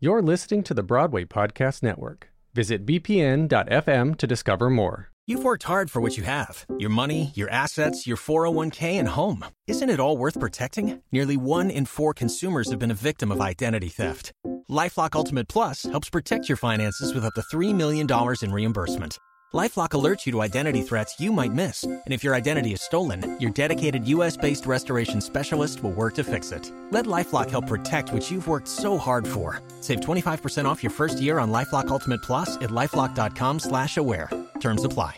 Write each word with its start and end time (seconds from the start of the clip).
You're 0.00 0.22
listening 0.22 0.62
to 0.62 0.74
the 0.74 0.84
Broadway 0.84 1.24
Podcast 1.24 1.82
Network. 1.82 2.28
Visit 2.54 2.86
bpn.fm 2.86 4.16
to 4.16 4.26
discover 4.28 4.70
more. 4.70 5.10
You've 5.26 5.42
worked 5.42 5.64
hard 5.64 5.90
for 5.90 6.00
what 6.00 6.16
you 6.16 6.22
have 6.22 6.64
your 6.78 6.88
money, 6.88 7.32
your 7.34 7.50
assets, 7.50 8.06
your 8.06 8.16
401k, 8.16 8.92
and 9.00 9.08
home. 9.08 9.44
Isn't 9.66 9.90
it 9.90 9.98
all 9.98 10.16
worth 10.16 10.38
protecting? 10.38 11.02
Nearly 11.10 11.36
one 11.36 11.68
in 11.68 11.84
four 11.84 12.14
consumers 12.14 12.70
have 12.70 12.78
been 12.78 12.92
a 12.92 13.04
victim 13.08 13.32
of 13.32 13.40
identity 13.40 13.88
theft. 13.88 14.30
LifeLock 14.70 15.16
Ultimate 15.16 15.48
Plus 15.48 15.82
helps 15.82 16.08
protect 16.08 16.48
your 16.48 16.56
finances 16.56 17.12
with 17.12 17.24
up 17.24 17.34
to 17.34 17.42
$3 17.52 17.74
million 17.74 18.06
in 18.40 18.52
reimbursement. 18.52 19.18
LifeLock 19.54 19.90
alerts 19.90 20.26
you 20.26 20.32
to 20.32 20.42
identity 20.42 20.82
threats 20.82 21.18
you 21.18 21.32
might 21.32 21.54
miss, 21.54 21.84
and 21.84 22.02
if 22.08 22.22
your 22.22 22.34
identity 22.34 22.74
is 22.74 22.82
stolen, 22.82 23.38
your 23.40 23.50
dedicated 23.50 24.06
U.S.-based 24.06 24.66
restoration 24.66 25.22
specialist 25.22 25.82
will 25.82 25.92
work 25.92 26.14
to 26.16 26.24
fix 26.24 26.52
it. 26.52 26.70
Let 26.90 27.06
LifeLock 27.06 27.48
help 27.48 27.66
protect 27.66 28.12
what 28.12 28.30
you've 28.30 28.46
worked 28.46 28.68
so 28.68 28.98
hard 28.98 29.26
for. 29.26 29.62
Save 29.80 30.00
25% 30.00 30.66
off 30.66 30.82
your 30.82 30.90
first 30.90 31.18
year 31.18 31.38
on 31.38 31.50
LifeLock 31.50 31.88
Ultimate 31.88 32.22
Plus 32.22 32.56
at 32.56 32.68
lifeLock.com/slash-aware. 32.70 34.30
Terms 34.60 34.84
apply. 34.84 35.16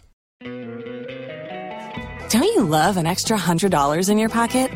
Don't 2.31 2.45
you 2.45 2.63
love 2.63 2.97
an 2.97 3.07
extra 3.07 3.37
hundred 3.37 3.73
dollars 3.73 4.09
in 4.09 4.17
your 4.17 4.29
pocket? 4.29 4.71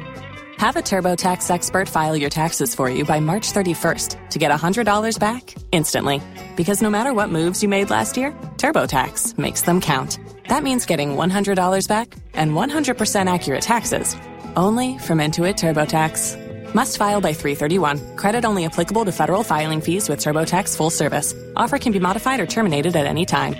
Have 0.58 0.76
a 0.76 0.82
TurboTax 0.82 1.50
expert 1.50 1.88
file 1.88 2.16
your 2.16 2.30
taxes 2.30 2.74
for 2.74 2.88
you 2.88 3.04
by 3.04 3.20
March 3.20 3.52
31st 3.52 4.30
to 4.30 4.38
get 4.38 4.50
$100 4.50 5.18
back 5.18 5.54
instantly. 5.72 6.20
Because 6.56 6.82
no 6.82 6.90
matter 6.90 7.12
what 7.12 7.30
moves 7.30 7.62
you 7.62 7.68
made 7.68 7.90
last 7.90 8.16
year, 8.16 8.30
TurboTax 8.56 9.38
makes 9.38 9.62
them 9.62 9.80
count. 9.80 10.18
That 10.48 10.62
means 10.62 10.86
getting 10.86 11.16
$100 11.16 11.88
back 11.88 12.14
and 12.34 12.52
100% 12.52 13.32
accurate 13.32 13.62
taxes 13.62 14.16
only 14.56 14.98
from 14.98 15.18
Intuit 15.18 15.56
TurboTax. 15.56 16.74
Must 16.74 16.96
file 16.98 17.20
by 17.20 17.32
331. 17.32 18.16
Credit 18.16 18.44
only 18.44 18.64
applicable 18.64 19.04
to 19.04 19.12
federal 19.12 19.42
filing 19.42 19.80
fees 19.80 20.08
with 20.08 20.20
TurboTax 20.20 20.76
full 20.76 20.90
service. 20.90 21.34
Offer 21.56 21.78
can 21.78 21.92
be 21.92 22.00
modified 22.00 22.40
or 22.40 22.46
terminated 22.46 22.96
at 22.96 23.06
any 23.06 23.26
time. 23.26 23.54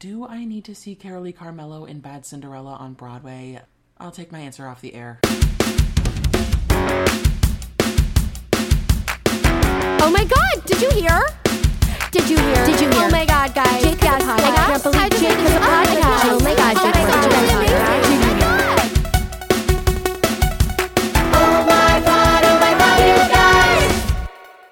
Do 0.00 0.26
I 0.26 0.44
need 0.44 0.64
to 0.66 0.74
see 0.74 0.96
Carolee 0.96 1.34
Carmelo 1.34 1.84
in 1.86 2.00
Bad 2.00 2.26
Cinderella 2.26 2.74
on 2.74 2.92
Broadway? 2.94 3.62
I'll 4.04 4.10
take 4.10 4.30
my 4.30 4.40
answer 4.40 4.66
off 4.66 4.82
the 4.82 4.94
air. 4.94 5.18
Oh 10.02 10.10
my 10.12 10.24
god, 10.24 10.64
did 10.66 10.82
you 10.82 10.90
hear? 10.90 11.26
Did 12.10 12.28
you 12.28 12.36
hear? 12.36 12.66
Did 12.66 12.82
you 12.82 12.90
hear? 12.90 13.06
Oh 13.06 13.10
my 13.10 13.24
god, 13.24 13.54
guys. 13.54 13.82
Jake 13.82 14.02
yes, 14.02 14.22
has 14.22 14.28
a 14.28 14.42
podcast. 14.42 14.52
I 14.52 14.66
can't 14.66 14.82
believe 14.82 15.10
Jake 15.12 15.38
has 15.38 15.54
a 15.54 15.58
podcast. 15.58 16.20
Oh 16.26 16.38
my 16.40 16.54
god, 16.54 16.76
Jake 16.76 16.94
has 16.96 17.08
a 17.08 17.30
podcast. 17.32 17.64
Oh 21.32 21.64
my 21.66 22.00
god, 22.04 22.44
oh 22.44 22.58
my 22.60 22.72
god, 22.78 23.00
you 23.08 23.16
guys! 23.34 24.28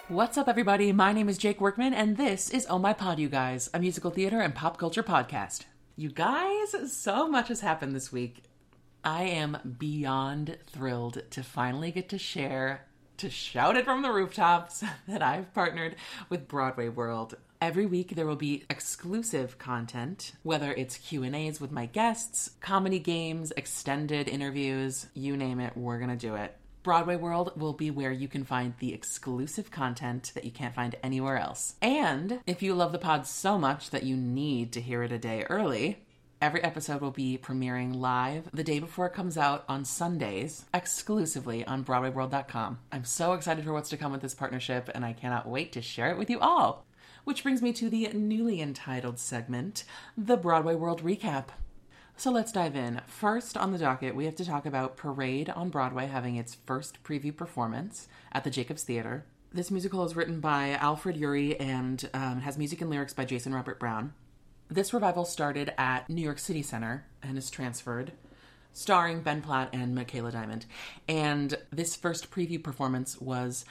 What's 0.08 0.36
up, 0.36 0.46
everybody? 0.46 0.92
My 0.92 1.14
name 1.14 1.30
is 1.30 1.38
Jake 1.38 1.58
Workman, 1.58 1.94
and 1.94 2.18
this 2.18 2.50
is 2.50 2.66
Oh 2.68 2.78
My 2.78 2.92
Pod, 2.92 3.18
You 3.18 3.30
Guys, 3.30 3.70
a 3.72 3.78
musical 3.78 4.10
theater 4.10 4.40
and 4.40 4.54
pop 4.54 4.76
culture 4.76 5.02
podcast. 5.02 5.62
You 5.96 6.10
guys, 6.10 6.92
so 6.92 7.26
much 7.28 7.48
has 7.48 7.62
happened 7.62 7.96
this 7.96 8.12
week. 8.12 8.42
I 9.04 9.24
am 9.24 9.58
beyond 9.78 10.58
thrilled 10.66 11.22
to 11.30 11.42
finally 11.42 11.90
get 11.90 12.08
to 12.10 12.18
share, 12.18 12.86
to 13.16 13.30
shout 13.30 13.76
it 13.76 13.84
from 13.84 14.02
the 14.02 14.12
rooftops 14.12 14.84
that 15.08 15.22
I've 15.22 15.52
partnered 15.54 15.96
with 16.28 16.46
Broadway 16.46 16.88
World. 16.88 17.34
Every 17.60 17.86
week 17.86 18.14
there 18.14 18.26
will 18.26 18.36
be 18.36 18.64
exclusive 18.70 19.58
content, 19.58 20.32
whether 20.44 20.72
it's 20.72 20.98
Q&As 20.98 21.60
with 21.60 21.72
my 21.72 21.86
guests, 21.86 22.50
comedy 22.60 23.00
games, 23.00 23.52
extended 23.56 24.28
interviews, 24.28 25.06
you 25.14 25.36
name 25.36 25.58
it, 25.58 25.76
we're 25.76 25.98
going 25.98 26.10
to 26.10 26.16
do 26.16 26.36
it. 26.36 26.56
Broadway 26.84 27.16
World 27.16 27.52
will 27.56 27.72
be 27.72 27.90
where 27.90 28.10
you 28.10 28.26
can 28.28 28.44
find 28.44 28.74
the 28.78 28.92
exclusive 28.92 29.70
content 29.70 30.32
that 30.34 30.44
you 30.44 30.50
can't 30.50 30.74
find 30.74 30.96
anywhere 31.02 31.38
else. 31.38 31.74
And 31.80 32.40
if 32.46 32.62
you 32.62 32.74
love 32.74 32.92
the 32.92 32.98
pod 32.98 33.26
so 33.26 33.58
much 33.58 33.90
that 33.90 34.02
you 34.02 34.16
need 34.16 34.72
to 34.72 34.80
hear 34.80 35.04
it 35.04 35.12
a 35.12 35.18
day 35.18 35.44
early, 35.48 36.04
Every 36.42 36.64
episode 36.64 37.02
will 37.02 37.12
be 37.12 37.38
premiering 37.38 37.94
live 37.94 38.48
the 38.52 38.64
day 38.64 38.80
before 38.80 39.06
it 39.06 39.14
comes 39.14 39.38
out 39.38 39.64
on 39.68 39.84
Sundays, 39.84 40.64
exclusively 40.74 41.64
on 41.64 41.84
BroadwayWorld.com. 41.84 42.80
I'm 42.90 43.04
so 43.04 43.34
excited 43.34 43.64
for 43.64 43.72
what's 43.72 43.90
to 43.90 43.96
come 43.96 44.10
with 44.10 44.22
this 44.22 44.34
partnership, 44.34 44.90
and 44.92 45.04
I 45.04 45.12
cannot 45.12 45.48
wait 45.48 45.70
to 45.74 45.80
share 45.80 46.10
it 46.10 46.18
with 46.18 46.28
you 46.28 46.40
all. 46.40 46.84
Which 47.22 47.44
brings 47.44 47.62
me 47.62 47.72
to 47.74 47.88
the 47.88 48.08
newly 48.12 48.60
entitled 48.60 49.20
segment, 49.20 49.84
the 50.18 50.36
Broadway 50.36 50.74
World 50.74 51.04
Recap. 51.04 51.50
So 52.16 52.32
let's 52.32 52.50
dive 52.50 52.74
in. 52.74 53.02
First 53.06 53.56
on 53.56 53.70
the 53.70 53.78
docket, 53.78 54.16
we 54.16 54.24
have 54.24 54.34
to 54.34 54.44
talk 54.44 54.66
about 54.66 54.96
Parade 54.96 55.48
on 55.48 55.68
Broadway 55.68 56.08
having 56.08 56.34
its 56.34 56.56
first 56.66 57.04
preview 57.04 57.34
performance 57.36 58.08
at 58.32 58.42
the 58.42 58.50
Jacobs 58.50 58.82
Theater. 58.82 59.26
This 59.52 59.70
musical 59.70 60.04
is 60.04 60.16
written 60.16 60.40
by 60.40 60.70
Alfred 60.70 61.18
Uhry 61.18 61.54
and 61.60 62.10
um, 62.12 62.40
has 62.40 62.58
music 62.58 62.80
and 62.80 62.90
lyrics 62.90 63.14
by 63.14 63.26
Jason 63.26 63.54
Robert 63.54 63.78
Brown. 63.78 64.14
This 64.72 64.94
revival 64.94 65.26
started 65.26 65.74
at 65.76 66.08
New 66.08 66.22
York 66.22 66.38
City 66.38 66.62
Center 66.62 67.04
and 67.22 67.36
is 67.36 67.50
transferred, 67.50 68.12
starring 68.72 69.20
Ben 69.20 69.42
Platt 69.42 69.68
and 69.74 69.94
Michaela 69.94 70.32
Diamond. 70.32 70.64
And 71.06 71.54
this 71.70 71.94
first 71.94 72.30
preview 72.30 72.62
performance 72.62 73.20
was 73.20 73.66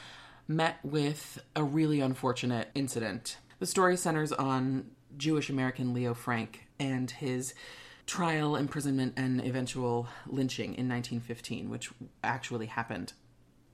met 0.47 0.78
with 0.84 1.41
a 1.56 1.63
really 1.63 2.01
unfortunate 2.01 2.69
incident. 2.75 3.38
The 3.57 3.66
story 3.66 3.97
centers 3.97 4.31
on 4.31 4.91
Jewish 5.17 5.50
American 5.50 5.95
Leo 5.95 6.13
Frank 6.13 6.67
and 6.79 7.09
his 7.09 7.56
trial, 8.06 8.56
imprisonment, 8.56 9.13
and 9.17 9.44
eventual 9.44 10.07
lynching 10.28 10.75
in 10.75 10.88
1915, 10.88 11.72
which 11.72 11.90
actually 12.23 12.67
happened. 12.67 13.13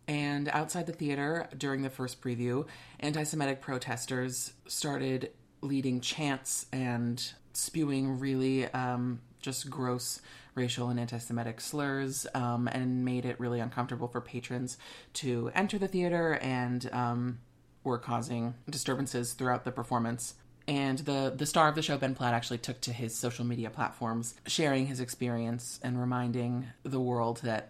And 0.07 0.47
outside 0.47 0.85
the 0.85 0.93
theater, 0.93 1.49
during 1.57 1.81
the 1.81 1.89
first 1.89 2.21
preview, 2.21 2.67
anti 3.01 3.23
Semitic 3.23 3.59
protesters 3.59 4.53
started 4.65 5.31
leading 5.61 6.01
chants 6.01 6.65
and 6.71 7.33
spewing 7.53 8.19
really 8.19 8.67
um, 8.67 9.19
just 9.41 9.69
gross 9.69 10.21
racial 10.55 10.89
and 10.89 10.99
anti 10.99 11.17
Semitic 11.17 11.61
slurs 11.61 12.27
um, 12.33 12.67
and 12.67 13.05
made 13.05 13.25
it 13.25 13.39
really 13.39 13.59
uncomfortable 13.59 14.07
for 14.07 14.19
patrons 14.19 14.77
to 15.13 15.51
enter 15.55 15.77
the 15.77 15.87
theater 15.87 16.33
and 16.41 16.89
um, 16.91 17.39
were 17.83 17.97
causing 17.97 18.55
disturbances 18.69 19.33
throughout 19.33 19.63
the 19.63 19.71
performance. 19.71 20.33
And 20.67 20.99
the, 20.99 21.33
the 21.33 21.45
star 21.45 21.69
of 21.69 21.75
the 21.75 21.81
show, 21.81 21.97
Ben 21.97 22.13
Platt, 22.13 22.33
actually 22.33 22.57
took 22.57 22.81
to 22.81 22.91
his 22.91 23.15
social 23.15 23.45
media 23.45 23.69
platforms, 23.69 24.35
sharing 24.47 24.87
his 24.87 24.99
experience 24.99 25.79
and 25.81 25.97
reminding 25.99 26.67
the 26.83 26.99
world 26.99 27.39
that 27.43 27.69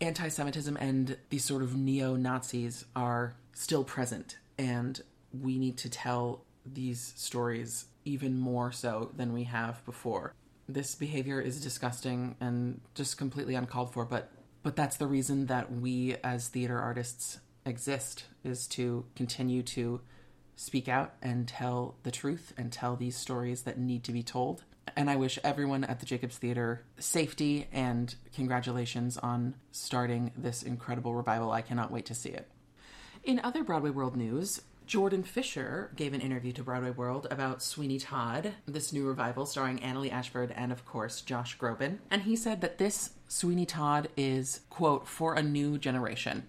anti 0.00 0.28
Semitism 0.28 0.76
and 0.76 1.16
these 1.30 1.44
sort 1.44 1.62
of 1.62 1.74
neo 1.74 2.16
Nazis 2.16 2.84
are 2.94 3.34
still 3.54 3.84
present. 3.84 4.36
And 4.58 5.00
we 5.32 5.58
need 5.58 5.78
to 5.78 5.88
tell 5.88 6.42
these 6.64 7.12
stories 7.16 7.86
even 8.04 8.38
more 8.38 8.72
so 8.72 9.10
than 9.16 9.32
we 9.32 9.44
have 9.44 9.84
before. 9.84 10.34
This 10.68 10.94
behavior 10.94 11.40
is 11.40 11.60
disgusting 11.60 12.36
and 12.40 12.80
just 12.94 13.18
completely 13.18 13.54
uncalled 13.54 13.92
for, 13.92 14.04
but 14.04 14.30
but 14.62 14.76
that's 14.76 14.96
the 14.96 15.06
reason 15.06 15.46
that 15.46 15.70
we 15.70 16.16
as 16.24 16.48
theater 16.48 16.78
artists 16.78 17.38
exist 17.66 18.24
is 18.44 18.66
to 18.68 19.04
continue 19.14 19.62
to 19.62 20.00
speak 20.56 20.88
out 20.88 21.14
and 21.20 21.46
tell 21.46 21.96
the 22.02 22.10
truth 22.10 22.54
and 22.56 22.72
tell 22.72 22.96
these 22.96 23.16
stories 23.16 23.62
that 23.62 23.78
need 23.78 24.04
to 24.04 24.12
be 24.12 24.22
told. 24.22 24.64
And 24.96 25.10
I 25.10 25.16
wish 25.16 25.38
everyone 25.44 25.84
at 25.84 26.00
the 26.00 26.06
Jacobs 26.06 26.38
Theater 26.38 26.82
safety 26.98 27.68
and 27.72 28.14
congratulations 28.34 29.18
on 29.18 29.54
starting 29.70 30.32
this 30.36 30.62
incredible 30.62 31.14
revival. 31.14 31.50
I 31.50 31.62
cannot 31.62 31.90
wait 31.90 32.06
to 32.06 32.14
see 32.14 32.30
it. 32.30 32.48
In 33.24 33.40
other 33.42 33.64
Broadway 33.64 33.90
World 33.90 34.16
news, 34.16 34.60
Jordan 34.86 35.22
Fisher 35.22 35.90
gave 35.96 36.12
an 36.12 36.20
interview 36.20 36.52
to 36.52 36.62
Broadway 36.62 36.90
World 36.90 37.26
about 37.30 37.62
Sweeney 37.62 37.98
Todd, 37.98 38.52
this 38.66 38.92
new 38.92 39.06
revival 39.06 39.46
starring 39.46 39.78
Annaleigh 39.78 40.12
Ashford 40.12 40.52
and, 40.54 40.70
of 40.70 40.84
course, 40.84 41.22
Josh 41.22 41.56
Groban. 41.56 41.98
And 42.10 42.22
he 42.22 42.36
said 42.36 42.60
that 42.60 42.78
this 42.78 43.10
Sweeney 43.26 43.66
Todd 43.66 44.08
is, 44.16 44.60
quote, 44.68 45.08
for 45.08 45.34
a 45.34 45.42
new 45.42 45.78
generation. 45.78 46.44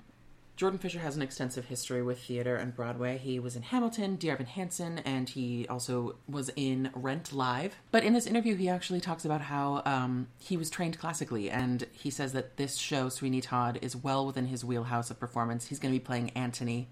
Jordan 0.57 0.79
Fisher 0.79 0.99
has 0.99 1.17
an 1.17 1.21
extensive 1.21 1.65
history 1.65 2.01
with 2.01 2.19
theater 2.19 2.55
and 2.55 2.73
Broadway. 2.73 3.17
He 3.17 3.39
was 3.39 3.57
in 3.57 3.61
Hamilton, 3.61 4.15
Dear 4.15 4.33
Evan 4.33 4.45
Hansen, 4.45 4.99
and 4.99 5.27
he 5.27 5.67
also 5.67 6.15
was 6.29 6.49
in 6.55 6.91
Rent 6.93 7.33
Live. 7.33 7.75
But 7.91 8.05
in 8.05 8.13
this 8.13 8.25
interview, 8.25 8.55
he 8.55 8.69
actually 8.69 9.01
talks 9.01 9.25
about 9.25 9.41
how 9.41 9.81
um, 9.85 10.27
he 10.39 10.55
was 10.55 10.69
trained 10.69 10.97
classically, 10.97 11.49
and 11.49 11.85
he 11.91 12.09
says 12.09 12.31
that 12.31 12.55
this 12.55 12.77
show, 12.77 13.09
Sweeney 13.09 13.41
Todd, 13.41 13.79
is 13.81 13.97
well 13.97 14.25
within 14.25 14.45
his 14.45 14.63
wheelhouse 14.63 15.11
of 15.11 15.19
performance. 15.19 15.67
He's 15.67 15.79
going 15.79 15.93
to 15.93 15.99
be 15.99 16.05
playing 16.05 16.29
Antony, 16.31 16.87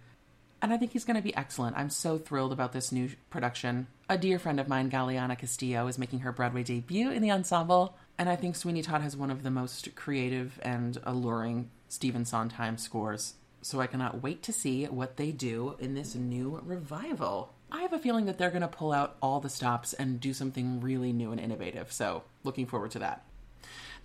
and 0.63 0.71
I 0.71 0.77
think 0.77 0.93
he's 0.93 1.03
going 1.03 1.17
to 1.17 1.21
be 1.21 1.35
excellent. 1.35 1.75
I'm 1.77 1.89
so 1.89 2.17
thrilled 2.17 2.53
about 2.53 2.71
this 2.71 2.93
new 2.93 3.09
production. 3.29 3.87
A 4.09 4.17
dear 4.17 4.39
friend 4.39 4.61
of 4.61 4.69
mine, 4.69 4.89
Galiana 4.89 5.37
Castillo, 5.37 5.87
is 5.87 5.99
making 5.99 6.19
her 6.19 6.31
Broadway 6.31 6.63
debut 6.63 7.11
in 7.11 7.21
the 7.21 7.31
ensemble, 7.31 7.97
and 8.17 8.29
I 8.29 8.37
think 8.37 8.55
Sweeney 8.55 8.81
Todd 8.81 9.01
has 9.01 9.17
one 9.17 9.29
of 9.29 9.43
the 9.43 9.51
most 9.51 9.93
creative 9.95 10.57
and 10.63 10.97
alluring 11.03 11.69
Stephen 11.89 12.23
Sondheim 12.23 12.77
scores. 12.77 13.33
So 13.61 13.81
I 13.81 13.87
cannot 13.87 14.23
wait 14.23 14.41
to 14.43 14.53
see 14.53 14.85
what 14.85 15.17
they 15.17 15.31
do 15.31 15.75
in 15.79 15.95
this 15.95 16.15
new 16.15 16.61
revival. 16.63 17.53
I 17.69 17.81
have 17.81 17.93
a 17.93 17.99
feeling 17.99 18.25
that 18.27 18.37
they're 18.37 18.49
going 18.49 18.61
to 18.61 18.67
pull 18.69 18.93
out 18.93 19.17
all 19.21 19.41
the 19.41 19.49
stops 19.49 19.91
and 19.91 20.21
do 20.21 20.33
something 20.33 20.79
really 20.79 21.11
new 21.11 21.33
and 21.33 21.41
innovative, 21.41 21.91
so 21.91 22.23
looking 22.45 22.67
forward 22.67 22.91
to 22.91 22.99
that. 22.99 23.25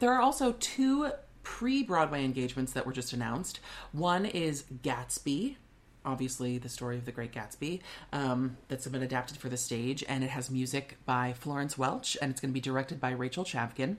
There 0.01 0.13
are 0.13 0.21
also 0.21 0.57
two 0.59 1.13
pre 1.45 1.85
Broadway 1.85 2.25
engagements 2.25 2.73
that 2.73 2.85
were 2.85 2.93
just 2.93 3.13
announced. 3.13 3.61
One 3.93 4.27
is 4.27 4.65
Gatsby, 4.83 5.57
obviously 6.05 6.59
the 6.59 6.69
story 6.69 6.97
of 6.97 7.05
the 7.05 7.13
Great 7.13 7.33
Gatsby 7.33 7.81
um, 8.13 8.57
that's 8.69 8.87
been 8.87 9.03
adapted 9.03 9.39
for 9.39 9.49
the 9.49 9.57
stage, 9.57 10.05
and 10.09 10.25
it 10.25 10.31
has 10.31 10.51
music 10.51 10.97
by 11.05 11.33
Florence 11.33 11.77
Welch, 11.77 12.17
and 12.21 12.31
it's 12.31 12.41
going 12.41 12.51
to 12.51 12.55
be 12.55 12.61
directed 12.61 13.01
by 13.01 13.11
Rachel 13.11 13.45
Chavkin, 13.45 13.97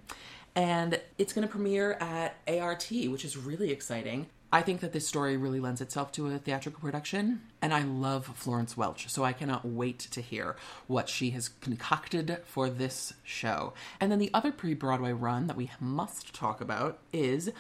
and 0.55 0.99
it's 1.17 1.33
going 1.33 1.47
to 1.47 1.51
premiere 1.51 1.93
at 1.93 2.35
ART, 2.47 2.87
which 2.89 3.23
is 3.23 3.37
really 3.37 3.71
exciting. 3.71 4.27
I 4.51 4.63
think 4.63 4.81
that 4.81 4.93
this 4.93 5.07
story 5.07 5.37
really 5.37 5.59
lends 5.59 5.79
itself 5.79 6.11
to 6.13 6.27
a 6.27 6.39
theatrical 6.39 6.81
production, 6.81 7.41
and 7.61 7.71
I 7.71 7.83
love 7.83 8.25
Florence 8.35 8.75
Welch, 8.75 9.07
so 9.07 9.23
I 9.23 9.31
cannot 9.31 9.63
wait 9.63 9.99
to 9.99 10.21
hear 10.21 10.55
what 10.87 11.07
she 11.07 11.29
has 11.31 11.49
concocted 11.49 12.39
for 12.45 12.67
this 12.67 13.13
show. 13.23 13.73
And 13.99 14.11
then 14.11 14.17
the 14.17 14.31
other 14.33 14.51
pre 14.51 14.73
Broadway 14.73 15.11
run 15.11 15.45
that 15.47 15.55
we 15.55 15.69
must 15.79 16.33
talk 16.33 16.61
about 16.61 16.97
is 17.13 17.51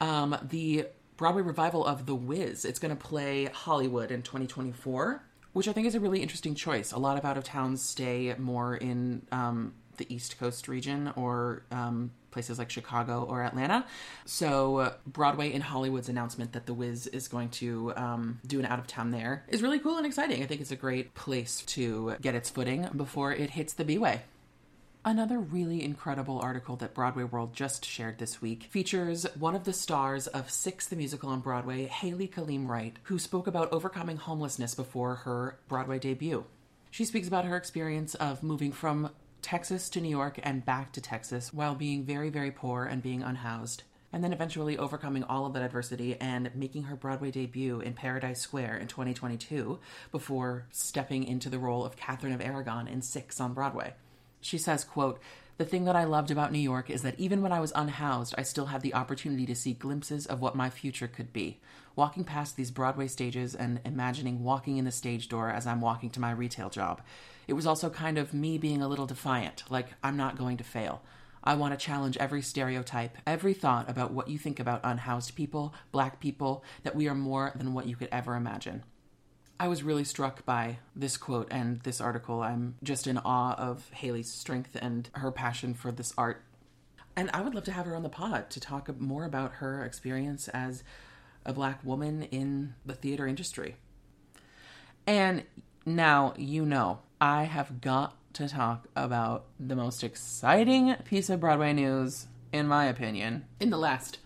um, 0.00 0.34
the 0.42 0.86
Broadway 1.20 1.42
revival 1.42 1.84
of 1.84 2.06
The 2.06 2.14
Wiz. 2.14 2.64
It's 2.64 2.78
going 2.78 2.96
to 2.96 3.04
play 3.04 3.44
Hollywood 3.44 4.10
in 4.10 4.22
2024, 4.22 5.22
which 5.52 5.68
I 5.68 5.72
think 5.74 5.86
is 5.86 5.94
a 5.94 6.00
really 6.00 6.22
interesting 6.22 6.54
choice. 6.54 6.92
A 6.92 6.98
lot 6.98 7.18
of 7.18 7.26
out 7.26 7.36
of 7.36 7.44
towns 7.44 7.82
stay 7.82 8.34
more 8.38 8.74
in 8.74 9.26
um, 9.30 9.74
the 9.98 10.06
East 10.08 10.38
Coast 10.38 10.66
region 10.66 11.12
or 11.16 11.64
um, 11.70 12.10
places 12.30 12.58
like 12.58 12.70
Chicago 12.70 13.26
or 13.28 13.42
Atlanta. 13.42 13.84
So, 14.24 14.78
uh, 14.78 14.92
Broadway 15.06 15.52
in 15.52 15.60
Hollywood's 15.60 16.08
announcement 16.08 16.52
that 16.52 16.64
The 16.64 16.72
Wiz 16.72 17.06
is 17.08 17.28
going 17.28 17.50
to 17.50 17.92
um, 17.96 18.40
do 18.46 18.58
an 18.58 18.64
out 18.64 18.78
of 18.78 18.86
town 18.86 19.10
there 19.10 19.44
is 19.48 19.60
really 19.60 19.78
cool 19.78 19.98
and 19.98 20.06
exciting. 20.06 20.42
I 20.42 20.46
think 20.46 20.62
it's 20.62 20.70
a 20.70 20.76
great 20.76 21.12
place 21.12 21.60
to 21.66 22.16
get 22.22 22.34
its 22.34 22.48
footing 22.48 22.88
before 22.96 23.30
it 23.34 23.50
hits 23.50 23.74
the 23.74 23.84
B 23.84 23.98
Way. 23.98 24.22
Another 25.02 25.38
really 25.38 25.82
incredible 25.82 26.38
article 26.40 26.76
that 26.76 26.92
Broadway 26.92 27.24
World 27.24 27.54
just 27.54 27.86
shared 27.86 28.18
this 28.18 28.42
week 28.42 28.64
features 28.64 29.24
one 29.38 29.54
of 29.54 29.64
the 29.64 29.72
stars 29.72 30.26
of 30.26 30.50
Six 30.50 30.88
the 30.88 30.94
Musical 30.96 31.30
on 31.30 31.40
Broadway, 31.40 31.88
Hailee 31.88 32.30
Kaleem 32.30 32.68
Wright, 32.68 32.98
who 33.04 33.18
spoke 33.18 33.46
about 33.46 33.72
overcoming 33.72 34.18
homelessness 34.18 34.74
before 34.74 35.14
her 35.14 35.58
Broadway 35.68 35.98
debut. 35.98 36.44
She 36.90 37.06
speaks 37.06 37.26
about 37.26 37.46
her 37.46 37.56
experience 37.56 38.14
of 38.14 38.42
moving 38.42 38.72
from 38.72 39.08
Texas 39.40 39.88
to 39.88 40.02
New 40.02 40.10
York 40.10 40.38
and 40.42 40.66
back 40.66 40.92
to 40.92 41.00
Texas 41.00 41.54
while 41.54 41.74
being 41.74 42.04
very, 42.04 42.28
very 42.28 42.50
poor 42.50 42.84
and 42.84 43.02
being 43.02 43.22
unhoused. 43.22 43.84
And 44.12 44.22
then 44.22 44.34
eventually 44.34 44.76
overcoming 44.76 45.24
all 45.24 45.46
of 45.46 45.54
that 45.54 45.62
adversity 45.62 46.20
and 46.20 46.54
making 46.54 46.82
her 46.82 46.94
Broadway 46.94 47.30
debut 47.30 47.80
in 47.80 47.94
Paradise 47.94 48.42
Square 48.42 48.76
in 48.76 48.86
2022 48.86 49.78
before 50.12 50.66
stepping 50.70 51.24
into 51.24 51.48
the 51.48 51.58
role 51.58 51.86
of 51.86 51.96
Catherine 51.96 52.34
of 52.34 52.42
Aragon 52.42 52.86
in 52.86 53.00
Six 53.00 53.40
on 53.40 53.54
Broadway. 53.54 53.94
She 54.40 54.58
says, 54.58 54.84
quote, 54.84 55.20
the 55.60 55.66
thing 55.66 55.84
that 55.84 55.94
I 55.94 56.04
loved 56.04 56.30
about 56.30 56.52
New 56.52 56.58
York 56.58 56.88
is 56.88 57.02
that 57.02 57.20
even 57.20 57.42
when 57.42 57.52
I 57.52 57.60
was 57.60 57.70
unhoused, 57.74 58.34
I 58.38 58.42
still 58.42 58.66
had 58.66 58.80
the 58.80 58.94
opportunity 58.94 59.44
to 59.44 59.54
see 59.54 59.74
glimpses 59.74 60.24
of 60.24 60.40
what 60.40 60.56
my 60.56 60.70
future 60.70 61.06
could 61.06 61.34
be. 61.34 61.60
Walking 61.96 62.24
past 62.24 62.56
these 62.56 62.70
Broadway 62.70 63.08
stages 63.08 63.54
and 63.54 63.78
imagining 63.84 64.42
walking 64.42 64.78
in 64.78 64.86
the 64.86 64.90
stage 64.90 65.28
door 65.28 65.50
as 65.50 65.66
I'm 65.66 65.82
walking 65.82 66.08
to 66.10 66.20
my 66.20 66.30
retail 66.30 66.70
job. 66.70 67.02
It 67.46 67.52
was 67.52 67.66
also 67.66 67.90
kind 67.90 68.16
of 68.16 68.32
me 68.32 68.56
being 68.56 68.80
a 68.80 68.88
little 68.88 69.04
defiant, 69.04 69.64
like 69.68 69.88
I'm 70.02 70.16
not 70.16 70.38
going 70.38 70.56
to 70.56 70.64
fail. 70.64 71.02
I 71.44 71.56
want 71.56 71.78
to 71.78 71.86
challenge 71.86 72.16
every 72.16 72.40
stereotype, 72.40 73.18
every 73.26 73.52
thought 73.52 73.90
about 73.90 74.12
what 74.12 74.28
you 74.28 74.38
think 74.38 74.60
about 74.60 74.80
unhoused 74.82 75.34
people, 75.34 75.74
black 75.92 76.20
people, 76.20 76.64
that 76.84 76.96
we 76.96 77.06
are 77.06 77.14
more 77.14 77.52
than 77.54 77.74
what 77.74 77.86
you 77.86 77.96
could 77.96 78.08
ever 78.10 78.34
imagine. 78.34 78.82
I 79.60 79.68
was 79.68 79.82
really 79.82 80.04
struck 80.04 80.46
by 80.46 80.78
this 80.96 81.18
quote 81.18 81.48
and 81.50 81.80
this 81.80 82.00
article. 82.00 82.40
I'm 82.40 82.76
just 82.82 83.06
in 83.06 83.18
awe 83.18 83.54
of 83.56 83.90
Hailee's 83.92 84.32
strength 84.32 84.74
and 84.80 85.10
her 85.12 85.30
passion 85.30 85.74
for 85.74 85.92
this 85.92 86.14
art. 86.16 86.42
And 87.14 87.28
I 87.34 87.42
would 87.42 87.54
love 87.54 87.64
to 87.64 87.72
have 87.72 87.84
her 87.84 87.94
on 87.94 88.02
the 88.02 88.08
pod 88.08 88.48
to 88.50 88.58
talk 88.58 88.98
more 88.98 89.26
about 89.26 89.56
her 89.56 89.84
experience 89.84 90.48
as 90.48 90.82
a 91.44 91.52
black 91.52 91.84
woman 91.84 92.22
in 92.22 92.74
the 92.86 92.94
theater 92.94 93.26
industry. 93.26 93.76
And 95.06 95.44
now 95.84 96.32
you 96.38 96.64
know, 96.64 97.00
I 97.20 97.42
have 97.42 97.82
got 97.82 98.16
to 98.34 98.48
talk 98.48 98.88
about 98.96 99.44
the 99.58 99.76
most 99.76 100.02
exciting 100.02 100.94
piece 101.04 101.28
of 101.28 101.40
Broadway 101.40 101.74
news, 101.74 102.28
in 102.50 102.66
my 102.66 102.86
opinion, 102.86 103.44
in 103.60 103.68
the 103.68 103.76
last, 103.76 104.20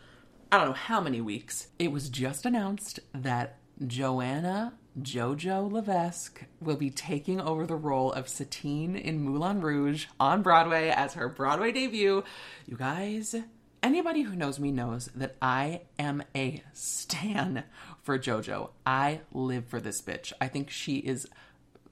I 0.52 0.58
don't 0.58 0.68
know 0.68 0.74
how 0.74 1.00
many 1.00 1.20
weeks. 1.20 1.66
It 1.80 1.90
was 1.90 2.08
just 2.08 2.46
announced 2.46 3.00
that 3.12 3.58
Joanna 3.84 4.74
Jojo 5.00 5.70
Levesque 5.70 6.44
will 6.60 6.76
be 6.76 6.90
taking 6.90 7.40
over 7.40 7.66
the 7.66 7.74
role 7.74 8.12
of 8.12 8.28
Satine 8.28 8.94
in 8.94 9.20
Moulin 9.20 9.60
Rouge 9.60 10.06
on 10.20 10.42
Broadway 10.42 10.88
as 10.88 11.14
her 11.14 11.28
Broadway 11.28 11.72
debut. 11.72 12.22
You 12.64 12.76
guys, 12.76 13.34
anybody 13.82 14.22
who 14.22 14.36
knows 14.36 14.60
me 14.60 14.70
knows 14.70 15.10
that 15.16 15.34
I 15.42 15.82
am 15.98 16.22
a 16.36 16.62
stan 16.74 17.64
for 18.02 18.18
JoJo. 18.20 18.70
I 18.86 19.22
live 19.32 19.66
for 19.66 19.80
this 19.80 20.00
bitch. 20.00 20.32
I 20.40 20.46
think 20.46 20.70
she 20.70 20.98
is 20.98 21.26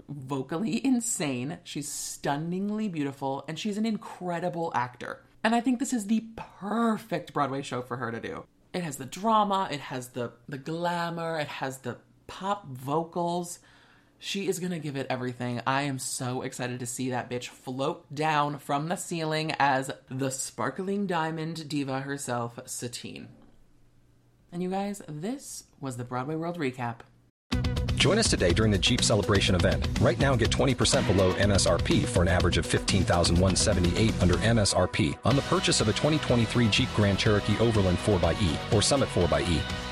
vocally 0.08 0.84
insane. 0.84 1.58
She's 1.64 1.90
stunningly 1.90 2.88
beautiful 2.88 3.44
and 3.48 3.58
she's 3.58 3.78
an 3.78 3.86
incredible 3.86 4.70
actor. 4.76 5.24
And 5.42 5.56
I 5.56 5.60
think 5.60 5.80
this 5.80 5.92
is 5.92 6.06
the 6.06 6.24
perfect 6.36 7.32
Broadway 7.32 7.62
show 7.62 7.82
for 7.82 7.96
her 7.96 8.12
to 8.12 8.20
do. 8.20 8.44
It 8.72 8.84
has 8.84 8.96
the 8.96 9.04
drama, 9.04 9.68
it 9.72 9.80
has 9.80 10.10
the 10.10 10.32
the 10.48 10.56
glamour, 10.56 11.38
it 11.40 11.48
has 11.48 11.78
the 11.78 11.98
pop 12.32 12.66
vocals. 12.66 13.58
She 14.18 14.48
is 14.48 14.58
gonna 14.58 14.78
give 14.78 14.96
it 14.96 15.06
everything. 15.10 15.60
I 15.66 15.82
am 15.82 15.98
so 15.98 16.40
excited 16.42 16.80
to 16.80 16.86
see 16.86 17.10
that 17.10 17.28
bitch 17.28 17.48
float 17.48 18.12
down 18.14 18.58
from 18.58 18.88
the 18.88 18.96
ceiling 18.96 19.54
as 19.58 19.90
the 20.08 20.30
sparkling 20.30 21.06
diamond 21.06 21.68
diva 21.68 22.00
herself, 22.00 22.58
Satine. 22.64 23.28
And 24.50 24.62
you 24.62 24.70
guys, 24.70 25.02
this 25.06 25.64
was 25.78 25.98
the 25.98 26.04
Broadway 26.04 26.36
World 26.36 26.58
Recap. 26.58 27.00
Join 27.96 28.18
us 28.18 28.30
today 28.30 28.52
during 28.52 28.72
the 28.72 28.78
Jeep 28.78 29.02
Celebration 29.02 29.54
event. 29.54 29.86
Right 30.00 30.18
now, 30.18 30.34
get 30.34 30.50
20% 30.50 31.06
below 31.06 31.34
MSRP 31.34 32.04
for 32.04 32.22
an 32.22 32.28
average 32.28 32.56
of 32.56 32.66
15178 32.66 34.22
under 34.22 34.34
MSRP 34.34 35.18
on 35.24 35.36
the 35.36 35.42
purchase 35.42 35.80
of 35.80 35.88
a 35.88 35.92
2023 35.92 36.68
Jeep 36.68 36.88
Grand 36.96 37.18
Cherokee 37.18 37.58
Overland 37.58 37.98
4xE 37.98 38.72
or 38.72 38.80
Summit 38.80 39.08
4xE. 39.10 39.91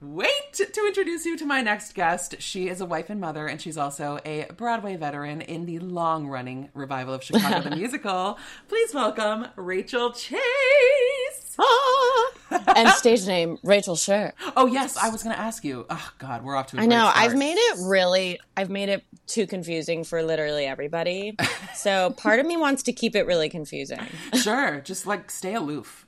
wait 0.00 0.52
to 0.52 0.86
introduce 0.86 1.24
you 1.24 1.36
to 1.38 1.46
my 1.46 1.62
next 1.62 1.94
guest. 1.94 2.36
She 2.40 2.68
is 2.68 2.80
a 2.80 2.86
wife 2.86 3.08
and 3.10 3.20
mother, 3.20 3.46
and 3.46 3.60
she's 3.60 3.78
also 3.78 4.18
a 4.24 4.46
Broadway 4.56 4.96
veteran 4.96 5.40
in 5.40 5.66
the 5.66 5.78
long 5.78 6.28
running 6.28 6.68
revival 6.74 7.14
of 7.14 7.22
Chicago 7.22 7.68
the 7.68 7.76
Musical. 7.76 8.38
Please 8.68 8.92
welcome 8.94 9.46
Rachel 9.56 10.12
Chase. 10.12 11.56
Ah. 11.58 12.32
and 12.76 12.88
stage 12.90 13.26
name 13.26 13.58
Rachel 13.62 13.94
Schur. 13.96 14.32
Oh, 14.56 14.66
yes. 14.66 14.96
I 14.98 15.08
was 15.08 15.22
going 15.22 15.34
to 15.34 15.40
ask 15.40 15.64
you. 15.64 15.86
Oh, 15.88 16.12
God, 16.18 16.44
we're 16.44 16.54
off 16.54 16.66
to 16.68 16.78
a 16.78 16.82
I 16.82 16.86
know. 16.86 17.10
I've 17.14 17.34
made 17.34 17.56
it 17.56 17.78
really. 17.88 18.38
I've 18.56 18.68
made 18.68 18.90
it 18.90 19.04
too 19.26 19.46
confusing 19.46 20.04
for 20.04 20.22
literally 20.22 20.66
everybody. 20.66 21.34
so 21.74 22.10
part 22.10 22.38
of 22.40 22.46
me 22.46 22.58
wants 22.58 22.82
to 22.84 22.92
keep 22.92 23.16
it 23.16 23.26
really 23.26 23.48
confusing. 23.48 24.00
Sure. 24.34 24.80
Just 24.82 25.06
like 25.06 25.30
stay 25.30 25.54
aloof. 25.54 26.06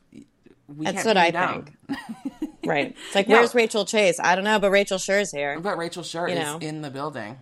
We 0.68 0.84
That's 0.84 1.06
what 1.06 1.16
I 1.16 1.30
down. 1.30 1.70
think. 1.88 1.98
Right. 2.68 2.94
It's 3.06 3.14
like, 3.14 3.28
where's 3.28 3.54
Rachel 3.54 3.84
Chase? 3.84 4.20
I 4.20 4.34
don't 4.34 4.44
know, 4.44 4.58
but 4.58 4.70
Rachel 4.70 4.98
Schur's 4.98 5.30
here. 5.32 5.58
But 5.60 5.78
Rachel 5.78 6.02
Schur 6.02 6.28
You 6.28 6.36
is 6.36 6.40
know. 6.44 6.58
in 6.60 6.82
the 6.82 6.90
building 6.90 7.38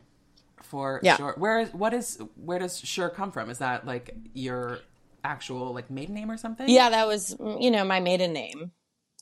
for 0.62 1.00
Yeah. 1.02 1.16
sure. 1.16 1.35
Where 1.37 1.61
is 1.61 1.73
what 1.75 1.92
is 1.95 2.18
where 2.37 2.59
does 2.59 2.80
Schur 2.80 3.12
come 3.14 3.33
from? 3.33 3.50
Is 3.50 3.59
that 3.59 3.87
like 3.87 4.14
your 4.35 4.78
actual 5.25 5.73
like 5.75 5.90
maiden 5.90 6.14
name 6.14 6.30
or 6.30 6.37
something? 6.37 6.68
Yeah, 6.68 6.90
that 6.90 7.06
was 7.06 7.37
you 7.61 7.71
know 7.71 7.85
my 7.85 8.00
maiden 8.00 8.33
name, 8.33 8.73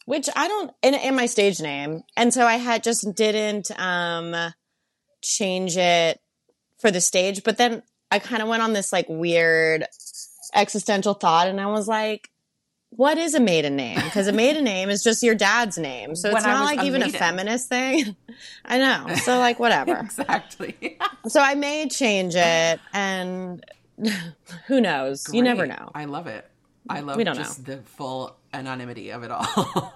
which 0.07 0.29
I 0.37 0.49
don't, 0.49 0.71
and, 0.83 0.95
and 0.95 1.17
my 1.17 1.27
stage 1.27 1.61
name, 1.61 2.03
and 2.17 2.33
so 2.35 2.47
I 2.47 2.57
had 2.57 2.83
just 2.83 3.15
didn't 3.15 3.71
um 3.79 4.35
change 5.23 5.77
it 5.77 6.21
for 6.79 6.91
the 6.91 7.01
stage, 7.01 7.43
but 7.45 7.57
then 7.57 7.83
I 8.11 8.19
kind 8.19 8.43
of 8.43 8.49
went 8.49 8.63
on 8.63 8.73
this 8.75 8.93
like 8.93 9.07
weird 9.09 9.87
existential 10.55 11.15
thought, 11.15 11.49
and 11.49 11.61
I 11.61 11.67
was 11.67 11.89
like. 11.89 12.29
What 12.97 13.19
is 13.19 13.35
a 13.35 13.41
maiden 13.41 13.75
name? 13.75 14.01
Because 14.05 14.29
a 14.29 14.33
maiden 14.33 14.63
name 14.63 14.89
is 14.89 15.03
just 15.03 15.23
your 15.23 15.35
dad's 15.35 15.77
name, 15.79 16.15
so 16.15 16.31
it's 16.31 16.45
I 16.45 16.53
not 16.53 16.65
like 16.65 16.81
a 16.81 16.85
even 16.85 17.03
a 17.03 17.09
feminist 17.09 17.69
thing. 17.69 18.15
I 18.65 18.79
know, 18.79 19.15
so 19.17 19.39
like 19.39 19.59
whatever. 19.59 19.97
exactly. 20.01 20.99
so 21.27 21.41
I 21.41 21.55
may 21.57 21.89
change 21.89 22.35
it, 22.37 22.79
and 22.93 23.65
who 24.67 24.81
knows? 24.81 25.27
You 25.33 25.43
never 25.43 25.67
know. 25.67 25.91
I 25.93 26.05
love 26.05 26.29
it. 26.29 26.49
I 26.89 27.01
love 27.01 27.17
We 27.17 27.25
don't 27.25 27.35
just 27.35 27.65
the 27.65 27.79
full 27.79 28.37
anonymity 28.53 29.11
of 29.11 29.23
it 29.25 29.31
all. 29.31 29.95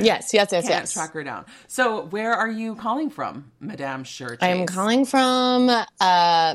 Yes, 0.00 0.34
yes, 0.34 0.48
yes, 0.50 0.50
Can't 0.50 0.66
yes. 0.68 0.92
track 0.92 1.12
her 1.12 1.22
down. 1.22 1.46
So, 1.68 2.06
where 2.06 2.32
are 2.34 2.50
you 2.50 2.74
calling 2.74 3.08
from, 3.08 3.52
Madame 3.60 4.04
Schur? 4.04 4.36
I 4.40 4.48
am 4.48 4.66
calling 4.66 5.04
from 5.06 5.68
uh, 5.70 5.84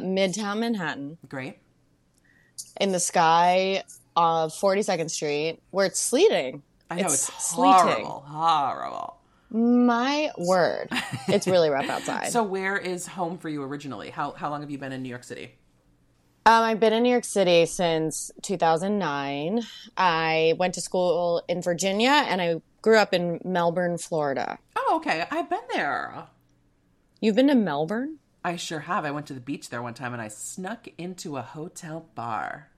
Midtown 0.01 0.59
Manhattan 0.59 1.17
Great. 1.29 1.57
in 2.79 2.91
the 2.91 2.99
sky 2.99 3.83
of 4.17 4.51
42nd 4.51 5.09
Street 5.09 5.59
where 5.71 5.85
it's 5.85 5.99
sleeting. 5.99 6.63
I 6.91 6.95
know 6.95 7.05
It's 7.05 7.29
it's, 7.29 7.51
sleeting. 7.51 7.71
horrible, 8.05 8.25
horrible. 8.27 9.13
My 9.49 10.31
word, 10.37 10.89
it's 11.29 11.47
really 11.47 11.69
rough 11.69 11.87
outside. 11.89 12.27
So 12.31 12.43
where 12.43 12.75
is 12.77 13.07
home 13.07 13.37
for 13.37 13.47
you 13.47 13.63
originally? 13.63 14.09
How 14.09 14.31
how 14.31 14.49
long 14.49 14.59
have 14.61 14.69
you 14.71 14.77
been 14.77 14.91
in 14.91 15.01
New 15.03 15.09
York 15.09 15.23
City? 15.23 15.55
Um, 16.45 16.63
I've 16.63 16.79
been 16.79 16.93
in 16.93 17.03
New 17.03 17.09
York 17.11 17.23
City 17.25 17.65
since 17.65 18.31
2009. 18.41 19.63
I 19.97 20.53
went 20.57 20.73
to 20.75 20.81
school 20.81 21.43
in 21.47 21.61
Virginia 21.61 22.09
and 22.27 22.41
I 22.41 22.61
grew 22.81 22.97
up 22.97 23.13
in 23.13 23.39
Melbourne, 23.43 23.97
Florida. 23.97 24.57
Oh, 24.75 24.93
okay. 24.97 25.25
I've 25.29 25.49
been 25.49 25.59
there. 25.73 26.27
You've 27.21 27.35
been 27.35 27.47
to 27.47 27.55
Melbourne? 27.55 28.19
I 28.45 28.55
sure 28.55 28.79
have. 28.81 29.03
I 29.03 29.11
went 29.11 29.27
to 29.27 29.33
the 29.33 29.41
beach 29.41 29.69
there 29.69 29.81
one 29.81 29.93
time 29.93 30.13
and 30.13 30.21
I 30.21 30.29
snuck 30.29 30.87
into 30.97 31.35
a 31.35 31.41
hotel 31.41 32.07
bar. 32.15 32.69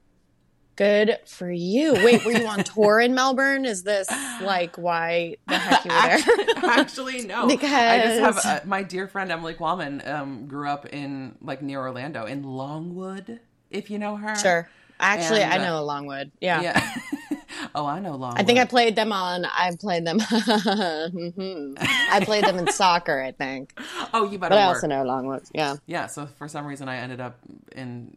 Good 0.79 1.17
for 1.25 1.51
you. 1.51 1.91
Wait, 1.93 2.23
were 2.23 2.31
you 2.31 2.47
on 2.47 2.63
tour 2.63 3.01
in 3.01 3.13
Melbourne? 3.13 3.65
Is 3.65 3.83
this 3.83 4.09
like 4.41 4.77
why 4.77 5.35
the 5.45 5.57
heck 5.57 5.83
you 5.83 5.91
were 5.91 6.55
there? 6.63 6.69
Actually, 6.79 7.25
no. 7.25 7.47
I 7.47 7.49
just 7.57 8.19
have 8.21 8.35
Because- 8.35 8.45
uh, 8.45 8.61
my 8.65 8.83
dear 8.83 9.09
friend 9.09 9.29
Emily 9.29 9.55
Qualman 9.55 10.01
um, 10.07 10.47
grew 10.47 10.69
up 10.69 10.85
in 10.85 11.35
like 11.41 11.61
near 11.61 11.81
Orlando 11.81 12.25
in 12.25 12.43
Longwood, 12.43 13.41
if 13.69 13.89
you 13.91 13.99
know 13.99 14.15
her. 14.15 14.37
Sure. 14.37 14.69
Actually, 15.01 15.41
And, 15.41 15.51
I 15.53 15.57
uh, 15.57 15.69
know 15.69 15.83
Longwood. 15.83 16.31
Yeah. 16.39 16.61
Yeah. 16.61 16.95
oh, 17.75 17.85
I 17.85 17.99
know 17.99 18.15
Longwood. 18.15 18.39
I 18.39 18.43
think 18.43 18.59
I 18.59 18.65
played 18.65 18.95
them 18.95 19.11
on. 19.11 19.43
I 19.43 19.75
played 19.77 20.05
them. 20.07 20.19
Mhm. 20.19 21.75
I 21.79 22.21
played 22.23 22.45
them 22.45 22.57
in 22.57 22.71
soccer. 22.71 23.21
I 23.21 23.33
think, 23.33 23.77
Oh, 24.13 24.23
you 24.31 24.37
better 24.39 24.51
but 24.51 24.59
I 24.59 24.67
work. 24.67 24.75
also 24.75 24.87
know 24.87 25.03
Longwood. 25.03 25.43
Yeah. 25.53 25.75
Yeah. 25.87 26.07
So 26.07 26.25
for 26.25 26.47
some 26.47 26.65
reason, 26.65 26.87
I 26.87 26.97
ended 26.97 27.19
up 27.19 27.37
in 27.75 28.15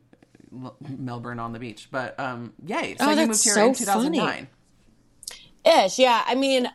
Melbourne 0.98 1.38
on 1.38 1.52
the 1.52 1.58
beach. 1.58 1.88
But 1.90 2.18
um, 2.18 2.52
yay! 2.64 2.96
So 2.98 3.06
Oh, 3.06 3.10
you 3.10 3.26
moved 3.26 3.42
here 3.44 3.54
so 3.54 3.68
in 3.68 3.74
2009. 3.74 4.48
Ish, 5.64 5.98
yeah. 5.98 6.22
I 6.26 6.34
mean, 6.34 6.68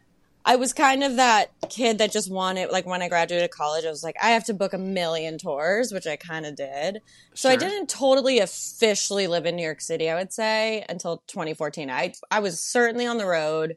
I 0.45 0.55
was 0.55 0.71
kind 0.71 1.03
of 1.03 1.17
that 1.17 1.51
kid 1.69 1.97
that 1.97 2.13
just 2.13 2.31
wanted, 2.31 2.71
like, 2.71 2.85
when 2.85 3.01
I 3.01 3.09
graduated 3.09 3.51
college, 3.51 3.83
I 3.83 3.89
was 3.89 4.01
like, 4.01 4.15
I 4.21 4.29
have 4.29 4.45
to 4.45 4.53
book 4.53 4.71
a 4.71 4.77
million 4.77 5.37
tours, 5.37 5.91
which 5.91 6.07
I 6.07 6.15
kind 6.15 6.45
of 6.45 6.55
did. 6.55 7.01
So 7.33 7.49
I 7.49 7.57
didn't 7.57 7.89
totally 7.89 8.39
officially 8.39 9.27
live 9.27 9.45
in 9.45 9.57
New 9.57 9.63
York 9.63 9.81
City, 9.81 10.09
I 10.09 10.15
would 10.15 10.31
say, 10.31 10.85
until 10.87 11.17
2014. 11.27 11.89
I 11.89 12.13
I 12.31 12.39
was 12.39 12.61
certainly 12.61 13.05
on 13.05 13.17
the 13.17 13.25
road 13.25 13.75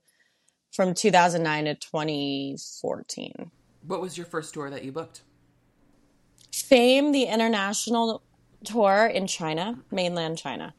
from 0.70 0.94
2009 0.94 1.64
to 1.64 1.74
2014. 1.74 3.50
What 3.86 4.00
was 4.00 4.16
your 4.16 4.26
first 4.26 4.54
tour 4.54 4.70
that 4.70 4.84
you 4.84 4.92
booked? 4.92 5.22
Fame, 6.52 7.10
the 7.10 7.24
international 7.24 8.22
tour 8.64 9.06
in 9.06 9.26
China, 9.26 9.78
mainland 9.90 10.38
China. 10.38 10.74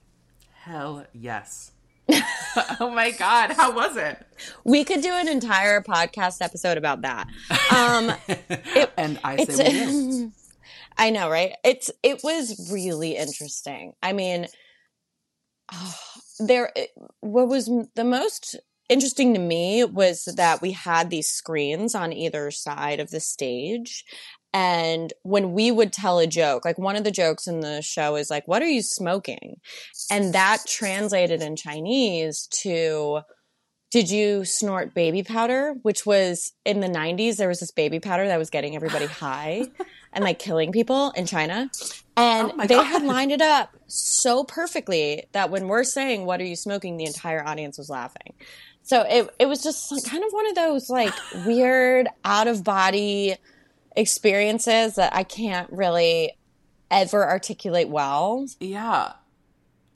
Hell 0.53 1.05
yes. 1.13 1.71
oh 2.79 2.91
my 2.93 3.11
god, 3.11 3.51
how 3.51 3.73
was 3.73 3.95
it? 3.95 4.25
We 4.63 4.83
could 4.83 5.01
do 5.01 5.13
an 5.13 5.27
entire 5.27 5.81
podcast 5.81 6.41
episode 6.41 6.77
about 6.77 7.01
that. 7.01 7.27
Um, 7.73 8.13
And 8.97 9.19
I 9.23 9.43
say 9.45 9.87
we. 9.87 10.31
I 10.97 11.09
know, 11.09 11.29
right? 11.29 11.53
It's 11.63 11.89
it 12.03 12.21
was 12.23 12.69
really 12.71 13.15
interesting. 13.15 13.93
I 14.03 14.13
mean, 14.13 14.47
oh, 15.73 15.97
there 16.39 16.71
what 17.21 17.47
was 17.47 17.69
the 17.95 18.03
most 18.03 18.55
interesting 18.89 19.33
to 19.33 19.39
me 19.39 19.85
was 19.85 20.25
that 20.35 20.61
we 20.61 20.71
had 20.71 21.09
these 21.09 21.29
screens 21.29 21.95
on 21.95 22.11
either 22.11 22.51
side 22.51 22.99
of 22.99 23.09
the 23.09 23.21
stage 23.21 24.03
and 24.53 25.13
when 25.23 25.53
we 25.53 25.71
would 25.71 25.93
tell 25.93 26.19
a 26.19 26.27
joke 26.27 26.65
like 26.65 26.77
one 26.77 26.95
of 26.95 27.03
the 27.03 27.11
jokes 27.11 27.47
in 27.47 27.61
the 27.61 27.81
show 27.81 28.15
is 28.15 28.29
like 28.29 28.47
what 28.47 28.61
are 28.61 28.67
you 28.67 28.81
smoking 28.81 29.55
and 30.09 30.33
that 30.33 30.59
translated 30.67 31.41
in 31.41 31.55
chinese 31.55 32.47
to 32.51 33.21
did 33.91 34.09
you 34.09 34.45
snort 34.45 34.93
baby 34.93 35.21
powder? 35.21 35.75
Which 35.81 36.05
was 36.05 36.53
in 36.63 36.79
the 36.79 36.87
90s, 36.87 37.35
there 37.35 37.49
was 37.49 37.59
this 37.59 37.71
baby 37.71 37.99
powder 37.99 38.25
that 38.25 38.39
was 38.39 38.49
getting 38.49 38.73
everybody 38.73 39.05
high 39.07 39.65
and 40.13 40.23
like 40.23 40.39
killing 40.39 40.71
people 40.71 41.11
in 41.11 41.25
China. 41.25 41.69
And 42.15 42.53
Oh 42.57 42.67
they 42.67 42.75
God. 42.75 42.85
had 42.85 43.03
lined 43.05 43.33
it 43.33 43.41
up 43.41 43.75
so 43.87 44.45
perfectly 44.45 45.25
that 45.33 45.49
when 45.51 45.67
we're 45.67 45.83
saying, 45.83 46.25
What 46.25 46.39
are 46.39 46.45
you 46.45 46.55
smoking? 46.55 46.95
the 46.95 47.03
entire 47.03 47.45
audience 47.45 47.77
was 47.77 47.89
laughing. 47.89 48.33
So 48.83 49.01
it, 49.01 49.29
it 49.39 49.47
was 49.47 49.61
just 49.61 49.89
kind 50.09 50.23
of 50.23 50.31
one 50.31 50.47
of 50.47 50.55
those 50.55 50.89
like 50.89 51.13
weird 51.45 52.07
out 52.23 52.47
of 52.47 52.63
body 52.63 53.35
experiences 53.95 54.95
that 54.95 55.13
I 55.15 55.23
can't 55.23 55.71
really 55.71 56.33
ever 56.89 57.27
articulate 57.27 57.89
well 57.89 58.45
Yeah. 58.59 59.13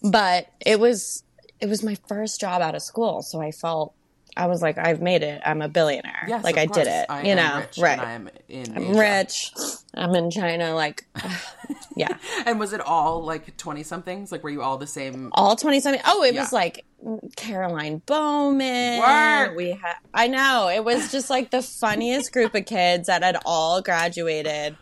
but 0.02 0.48
it 0.66 0.80
was 0.80 1.24
it 1.60 1.68
was 1.68 1.84
my 1.84 1.96
first 2.08 2.40
job 2.40 2.62
out 2.62 2.76
of 2.76 2.82
school 2.82 3.22
so 3.22 3.42
i 3.42 3.52
felt 3.52 3.94
i 4.38 4.48
was 4.48 4.62
like 4.62 4.78
i've 4.78 5.02
made 5.02 5.24
it 5.24 5.42
i'm 5.46 5.62
a 5.62 5.70
billionaire 5.70 6.26
Yes, 6.28 6.44
like 6.44 6.58
i 6.58 6.66
course. 6.68 6.78
did 6.86 6.88
it 6.88 7.06
I 7.10 7.24
you 7.24 7.36
know 7.36 7.58
rich, 7.60 7.78
right 7.78 8.00
And 8.00 8.02
I 8.02 8.12
am 8.14 8.30
in 8.50 8.76
i'm 8.76 8.84
Asia. 8.90 9.00
rich 9.00 9.52
i'm 9.96 10.16
in 10.16 10.30
china 10.32 10.74
like 10.76 11.04
yeah 11.96 12.18
And 12.46 12.60
was 12.60 12.74
it 12.74 12.82
all 12.82 13.24
like 13.24 13.58
20 13.58 13.82
somethings? 13.84 14.32
Like, 14.32 14.44
were 14.44 14.50
you 14.50 14.62
all 14.62 14.78
the 14.78 14.86
same? 14.88 15.30
all 15.34 15.56
20 15.56 15.80
something 15.80 16.02
oh 16.06 16.24
it 16.24 16.34
Yeah. 16.34 16.42
was 16.42 16.54
like 16.54 16.86
mm, 17.04 17.20
caroline 17.36 18.02
bowman 18.06 19.00
Work. 19.00 19.56
we 19.58 19.72
had 19.82 19.96
i 20.14 20.28
know 20.28 20.70
it 20.70 20.84
was 20.84 21.12
just 21.12 21.30
like 21.30 21.52
the 21.52 21.62
funniest 21.62 22.32
group 22.34 22.54
of 22.54 22.66
kids 22.66 23.08
that 23.08 23.24
had 23.24 23.38
all 23.46 23.82
graduated 23.82 24.78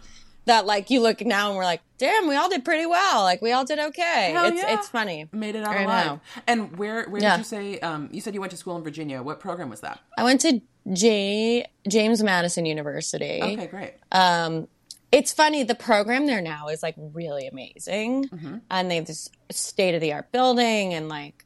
that 0.45 0.65
like 0.65 0.89
you 0.89 1.01
look 1.01 1.21
now 1.21 1.47
and 1.49 1.57
we're 1.57 1.63
like 1.63 1.81
damn 1.97 2.27
we 2.27 2.35
all 2.35 2.49
did 2.49 2.65
pretty 2.65 2.85
well 2.85 3.21
like 3.23 3.41
we 3.41 3.51
all 3.51 3.63
did 3.63 3.79
okay 3.79 4.31
Hell 4.33 4.45
it's 4.45 4.61
yeah. 4.61 4.73
it's 4.73 4.89
funny 4.89 5.27
Made 5.31 5.55
it 5.55 5.63
out 5.63 5.75
I 5.75 5.83
alive. 5.83 6.05
know. 6.05 6.19
And 6.47 6.77
where 6.77 7.05
where 7.09 7.21
Yeah. 7.21 7.37
did 7.37 7.39
you 7.39 7.43
say? 7.45 7.79
Um, 7.79 8.09
you 8.11 8.19
said 8.21 8.33
you 8.33 8.39
went 8.41 8.51
to 8.51 8.57
school 8.57 8.75
in 8.77 8.83
Virginia. 8.83 9.21
What 9.23 9.39
program 9.39 9.69
was 9.69 9.79
that? 9.81 9.99
I 10.17 10.23
went 10.23 10.41
to 10.41 10.61
J- 10.91 11.65
James 11.87 12.21
Madison 12.21 12.65
University. 12.65 13.39
Okay, 13.41 13.67
great. 13.67 13.93
Um, 14.11 14.67
it's 15.13 15.31
funny, 15.31 15.63
the 15.63 15.75
program 15.75 16.25
there 16.25 16.41
now 16.41 16.67
is 16.67 16.81
like 16.83 16.95
really 16.97 17.47
amazing. 17.47 18.25
Mm-hmm. 18.29 18.57
And 18.71 18.91
they 18.91 18.95
have 18.97 19.05
this 19.05 19.29
state 19.51 19.95
of 19.95 20.01
the 20.01 20.11
art 20.11 20.31
building 20.31 20.93
and 20.93 21.07
like 21.07 21.45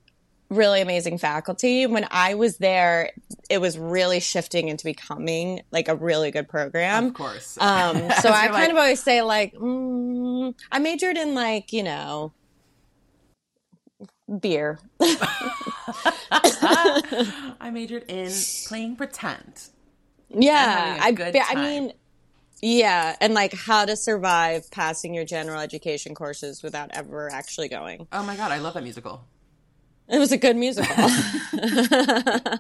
really 0.50 0.82
amazing 0.82 1.18
faculty. 1.18 1.86
When 1.88 2.08
I 2.12 2.36
was 2.36 2.58
there, 2.58 3.12
it 3.50 3.60
was 3.60 3.78
really 3.78 4.20
shifting 4.20 4.68
into 4.70 4.86
becoming 4.86 5.62
like 5.72 5.88
a 5.88 5.96
really 5.96 6.32
good 6.32 6.48
program. 6.48 7.08
Of 7.08 7.14
course. 7.14 7.58
Um, 7.60 7.98
so 8.22 8.30
I 8.30 8.48
kind 8.48 8.54
like- 8.54 8.70
of 8.72 8.78
always 8.78 9.02
say 9.02 9.22
like, 9.22 9.54
mm, 9.54 10.54
I 10.72 10.80
majored 10.80 11.18
in 11.18 11.36
like, 11.36 11.74
you 11.74 11.84
know, 11.84 12.34
beer. 14.40 14.80
I 16.30 17.70
majored 17.72 18.04
in 18.08 18.32
playing 18.68 18.96
pretend. 18.96 19.70
Yeah, 20.30 20.98
I, 21.00 21.44
I 21.50 21.56
mean, 21.56 21.94
yeah, 22.62 23.16
and 23.22 23.34
like 23.34 23.54
how 23.54 23.86
to 23.86 23.96
survive 23.96 24.70
passing 24.72 25.14
your 25.14 25.24
general 25.24 25.62
education 25.62 26.14
courses 26.16 26.62
without 26.62 26.90
ever 26.94 27.32
actually 27.32 27.70
going. 27.70 28.08
Oh 28.12 28.24
my 28.24 28.36
god, 28.36 28.52
I 28.52 28.58
love 28.58 28.74
that 28.74 28.84
musical. 28.84 29.24
It 30.10 30.20
was 30.20 30.32
a 30.32 30.38
good 30.38 30.56
musical. 30.56 30.96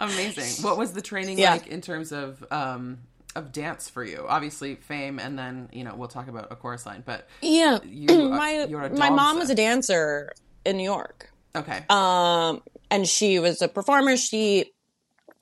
Amazing. 0.00 0.64
What 0.64 0.78
was 0.78 0.92
the 0.92 1.02
training 1.02 1.38
Yeah. 1.38 1.52
like 1.52 1.66
in 1.68 1.80
terms 1.80 2.12
of 2.12 2.44
um 2.50 2.98
of 3.34 3.52
dance 3.52 3.88
for 3.88 4.04
you? 4.04 4.24
Obviously, 4.28 4.74
fame, 4.76 5.18
and 5.18 5.38
then 5.38 5.68
you 5.72 5.84
know 5.84 5.94
we'll 5.94 6.08
talk 6.08 6.28
about 6.28 6.48
a 6.50 6.56
chorus 6.56 6.86
line. 6.86 7.02
But 7.04 7.28
yeah, 7.42 7.78
You- 7.84 8.30
my 8.30 8.66
you're 8.68 8.82
a 8.82 8.90
my 8.90 9.10
mom 9.10 9.38
was 9.38 9.50
a 9.50 9.54
dancer 9.54 10.32
in 10.64 10.76
New 10.76 10.84
York, 10.84 11.30
okay, 11.54 11.84
um, 11.88 12.62
and 12.90 13.06
she 13.06 13.38
was 13.38 13.62
a 13.62 13.68
performer. 13.68 14.16
She 14.16 14.72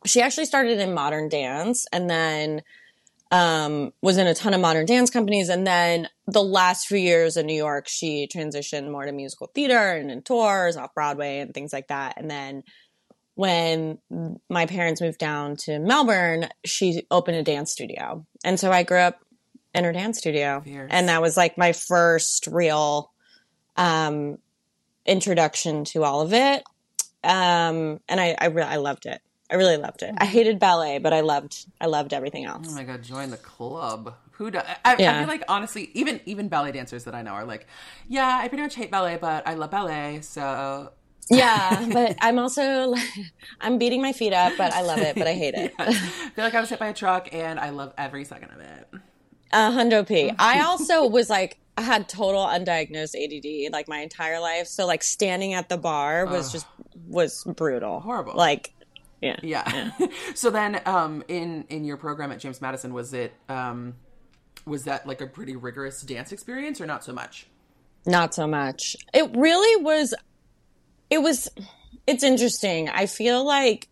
she 0.07 0.21
actually 0.21 0.47
started 0.47 0.79
in 0.81 0.93
modern 0.95 1.29
dance, 1.29 1.87
and 1.93 2.09
then 2.11 2.63
um, 3.31 3.93
was 4.03 4.19
in 4.19 4.27
a 4.27 4.35
ton 4.35 4.55
of 4.55 4.61
modern 4.61 4.87
dance 4.87 5.11
companies. 5.11 5.49
And 5.49 5.67
then 5.67 6.09
the 6.27 6.43
last 6.43 6.87
few 6.87 6.99
years 6.99 7.37
in 7.37 7.47
New 7.47 7.57
York, 7.57 7.89
she 7.89 8.29
transitioned 8.33 8.91
more 8.91 9.05
to 9.05 9.13
musical 9.13 9.51
theater 9.55 9.93
and 9.93 10.11
in 10.11 10.23
tours 10.23 10.77
off 10.77 10.95
Broadway 10.95 11.39
and 11.39 11.53
things 11.53 11.73
like 11.73 11.89
that. 11.89 12.15
And 12.17 12.31
then 12.31 12.63
when 13.35 13.99
my 14.49 14.67
parents 14.67 15.01
moved 15.01 15.19
down 15.19 15.57
to 15.57 15.79
Melbourne, 15.79 16.49
she 16.65 17.03
opened 17.11 17.37
a 17.37 17.43
dance 17.43 17.73
studio. 17.73 18.25
And 18.45 18.61
so 18.61 18.71
I 18.71 18.85
grew 18.85 18.99
up 18.99 19.21
in 19.75 19.85
her 19.85 19.93
dance 19.93 20.19
studio. 20.19 20.61
Fierce. 20.65 20.91
And 20.93 21.09
that 21.09 21.21
was 21.21 21.37
like 21.37 21.59
my 21.59 21.73
first 21.73 22.47
real 22.47 23.11
um, 23.77 24.39
introduction 25.05 25.85
to 25.87 26.05
all 26.05 26.21
of 26.21 26.33
it. 26.33 26.63
Um, 27.25 28.01
and 28.09 28.21
I, 28.21 28.37
I, 28.39 28.47
re- 28.47 28.63
I 28.63 28.77
loved 28.77 29.07
it. 29.07 29.21
I 29.55 29.57
really 29.57 29.77
loved 29.77 30.03
it. 30.03 30.13
I 30.19 30.25
hated 30.25 30.59
ballet, 30.59 30.99
but 30.99 31.13
I 31.13 31.21
loved 31.21 31.67
I 31.81 31.87
loved 31.87 32.13
everything 32.13 32.45
else. 32.45 32.67
oh 32.69 32.75
my 32.75 32.83
god, 32.83 33.05
join 33.05 33.31
the 33.31 33.37
club. 33.37 34.17
Who 34.33 34.51
does? 34.51 34.65
I, 34.85 34.95
I 34.95 34.97
feel 34.97 35.29
like 35.29 35.45
honestly, 35.47 35.93
even 35.95 36.21
even 36.27 36.49
ballet 36.49 36.73
dancers 36.73 37.05
that 37.05 37.15
I 37.15 37.23
know 37.23 37.31
are 37.31 37.45
like, 37.45 37.69
yeah, 38.09 38.41
I 38.43 38.49
pretty 38.49 38.65
much 38.65 38.75
hate 38.75 38.91
ballet, 38.91 39.17
but 39.21 39.47
I 39.47 39.55
love 39.55 39.71
ballet, 39.71 40.23
so 40.23 40.91
Yeah, 41.31 41.89
but 41.93 42.17
I'm 42.21 42.41
also 42.41 42.89
like, 42.89 43.09
I'm 43.61 43.79
beating 43.79 44.03
my 44.03 44.13
feet 44.13 44.33
up, 44.33 44.55
but 44.59 44.73
I 44.73 44.83
love 44.83 44.99
it, 44.99 45.15
but 45.15 45.29
I 45.29 45.35
hate 45.35 45.55
it. 45.55 45.73
I 45.79 45.93
feel 45.93 46.45
like 46.45 46.55
I 46.55 46.61
was 46.61 46.69
hit 46.69 46.81
by 46.81 46.89
a 46.89 46.95
truck, 46.95 47.29
and 47.33 47.61
I 47.61 47.71
love 47.71 47.95
every 47.97 48.25
second 48.25 48.51
of 48.51 48.59
it. 48.59 48.89
A 49.53 49.71
hundo 49.71 50.05
p. 50.05 50.33
I 50.41 50.63
also 50.63 51.07
was 51.07 51.31
like 51.31 51.61
I 51.77 51.83
had 51.83 52.09
total 52.09 52.45
undiagnosed 52.45 53.15
ADD 53.15 53.73
like 53.73 53.87
my 53.87 53.99
entire 53.99 54.41
life, 54.41 54.67
so 54.67 54.85
like 54.85 55.05
standing 55.05 55.55
at 55.55 55.69
the 55.69 55.77
bar 55.77 56.27
was 56.27 56.51
just 56.51 56.67
was 57.07 57.45
brutal, 57.45 58.01
Horrible. 58.01 58.35
Like 58.35 58.74
Yeah. 59.21 59.37
Yeah. 59.43 59.91
so 60.35 60.51
then, 60.51 60.81
um, 60.87 61.23
in 61.29 61.65
in 61.69 61.85
your 61.85 61.97
program 61.97 62.33
at 62.33 62.41
James 62.41 62.61
Madison, 62.61 62.93
was 62.93 63.13
it 63.15 63.33
um, 63.49 63.95
was 64.67 64.85
that 64.85 65.07
like 65.07 65.21
a 65.21 65.27
pretty 65.27 65.57
rigorous 65.57 66.03
dance 66.03 66.33
experience, 66.33 66.81
or 66.81 66.87
not 66.87 67.05
so 67.05 67.13
much? 67.13 67.47
Not 68.07 68.35
so 68.35 68.47
much. 68.47 68.97
It 69.13 69.31
really 69.35 69.83
was. 69.83 70.15
It 71.11 71.23
was. 71.23 71.49
It's 72.07 72.23
interesting. 72.23 72.91
I 72.91 73.07
feel 73.07 73.45
like 73.47 73.89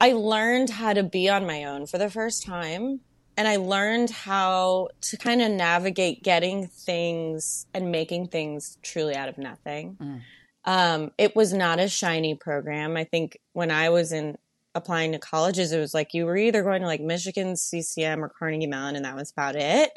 I 0.00 0.12
learned 0.12 0.70
how 0.70 0.94
to 0.94 1.02
be 1.02 1.28
on 1.28 1.46
my 1.46 1.64
own 1.64 1.86
for 1.86 1.98
the 1.98 2.08
first 2.08 2.44
time. 2.44 3.00
And 3.36 3.46
I 3.46 3.56
learned 3.56 4.10
how 4.10 4.88
to 5.02 5.16
kind 5.16 5.40
of 5.40 5.50
navigate 5.50 6.22
getting 6.22 6.66
things 6.66 7.66
and 7.72 7.90
making 7.90 8.28
things 8.28 8.76
truly 8.82 9.14
out 9.14 9.28
of 9.28 9.38
nothing. 9.38 9.96
Mm. 10.00 10.20
Um, 10.64 11.12
it 11.16 11.34
was 11.34 11.52
not 11.52 11.80
a 11.80 11.88
shiny 11.88 12.34
program. 12.34 12.96
I 12.96 13.04
think 13.04 13.38
when 13.52 13.70
I 13.70 13.88
was 13.88 14.12
in 14.12 14.36
applying 14.74 15.12
to 15.12 15.18
colleges, 15.18 15.72
it 15.72 15.80
was 15.80 15.94
like 15.94 16.14
you 16.14 16.26
were 16.26 16.36
either 16.36 16.62
going 16.62 16.82
to 16.82 16.86
like 16.86 17.00
Michigan, 17.00 17.56
CCM, 17.56 18.22
or 18.22 18.28
Carnegie 18.28 18.66
Mellon, 18.66 18.96
and 18.96 19.04
that 19.04 19.16
was 19.16 19.30
about 19.30 19.56
it. 19.56 19.90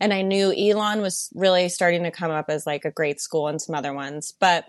And 0.00 0.12
I 0.12 0.22
knew 0.22 0.52
Elon 0.52 1.00
was 1.00 1.30
really 1.34 1.68
starting 1.68 2.04
to 2.04 2.10
come 2.10 2.30
up 2.30 2.46
as 2.48 2.66
like 2.66 2.84
a 2.84 2.90
great 2.90 3.20
school 3.20 3.48
and 3.48 3.60
some 3.60 3.74
other 3.74 3.92
ones. 3.92 4.32
But, 4.38 4.66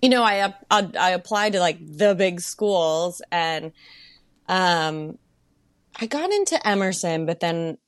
you 0.00 0.08
know, 0.08 0.22
I, 0.22 0.54
I, 0.70 0.90
I 0.98 1.10
applied 1.10 1.52
to 1.52 1.60
like 1.60 1.78
the 1.80 2.14
big 2.14 2.40
schools 2.40 3.20
and, 3.30 3.72
um, 4.48 5.18
I 5.96 6.06
got 6.06 6.30
into 6.32 6.66
Emerson, 6.66 7.24
but 7.24 7.40
then 7.40 7.78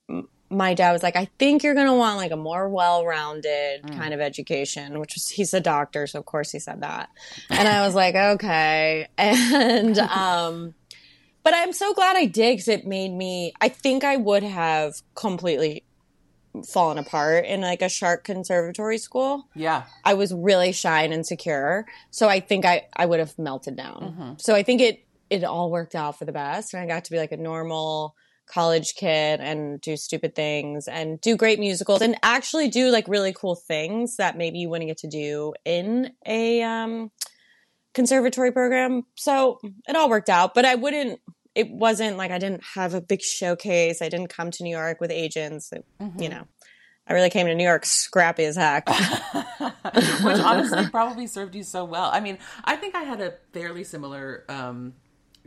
my 0.49 0.75
dad 0.75 0.93
was 0.93 1.03
like, 1.03 1.17
I 1.17 1.29
think 1.39 1.63
you're 1.63 1.75
going 1.75 1.87
to 1.87 1.95
want 1.95 2.19
like 2.19 2.31
a 2.31 2.37
more 2.37 2.69
well 2.69 3.05
rounded 3.05 3.91
kind 3.93 4.15
of 4.15 4.21
education, 4.21 5.01
which 5.01 5.15
was, 5.15 5.29
he's 5.29 5.53
a 5.55 5.61
doctor. 5.61 6.07
So 6.07 6.19
of 6.19 6.25
course 6.25 6.53
he 6.53 6.59
said 6.59 6.83
that. 6.83 7.11
And 7.51 7.67
I 7.67 7.85
was 7.85 7.95
like, 7.95 8.15
okay. 8.35 9.09
And, 9.19 9.99
um, 9.99 10.75
but 11.43 11.55
I'm 11.55 11.73
so 11.73 11.95
glad 11.95 12.17
I 12.17 12.27
did 12.27 12.55
because 12.55 12.69
it 12.69 12.87
made 12.87 13.13
me, 13.13 13.53
I 13.61 13.69
think 13.69 14.05
I 14.05 14.17
would 14.17 14.43
have 14.43 14.95
completely 15.15 15.85
fallen 16.65 16.99
apart 16.99 17.45
in 17.45 17.61
like 17.61 17.83
a 17.83 17.89
shark 17.89 18.25
conservatory 18.25 18.99
school. 18.99 19.49
Yeah. 19.55 19.85
I 20.05 20.15
was 20.15 20.33
really 20.33 20.73
shy 20.73 21.03
and 21.03 21.13
insecure. 21.13 21.87
So 22.11 22.29
I 22.29 22.41
think 22.41 22.65
I, 22.65 22.87
I 22.95 23.07
would 23.07 23.19
have 23.19 23.39
melted 23.39 23.77
down. 23.77 24.37
So 24.39 24.55
I 24.55 24.63
think 24.63 24.81
it, 24.81 25.05
it 25.29 25.45
all 25.45 25.71
worked 25.71 25.95
out 25.95 26.19
for 26.19 26.25
the 26.25 26.33
best. 26.33 26.73
And 26.73 26.83
I 26.83 26.87
got 26.87 27.05
to 27.05 27.11
be 27.11 27.19
like 27.19 27.33
a 27.33 27.37
normal 27.37 28.17
college 28.47 28.95
kid 28.95 29.41
and 29.41 29.81
do 29.81 29.97
stupid 29.97 30.35
things 30.35 30.87
and 30.89 31.21
do 31.21 31.37
great 31.37 31.59
musicals 31.59 32.01
and 32.01 32.17
actually 32.23 32.69
do 32.69 32.91
like 32.91 33.09
really 33.09 33.33
cool 33.33 33.57
things 33.57 34.17
that 34.17 34.37
maybe 34.37 34.59
you 34.59 34.69
wouldn't 34.69 34.89
get 34.89 34.99
to 34.99 35.09
do 35.09 35.53
in 35.65 36.13
a 36.27 36.63
um, 36.63 37.11
conservatory 37.95 38.53
program. 38.53 39.03
So 39.17 39.59
it 39.89 39.97
all 39.97 40.09
worked 40.09 40.29
out, 40.29 40.55
but 40.55 40.65
I 40.65 40.75
wouldn't, 40.75 41.21
it 41.55 41.71
wasn't 41.71 42.17
like 42.19 42.31
I 42.31 42.39
didn't 42.39 42.63
have 42.75 42.95
a 42.95 43.01
big 43.01 43.23
showcase. 43.23 44.03
I 44.03 44.09
didn't 44.09 44.29
come 44.29 44.51
to 44.53 44.63
New 44.63 44.71
York 44.77 45.01
with 45.01 45.11
agents. 45.11 45.73
It- 45.73 45.85
You 46.19 46.29
know, 46.29 46.47
I 47.07 47.15
really 47.15 47.31
came 47.31 47.47
to 47.47 47.55
New 47.55 47.65
York 47.65 47.85
scrappy 47.87 48.45
as 48.45 48.57
heck. 48.57 48.89
Which 49.95 50.39
honestly 50.41 50.89
probably 50.91 51.27
served 51.27 51.55
you 51.55 51.63
so 51.63 51.85
well. 51.85 52.11
I 52.13 52.21
mean, 52.21 52.39
I 52.65 52.77
think 52.77 52.95
I 52.95 53.03
had 53.03 53.21
a 53.21 53.35
fairly 53.53 53.85
similar 53.85 54.45
um, 54.49 54.95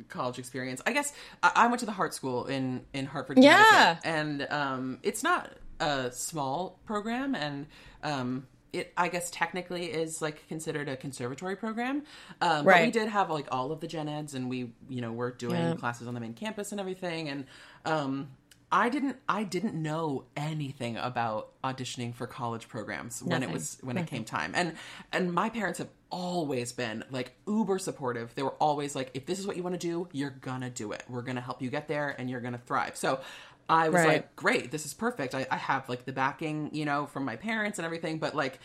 college 0.07 0.39
experience. 0.39 0.81
I 0.85 0.93
guess 0.93 1.13
I, 1.43 1.51
I 1.55 1.67
went 1.67 1.79
to 1.81 1.85
the 1.85 1.91
Hart 1.91 2.13
School 2.13 2.45
in 2.45 2.85
in 2.93 3.05
Hartford, 3.05 3.39
Yeah. 3.39 3.97
And 4.03 4.47
um, 4.49 4.99
it's 5.03 5.23
not 5.23 5.51
a 5.79 6.11
small 6.11 6.79
program, 6.85 7.35
and 7.35 7.65
um, 8.03 8.47
it 8.73 8.93
I 8.97 9.07
guess 9.09 9.29
technically 9.31 9.85
is 9.85 10.21
like 10.21 10.47
considered 10.47 10.87
a 10.89 10.95
conservatory 10.95 11.55
program. 11.55 12.03
Um, 12.41 12.65
But 12.65 12.81
we 12.81 12.91
did 12.91 13.09
have 13.09 13.29
like 13.29 13.47
all 13.51 13.71
of 13.71 13.79
the 13.79 13.87
gen 13.87 14.07
eds, 14.07 14.33
and 14.35 14.49
we 14.49 14.71
you 14.89 15.01
know 15.01 15.11
were 15.11 15.31
doing 15.31 15.55
Yeah. 15.55 15.75
classes 15.75 16.07
on 16.07 16.13
the 16.13 16.19
main 16.19 16.33
campus 16.33 16.71
and 16.71 16.79
everything, 16.79 17.29
and 17.29 17.45
um, 17.85 18.29
I 18.71 18.89
didn't 18.89 19.17
I 19.27 19.43
didn't 19.43 19.73
know 19.75 20.25
anything 20.37 20.95
about 20.97 21.49
auditioning 21.63 22.13
for 22.13 22.27
college 22.27 22.67
programs 22.67 23.23
when 23.23 23.41
it 23.41 23.49
was 23.51 23.77
when 23.81 23.97
it 23.97 24.05
came 24.07 24.23
time. 24.25 24.51
And 24.55 24.73
and 25.11 25.33
my 25.33 25.49
parents 25.49 25.79
have 25.79 25.89
always 26.11 26.71
been 26.71 27.03
like 27.09 27.33
uber 27.47 27.79
supportive. 27.79 28.33
They 28.35 28.43
were 28.43 28.53
always 28.59 28.95
like 28.95 29.09
if 29.15 29.25
this 29.25 29.39
is 29.39 29.47
what 29.47 29.57
you 29.57 29.63
want 29.63 29.73
to 29.79 29.79
do, 29.87 30.07
you're 30.11 30.29
going 30.29 30.61
to 30.61 30.69
do 30.69 30.91
it. 30.91 31.03
We're 31.09 31.23
going 31.23 31.35
to 31.37 31.41
help 31.41 31.61
you 31.61 31.69
get 31.69 31.87
there 31.87 32.15
and 32.17 32.29
you're 32.29 32.41
going 32.41 32.53
to 32.53 32.59
thrive. 32.59 32.95
So 32.95 33.19
I 33.67 33.89
was 33.89 33.95
Right. 34.01 34.07
like, 34.07 34.35
great, 34.35 34.71
this 34.71 34.85
is 34.85 34.93
perfect. 34.93 35.33
I, 35.35 35.47
I 35.49 35.57
have 35.57 35.89
like 35.89 36.05
the 36.05 36.13
backing, 36.13 36.69
you 36.73 36.85
know, 36.85 37.05
from 37.07 37.25
my 37.25 37.35
parents 37.37 37.79
and 37.79 37.85
everything, 37.85 38.19
but 38.19 38.35
like 38.35 38.59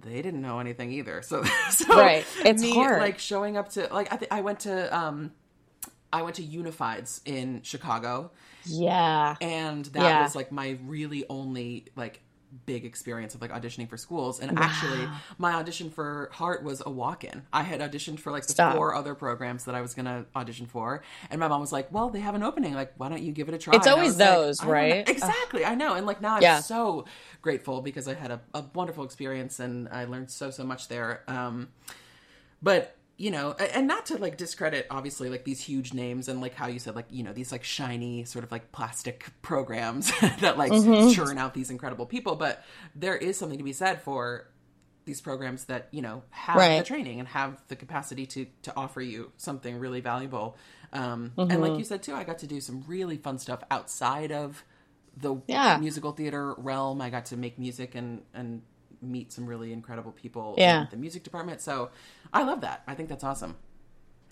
they 0.00 0.22
didn't 0.22 0.40
know 0.42 0.58
anything 0.60 0.90
either. 0.92 1.22
So, 1.22 1.44
so 1.70 1.96
Right. 1.96 2.24
It's 2.44 2.62
me, 2.62 2.74
hard. 2.74 2.98
like 3.00 3.18
showing 3.20 3.56
up 3.56 3.68
to 3.70 3.88
like 3.92 4.12
I, 4.12 4.16
th- 4.16 4.30
I 4.32 4.40
went 4.40 4.60
to 4.60 4.96
um 4.96 5.30
I 6.14 6.22
went 6.22 6.36
to 6.36 6.42
Unifieds 6.42 7.20
in 7.26 7.60
Chicago 7.62 8.30
yeah. 8.64 9.34
and 9.40 9.84
that 9.86 10.02
Yeah. 10.02 10.22
was 10.22 10.34
like 10.34 10.50
my 10.52 10.78
really 10.86 11.24
only 11.28 11.86
like 11.96 12.20
big 12.66 12.84
experience 12.84 13.34
of 13.34 13.40
like 13.42 13.50
auditioning 13.50 13.88
for 13.88 13.96
schools 13.96 14.38
and 14.38 14.56
actually 14.60 15.08
my 15.38 15.54
audition 15.54 15.90
for 15.90 16.30
Hart 16.32 16.62
was 16.62 16.80
a 16.86 16.90
walk-in. 17.02 17.42
I 17.52 17.62
had 17.64 17.80
auditioned 17.80 18.20
for 18.20 18.30
like 18.30 18.46
the 18.46 18.52
Stop. 18.52 18.76
four 18.76 18.94
other 18.94 19.16
programs 19.16 19.64
that 19.64 19.74
I 19.74 19.80
was 19.80 19.92
going 19.94 20.04
to 20.06 20.24
audition 20.36 20.66
for 20.66 21.02
and 21.30 21.40
my 21.40 21.48
mom 21.48 21.60
was 21.60 21.72
like, 21.72 21.90
"Well, 21.92 22.10
they 22.10 22.20
have 22.20 22.36
an 22.36 22.44
opening. 22.44 22.74
Like, 22.74 22.92
why 22.96 23.08
don't 23.08 23.22
you 23.24 23.32
give 23.32 23.48
it 23.48 23.54
a 23.54 23.58
try?" 23.58 23.74
It's 23.74 23.88
always 23.88 24.16
like, 24.16 24.28
those, 24.28 24.60
"I 24.60 24.64
don't 24.66 24.68
know." 24.72 24.80
right? 24.80 25.08
Exactly. 25.16 25.64
I 25.64 25.74
know. 25.74 25.94
And 25.94 26.06
like 26.06 26.20
now 26.20 26.36
I'm 26.36 26.42
Yeah. 26.42 26.60
so 26.60 27.06
grateful 27.42 27.80
because 27.82 28.06
I 28.06 28.14
had 28.14 28.30
a, 28.30 28.40
a 28.54 28.62
wonderful 28.72 29.02
experience 29.04 29.58
and 29.58 29.88
I 29.88 30.04
learned 30.04 30.30
so 30.30 30.50
so 30.52 30.62
much 30.62 30.86
there. 30.86 31.24
Um 31.26 31.70
but 32.62 32.96
you 33.16 33.30
know 33.30 33.52
and 33.52 33.86
not 33.86 34.06
to 34.06 34.16
like 34.18 34.36
discredit 34.36 34.86
obviously 34.90 35.28
like 35.30 35.44
these 35.44 35.60
huge 35.60 35.94
names 35.94 36.28
and 36.28 36.40
like 36.40 36.54
how 36.54 36.66
you 36.66 36.78
said 36.80 36.96
like 36.96 37.06
you 37.10 37.22
know 37.22 37.32
these 37.32 37.52
like 37.52 37.62
shiny 37.62 38.24
sort 38.24 38.44
of 38.44 38.50
like 38.50 38.72
plastic 38.72 39.26
programs 39.42 40.10
that 40.40 40.58
like 40.58 40.72
Mm-hmm. 40.72 41.12
churn 41.12 41.38
out 41.38 41.54
these 41.54 41.70
incredible 41.70 42.06
people 42.06 42.34
but 42.34 42.64
there 42.94 43.16
is 43.16 43.38
something 43.38 43.58
to 43.58 43.64
be 43.64 43.72
said 43.72 44.02
for 44.02 44.48
these 45.04 45.20
programs 45.20 45.66
that 45.66 45.88
you 45.92 46.02
know 46.02 46.22
have 46.30 46.56
the 46.78 46.84
training 46.84 47.20
and 47.20 47.28
have 47.28 47.62
the 47.68 47.76
capacity 47.76 48.26
to 48.26 48.46
to 48.62 48.72
offer 48.76 49.00
you 49.00 49.30
something 49.36 49.78
really 49.78 50.00
valuable 50.00 50.56
um 50.92 51.32
Mm-hmm. 51.36 51.50
and 51.52 51.60
like 51.62 51.78
you 51.78 51.84
said 51.84 52.02
too 52.02 52.14
i 52.14 52.24
got 52.24 52.38
to 52.40 52.46
do 52.48 52.60
some 52.60 52.82
really 52.88 53.16
fun 53.18 53.38
stuff 53.38 53.62
outside 53.70 54.32
of 54.32 54.64
the 55.16 55.36
Yeah. 55.46 55.76
musical 55.78 56.10
theater 56.12 56.54
realm 56.54 57.00
i 57.00 57.10
got 57.10 57.26
to 57.26 57.36
make 57.36 57.58
music 57.60 57.94
and 57.94 58.22
and 58.34 58.62
meet 59.04 59.32
some 59.32 59.46
really 59.46 59.72
incredible 59.72 60.12
people 60.12 60.54
Yeah. 60.58 60.82
in 60.82 60.88
the 60.90 60.96
music 60.96 61.22
department 61.22 61.60
so 61.60 61.90
i 62.32 62.42
love 62.42 62.60
that 62.62 62.82
i 62.86 62.94
think 62.94 63.08
that's 63.08 63.24
awesome 63.24 63.56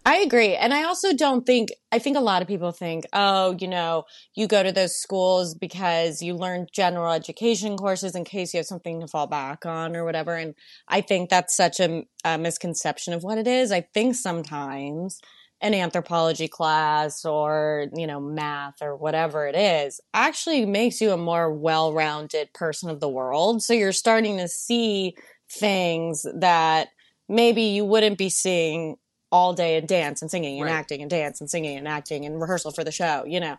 I 0.05 0.17
agree. 0.17 0.57
And 0.57 0.75
I 0.75 0.83
also 0.83 1.13
don't 1.13 1.47
think, 1.47 1.69
I 1.93 2.01
think 2.01 2.17
a 2.17 2.21
lot 2.21 2.43
of 2.43 2.49
people 2.49 2.73
think, 2.73 3.05
oh, 3.13 3.57
you 3.61 3.69
know, 3.69 4.03
you 4.35 4.49
go 4.49 4.61
to 4.61 4.73
those 4.73 4.97
schools 5.01 5.55
because 5.55 6.21
you 6.23 6.35
learn 6.35 6.67
general 6.73 7.13
education 7.13 7.77
courses 7.77 8.17
in 8.17 8.25
case 8.25 8.53
you 8.53 8.59
have 8.59 8.67
something 8.67 9.01
to 9.01 9.07
fall 9.07 9.29
back 9.29 9.65
on 9.65 9.95
or 9.95 10.05
whatever. 10.05 10.35
And 10.35 10.55
I 10.89 11.03
think 11.03 11.31
that's 11.31 11.57
such 11.57 11.79
a, 11.79 12.05
a 12.25 12.37
misconception 12.37 13.15
of 13.15 13.23
what 13.23 13.39
it 13.39 13.47
is. 13.47 13.71
I 13.71 13.83
think 13.95 14.17
sometimes 14.17 15.21
an 15.63 15.75
anthropology 15.75 16.49
class 16.49 17.25
or, 17.25 17.87
you 17.95 18.07
know, 18.07 18.21
math 18.21 18.83
or 18.83 18.97
whatever 18.97 19.47
it 19.47 19.55
is 19.55 20.01
actually 20.13 20.67
makes 20.67 21.01
you 21.01 21.13
a 21.13 21.17
more 21.17 21.53
well 21.53 21.93
rounded 21.93 22.53
person 22.53 22.91
of 22.91 22.99
the 22.99 23.09
world. 23.09 23.63
So 23.63 23.73
you're 23.73 23.93
starting 23.93 24.39
to 24.39 24.49
see 24.49 25.15
things 25.49 26.27
that 26.35 26.89
maybe 27.29 27.63
you 27.63 27.85
wouldn't 27.85 28.19
be 28.19 28.29
seeing 28.29 28.97
all 29.31 29.55
day 29.55 29.77
in 29.77 29.87
dance 29.87 30.21
and 30.21 30.31
singing 30.31 30.59
and 30.61 30.69
Right. 30.69 30.75
acting 30.75 31.01
and 31.01 31.11
dance 31.11 31.41
and 31.41 31.49
singing 31.49 31.79
and 31.79 31.87
acting 31.89 32.27
and 32.27 32.41
rehearsal 32.41 32.73
for 32.73 32.83
the 32.85 32.93
show, 32.93 33.25
you 33.25 33.39
know. 33.41 33.57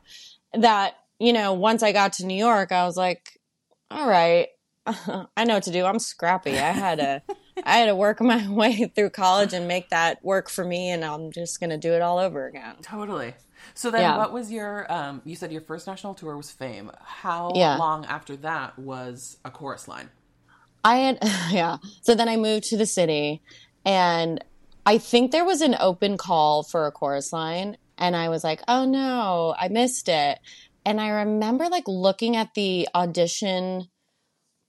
That, 0.54 0.96
you 1.20 1.32
know, 1.34 1.54
once 1.54 1.82
I 1.82 1.94
got 1.94 2.14
to 2.14 2.26
New 2.26 2.36
York, 2.36 2.72
I 2.72 2.86
was 2.86 2.98
like, 2.98 3.40
all 3.90 4.08
right, 4.08 4.50
I 4.86 5.46
know 5.46 5.56
what 5.56 5.64
to 5.64 5.72
do. 5.72 5.86
I'm 5.86 6.00
scrappy. 6.00 6.60
I 6.60 6.72
had 6.74 7.00
to 7.00 7.22
I 7.66 7.78
had 7.78 7.86
to 7.88 7.96
work 7.96 8.22
my 8.22 8.48
way 8.62 8.92
through 8.96 9.12
college 9.12 9.54
and 9.54 9.68
make 9.68 9.90
that 9.90 10.24
work 10.24 10.50
for 10.50 10.64
me 10.66 10.90
and 10.90 11.04
I'm 11.06 11.32
just 11.32 11.60
going 11.60 11.70
to 11.70 11.78
do 11.78 11.94
it 11.94 12.02
all 12.02 12.18
over 12.18 12.48
again. 12.48 12.76
totally 12.82 13.34
so 13.74 13.90
then 13.90 14.02
Yeah. 14.02 14.18
what 14.18 14.34
was 14.34 14.52
your 14.52 14.92
um 14.92 15.22
you 15.24 15.36
said 15.36 15.52
your 15.52 15.62
first 15.62 15.88
national 15.88 16.14
tour 16.16 16.36
was 16.36 16.52
fame 16.52 16.92
how 17.02 17.54
Yeah. 17.56 17.78
long 17.78 18.06
after 18.06 18.36
that 18.38 18.78
was 18.78 19.38
a 19.46 19.52
chorus 19.52 19.88
line 19.88 20.10
I 20.86 20.98
had, 20.98 21.20
yeah. 21.52 21.78
So 22.02 22.14
then 22.14 22.28
I 22.28 22.36
moved 22.36 22.66
to 22.66 22.78
the 22.78 22.86
city 22.86 23.42
and 23.86 24.44
I 24.86 24.98
think 24.98 25.32
there 25.32 25.46
was 25.46 25.62
an 25.62 25.78
open 25.80 26.18
call 26.18 26.64
for 26.64 26.86
a 26.88 26.92
chorus 26.92 27.32
line. 27.32 27.78
And 27.98 28.18
I 28.18 28.28
was 28.28 28.44
like, 28.44 28.62
oh 28.68 28.84
no, 28.84 29.56
I 29.58 29.70
missed 29.70 30.10
it. 30.10 30.40
And 30.86 31.00
I 31.00 31.08
remember 31.10 31.70
like 31.70 31.86
looking 31.88 32.36
at 32.36 32.54
the 32.54 32.90
audition 32.94 33.88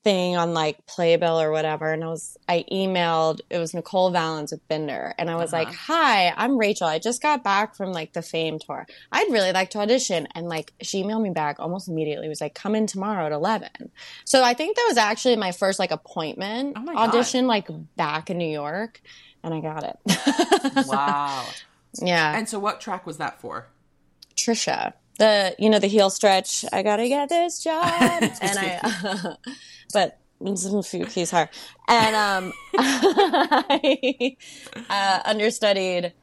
thing 0.05 0.37
on 0.37 0.53
like 0.53 0.85
Playbill 0.85 1.41
or 1.41 1.51
whatever. 1.51 1.91
And 1.91 2.03
I 2.03 2.07
was, 2.07 2.37
I 2.47 2.63
emailed, 2.71 3.41
it 3.49 3.57
was 3.57 3.73
Nicole 3.73 4.11
Vallins 4.11 4.51
with 4.51 4.65
Binder. 4.67 5.15
And 5.17 5.31
I 5.31 5.35
was 5.35 5.51
like, 5.51 5.67
uh-huh. 5.67 5.93
hi, 5.93 6.33
I'm 6.37 6.59
Rachel. 6.59 6.85
I 6.87 6.99
just 6.99 7.23
got 7.23 7.43
back 7.43 7.75
from 7.75 7.91
like 7.91 8.13
the 8.13 8.21
fame 8.21 8.59
tour. 8.59 8.85
I'd 9.11 9.31
really 9.31 9.51
like 9.51 9.71
to 9.71 9.79
audition. 9.79 10.27
And 10.35 10.47
like 10.47 10.73
she 10.79 11.03
emailed 11.03 11.23
me 11.23 11.31
back 11.31 11.59
almost 11.59 11.89
immediately. 11.89 12.27
It 12.27 12.29
was 12.29 12.39
like, 12.39 12.53
come 12.53 12.75
in 12.75 12.85
tomorrow 12.85 13.25
at 13.25 13.31
11. 13.31 13.91
So 14.25 14.43
I 14.43 14.53
think 14.53 14.77
that 14.77 14.85
was 14.87 14.97
actually 14.97 15.37
my 15.37 15.51
first 15.51 15.79
like 15.79 15.91
appointment 15.91 16.73
Oh 16.77 16.81
my 16.81 16.93
God. 16.93 17.09
audition, 17.09 17.47
like 17.47 17.67
back 17.97 18.29
in 18.29 18.37
New 18.37 18.47
York. 18.47 19.01
And 19.43 19.53
I 19.53 19.59
got 19.59 19.83
it. 19.83 20.85
wow 20.87 21.45
Yeah. 22.01 22.37
And 22.37 22.47
so, 22.47 22.59
what 22.59 22.79
track 22.79 23.05
was 23.05 23.17
that 23.17 23.39
for? 23.39 23.67
Tricia. 24.35 24.93
The 25.17 25.55
you 25.59 25.69
know 25.69 25.79
the 25.79 25.87
heel 25.87 26.09
stretch. 26.09 26.65
I 26.73 26.83
gotta 26.83 27.07
get 27.07 27.29
this 27.29 27.63
job, 27.63 27.85
and 28.21 28.33
I. 28.41 29.35
but 29.93 30.19
a 30.41 30.83
few 30.83 31.05
keys 31.05 31.31
higher, 31.31 31.49
and 31.87 32.15
um, 32.15 32.53
I 32.77 34.35
uh, 34.89 35.21
understudied. 35.25 36.13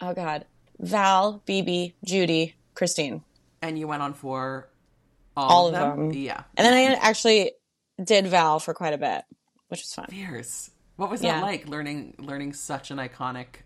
Oh 0.00 0.14
God, 0.14 0.46
Val, 0.78 1.42
Bebe, 1.46 1.94
Judy, 2.04 2.56
Christine, 2.74 3.22
And 3.62 3.78
you 3.78 3.86
went 3.86 4.02
on 4.02 4.14
for 4.14 4.68
all, 5.36 5.48
all 5.50 5.66
of 5.68 5.72
them? 5.74 6.08
them. 6.08 6.12
Yeah. 6.18 6.42
and 6.56 6.66
then 6.66 6.74
I 6.74 6.94
actually 6.94 7.52
did 8.02 8.26
Val 8.28 8.58
for 8.60 8.74
quite 8.74 8.94
a 8.94 8.98
bit, 8.98 9.22
which 9.68 9.80
was 9.80 9.92
fun. 9.94 10.06
Fierce. 10.08 10.70
What 10.96 11.10
was 11.10 11.22
Yeah. 11.22 11.34
that 11.40 11.42
like 11.42 11.68
learning 11.68 12.14
learning 12.18 12.54
such 12.54 12.90
an 12.90 12.98
iconic 12.98 13.62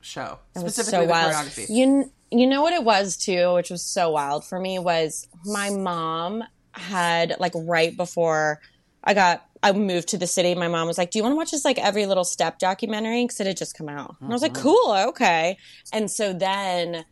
show? 0.00 0.38
It 0.54 0.62
was 0.62 0.74
Specifically 0.74 1.06
so 1.06 1.06
the 1.06 1.10
wild. 1.10 1.32
choreography. 1.32 1.66
You 1.70 2.12
you 2.32 2.46
know 2.46 2.62
what 2.62 2.72
it 2.72 2.84
was 2.84 3.16
too, 3.16 3.54
which 3.54 3.70
was 3.70 3.82
so 3.82 4.10
wild 4.10 4.44
for 4.44 4.58
me 4.58 4.78
was 4.78 5.28
my 5.44 5.70
mom 5.70 6.42
had 6.72 7.36
like 7.38 7.52
right 7.54 7.96
before 7.96 8.60
I 9.04 9.14
got 9.14 9.46
I 9.62 9.72
moved 9.72 10.08
to 10.08 10.18
the 10.18 10.26
city. 10.26 10.54
My 10.54 10.68
mom 10.68 10.88
was 10.88 10.98
like, 10.98 11.10
"Do 11.10 11.18
you 11.18 11.22
want 11.22 11.32
to 11.34 11.36
watch 11.36 11.50
this 11.52 11.64
like 11.64 11.78
every 11.78 12.06
little 12.06 12.24
step 12.24 12.58
documentary?" 12.58 13.24
Because 13.24 13.40
it 13.40 13.46
had 13.46 13.56
just 13.56 13.76
come 13.76 13.88
out, 13.88 14.16
and 14.20 14.30
I 14.30 14.32
was 14.32 14.42
like, 14.42 14.54
Mm-hmm. 14.54 14.62
"Cool, 14.62 14.92
okay." 15.10 15.56
And 15.92 16.10
so 16.10 16.32
then 16.32 17.04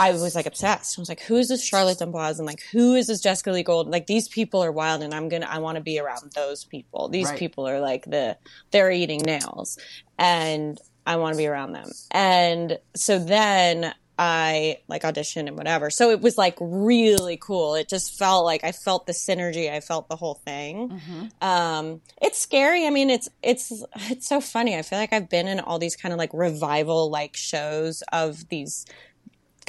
I 0.00 0.12
was 0.12 0.34
like 0.36 0.46
obsessed. 0.46 0.98
I 0.98 1.02
was 1.02 1.08
like, 1.08 1.20
"Who 1.22 1.36
is 1.36 1.48
this 1.48 1.64
Charlotte 1.64 1.98
D'Amboise?" 1.98 2.38
And 2.38 2.46
like, 2.46 2.62
"Who 2.72 2.94
is 2.94 3.08
this 3.08 3.20
Jessica 3.20 3.50
Lee 3.52 3.64
Goldyn?" 3.64 3.90
Like 3.92 4.06
these 4.06 4.28
people 4.28 4.62
are 4.64 4.72
wild, 4.72 5.02
and 5.02 5.12
I'm 5.14 5.28
gonna 5.28 5.46
I 5.48 5.58
want 5.58 5.76
to 5.76 5.82
be 5.82 5.98
around 5.98 6.32
those 6.34 6.64
people. 6.64 7.08
These 7.08 7.28
Right. 7.28 7.38
people 7.38 7.68
are 7.68 7.80
like 7.80 8.04
the 8.04 8.36
they're 8.70 8.90
eating 8.90 9.22
nails, 9.22 9.76
and 10.18 10.80
I 11.08 11.16
want 11.16 11.34
to 11.34 11.38
be 11.38 11.46
around 11.46 11.72
them. 11.72 11.90
And 12.10 12.78
so 12.94 13.18
then 13.18 13.92
I 14.20 14.78
like 14.88 15.02
auditioned 15.02 15.46
and 15.46 15.56
whatever. 15.56 15.90
So 15.90 16.10
it 16.10 16.20
was 16.20 16.36
like 16.36 16.56
really 16.60 17.36
cool. 17.40 17.76
It 17.76 17.88
just 17.88 18.18
felt 18.18 18.44
like 18.44 18.64
I 18.64 18.72
felt 18.72 19.06
the 19.06 19.12
synergy. 19.12 19.72
I 19.72 19.80
felt 19.80 20.08
the 20.08 20.16
whole 20.16 20.34
thing. 20.34 21.00
Um, 21.40 22.00
it's 22.20 22.38
scary. 22.38 22.86
I 22.86 22.90
mean, 22.90 23.10
it's 23.10 23.28
it's 23.42 23.72
it's 24.10 24.26
so 24.28 24.40
funny. 24.40 24.76
I 24.76 24.82
feel 24.82 24.98
like 24.98 25.12
I've 25.12 25.28
been 25.30 25.46
in 25.46 25.60
all 25.60 25.78
these 25.78 25.96
kind 25.96 26.12
of 26.12 26.18
like 26.18 26.30
revival 26.34 27.10
like 27.10 27.36
shows 27.36 28.02
of 28.12 28.48
these 28.48 28.84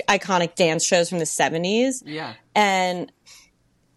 iconic 0.08 0.56
dance 0.56 0.84
shows 0.86 1.10
from 1.10 1.20
the 1.20 1.26
70s 1.26 2.02
Yeah. 2.06 2.34
and 2.56 3.12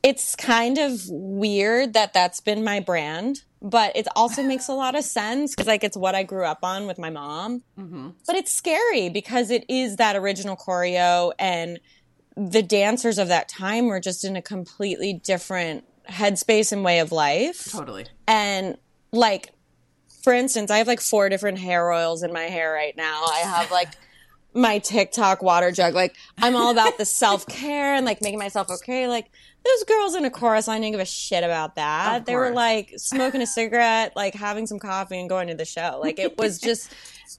it's 0.02 0.34
kind 0.36 0.78
of 0.78 1.02
weird 1.08 1.92
that 1.92 2.12
that's 2.12 2.40
been 2.40 2.64
my 2.64 2.80
brand 2.80 3.42
but 3.62 3.94
it 3.96 4.08
also 4.16 4.42
makes 4.42 4.66
a 4.68 4.72
lot 4.72 4.96
of 4.96 5.04
sense 5.04 5.54
because 5.54 5.68
like 5.68 5.84
it's 5.84 5.96
what 5.96 6.14
i 6.14 6.24
grew 6.24 6.44
up 6.44 6.58
on 6.64 6.86
with 6.86 6.98
my 6.98 7.10
mom. 7.10 7.62
Mm-hmm. 7.78 8.10
But 8.26 8.36
it's 8.36 8.52
scary 8.52 9.08
because 9.08 9.50
it 9.50 9.64
is 9.68 9.96
that 9.96 10.16
original 10.16 10.56
choreo 10.56 11.32
and 11.38 11.78
the 12.36 12.62
dancers 12.62 13.18
of 13.18 13.28
that 13.28 13.48
time 13.48 13.86
were 13.86 14.00
just 14.00 14.24
in 14.24 14.34
a 14.36 14.42
completely 14.42 15.12
different 15.12 15.84
headspace 16.08 16.72
and 16.72 16.82
way 16.84 16.98
of 16.98 17.12
life. 17.12 17.70
Totally. 17.70 18.06
and 18.26 18.76
like 19.12 19.50
for 20.24 20.32
instance 20.32 20.70
i 20.70 20.78
have 20.78 20.88
like 20.88 21.00
four 21.00 21.28
different 21.28 21.58
hair 21.58 21.92
oils 21.92 22.24
in 22.24 22.32
my 22.32 22.44
hair 22.44 22.72
right 22.72 22.96
now. 22.96 23.24
I 23.26 23.38
have 23.44 23.70
like 23.70 23.90
my 24.54 24.78
tiktok 24.80 25.40
water 25.40 25.70
jug. 25.70 25.94
Like 25.94 26.16
i'm 26.38 26.56
all 26.56 26.72
about 26.72 26.98
the 26.98 27.04
self-care 27.22 27.94
and 27.94 28.04
like 28.04 28.20
making 28.22 28.40
myself 28.40 28.70
okay. 28.70 29.06
Like 29.06 29.30
those 29.64 29.84
girls 29.84 30.14
in 30.16 30.24
a 30.24 30.30
chorus 30.30 30.66
line 30.68 30.80
didn't 30.80 30.92
give 30.92 31.00
a 31.00 31.04
shit 31.04 31.44
about 31.44 31.76
that 31.76 32.26
they 32.26 32.34
were 32.34 32.50
like 32.50 32.92
smoking 32.96 33.40
a 33.42 33.46
cigarette 33.46 34.12
like 34.16 34.34
having 34.34 34.66
some 34.66 34.78
coffee 34.78 35.18
and 35.20 35.28
going 35.28 35.48
to 35.48 35.54
the 35.54 35.64
show 35.64 35.98
like 36.02 36.18
it 36.18 36.36
was 36.38 36.58
just 36.68 36.92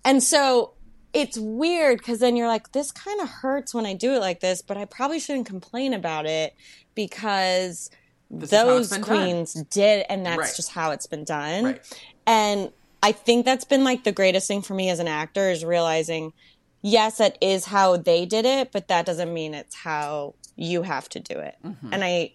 and 0.06 0.22
so 0.24 0.74
it's 1.14 1.38
weird 1.38 1.98
because 2.00 2.20
then 2.20 2.36
you're 2.36 2.48
like 2.48 2.72
this 2.72 2.92
kind 2.92 3.20
of 3.22 3.28
hurts 3.30 3.74
when 3.74 3.86
i 3.86 3.94
do 3.94 4.14
it 4.14 4.20
like 4.20 4.40
this 4.40 4.62
but 4.62 4.78
i 4.78 4.86
probably 4.86 5.20
shouldn't 5.20 5.46
complain 5.46 5.94
about 5.94 6.26
it 6.26 6.56
because 6.96 7.90
This 8.32 8.52
is 8.52 8.58
how 8.60 8.70
it's 8.78 8.90
those 8.90 8.90
been 8.90 9.02
done. 9.02 9.18
queens 9.18 9.54
did 9.54 10.06
and 10.10 10.26
that's 10.26 10.38
Right. 10.40 10.54
just 10.56 10.70
how 10.72 10.92
it's 10.92 11.08
been 11.08 11.24
done 11.24 11.64
Right. 11.66 12.00
and 12.26 12.72
i 13.02 13.12
think 13.12 13.46
that's 13.46 13.66
been 13.66 13.84
like 13.84 14.04
the 14.06 14.12
greatest 14.12 14.48
thing 14.48 14.62
for 14.62 14.74
me 14.74 14.90
as 14.90 15.00
an 15.00 15.08
actor 15.08 15.50
is 15.52 15.64
realizing 15.66 16.34
yes 16.82 17.18
that 17.18 17.38
is 17.42 17.66
how 17.66 17.98
they 17.98 18.26
did 18.26 18.46
it 18.46 18.72
but 18.72 18.88
that 18.88 19.06
doesn't 19.06 19.34
mean 19.34 19.54
it's 19.54 19.76
how 19.76 20.34
you 20.56 20.82
have 20.84 21.10
to 21.10 21.20
do 21.20 21.40
it. 21.40 21.56
Mm-hmm. 21.64 21.94
and 21.94 22.04
i 22.04 22.32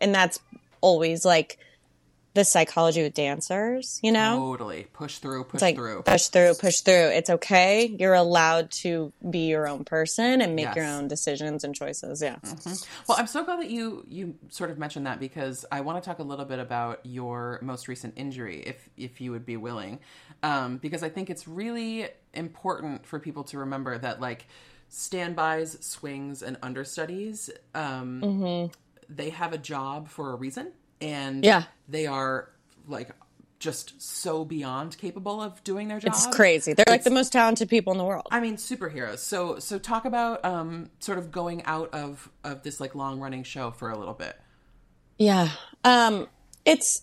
and 0.00 0.14
that's 0.14 0.38
always 0.80 1.24
like 1.24 1.58
the 2.34 2.44
psychology 2.44 3.02
with 3.02 3.14
dancers 3.14 3.98
you 4.02 4.12
know? 4.12 4.38
Totally. 4.38 4.86
Push 4.92 5.18
through, 5.18 5.44
push 5.44 5.60
like 5.60 5.74
through. 5.74 6.02
push 6.02 6.28
through 6.28 6.54
push 6.54 6.80
through. 6.80 7.08
It's 7.08 7.30
okay. 7.30 7.86
You're 7.86 8.14
allowed 8.14 8.70
to 8.82 9.12
be 9.28 9.48
your 9.48 9.66
own 9.66 9.84
person 9.84 10.40
and 10.40 10.54
make 10.54 10.72
your 10.76 10.84
own 10.84 11.08
decisions 11.08 11.64
and 11.64 11.74
choices. 11.74 12.22
Yeah 12.22 12.36
Well, 13.08 13.18
I'm 13.18 13.26
so 13.26 13.44
glad 13.44 13.60
that 13.60 13.70
you 13.70 14.04
you 14.08 14.36
sort 14.50 14.70
of 14.70 14.78
mentioned 14.78 15.06
that 15.06 15.18
because 15.18 15.64
I 15.72 15.80
want 15.80 16.00
to 16.00 16.08
talk 16.08 16.20
a 16.20 16.22
little 16.22 16.44
bit 16.44 16.60
about 16.60 17.00
your 17.04 17.58
most 17.60 17.88
recent 17.88 18.14
injury, 18.16 18.62
if 18.64 18.88
if 18.96 19.20
you 19.20 19.32
would 19.32 19.46
be 19.46 19.56
willing, 19.56 19.98
um, 20.44 20.76
because 20.76 21.02
I 21.02 21.08
think 21.08 21.30
it's 21.30 21.48
really 21.48 22.08
important 22.34 23.04
for 23.06 23.18
people 23.18 23.42
to 23.44 23.58
remember 23.58 23.98
that 23.98 24.20
like 24.20 24.46
standbys, 24.88 25.84
swings, 25.84 26.42
and 26.42 26.56
understudies, 26.62 27.50
um, 27.74 28.70
they 29.08 29.30
have 29.30 29.52
a 29.52 29.58
job 29.58 30.08
for 30.08 30.32
a 30.32 30.36
reason, 30.36 30.72
and 31.00 31.44
Yeah. 31.44 31.64
they 31.88 32.06
are 32.06 32.50
like 32.86 33.10
just 33.58 34.00
so 34.00 34.44
beyond 34.44 34.96
capable 34.98 35.42
of 35.42 35.62
doing 35.64 35.88
their 35.88 35.98
job. 35.98 36.12
it's 36.12 36.28
crazy 36.28 36.74
they're 36.74 36.84
like 36.88 37.02
the 37.02 37.10
most 37.10 37.32
talented 37.32 37.68
people 37.68 37.92
in 37.92 37.98
the 37.98 38.04
world 38.04 38.24
I 38.30 38.38
mean, 38.38 38.56
superheroes. 38.56 39.18
So, 39.18 39.58
so 39.58 39.80
talk 39.80 40.04
about 40.04 40.44
um, 40.44 40.90
sort 41.00 41.18
of 41.18 41.32
going 41.32 41.64
out 41.64 41.92
of 41.92 42.30
of 42.44 42.62
this 42.62 42.78
like 42.78 42.94
long 42.94 43.18
running 43.18 43.42
show 43.42 43.72
for 43.72 43.90
a 43.90 43.98
little 43.98 44.14
bit. 44.14 44.36
Yeah. 45.18 45.48
Um 45.84 46.28
it's 46.64 47.02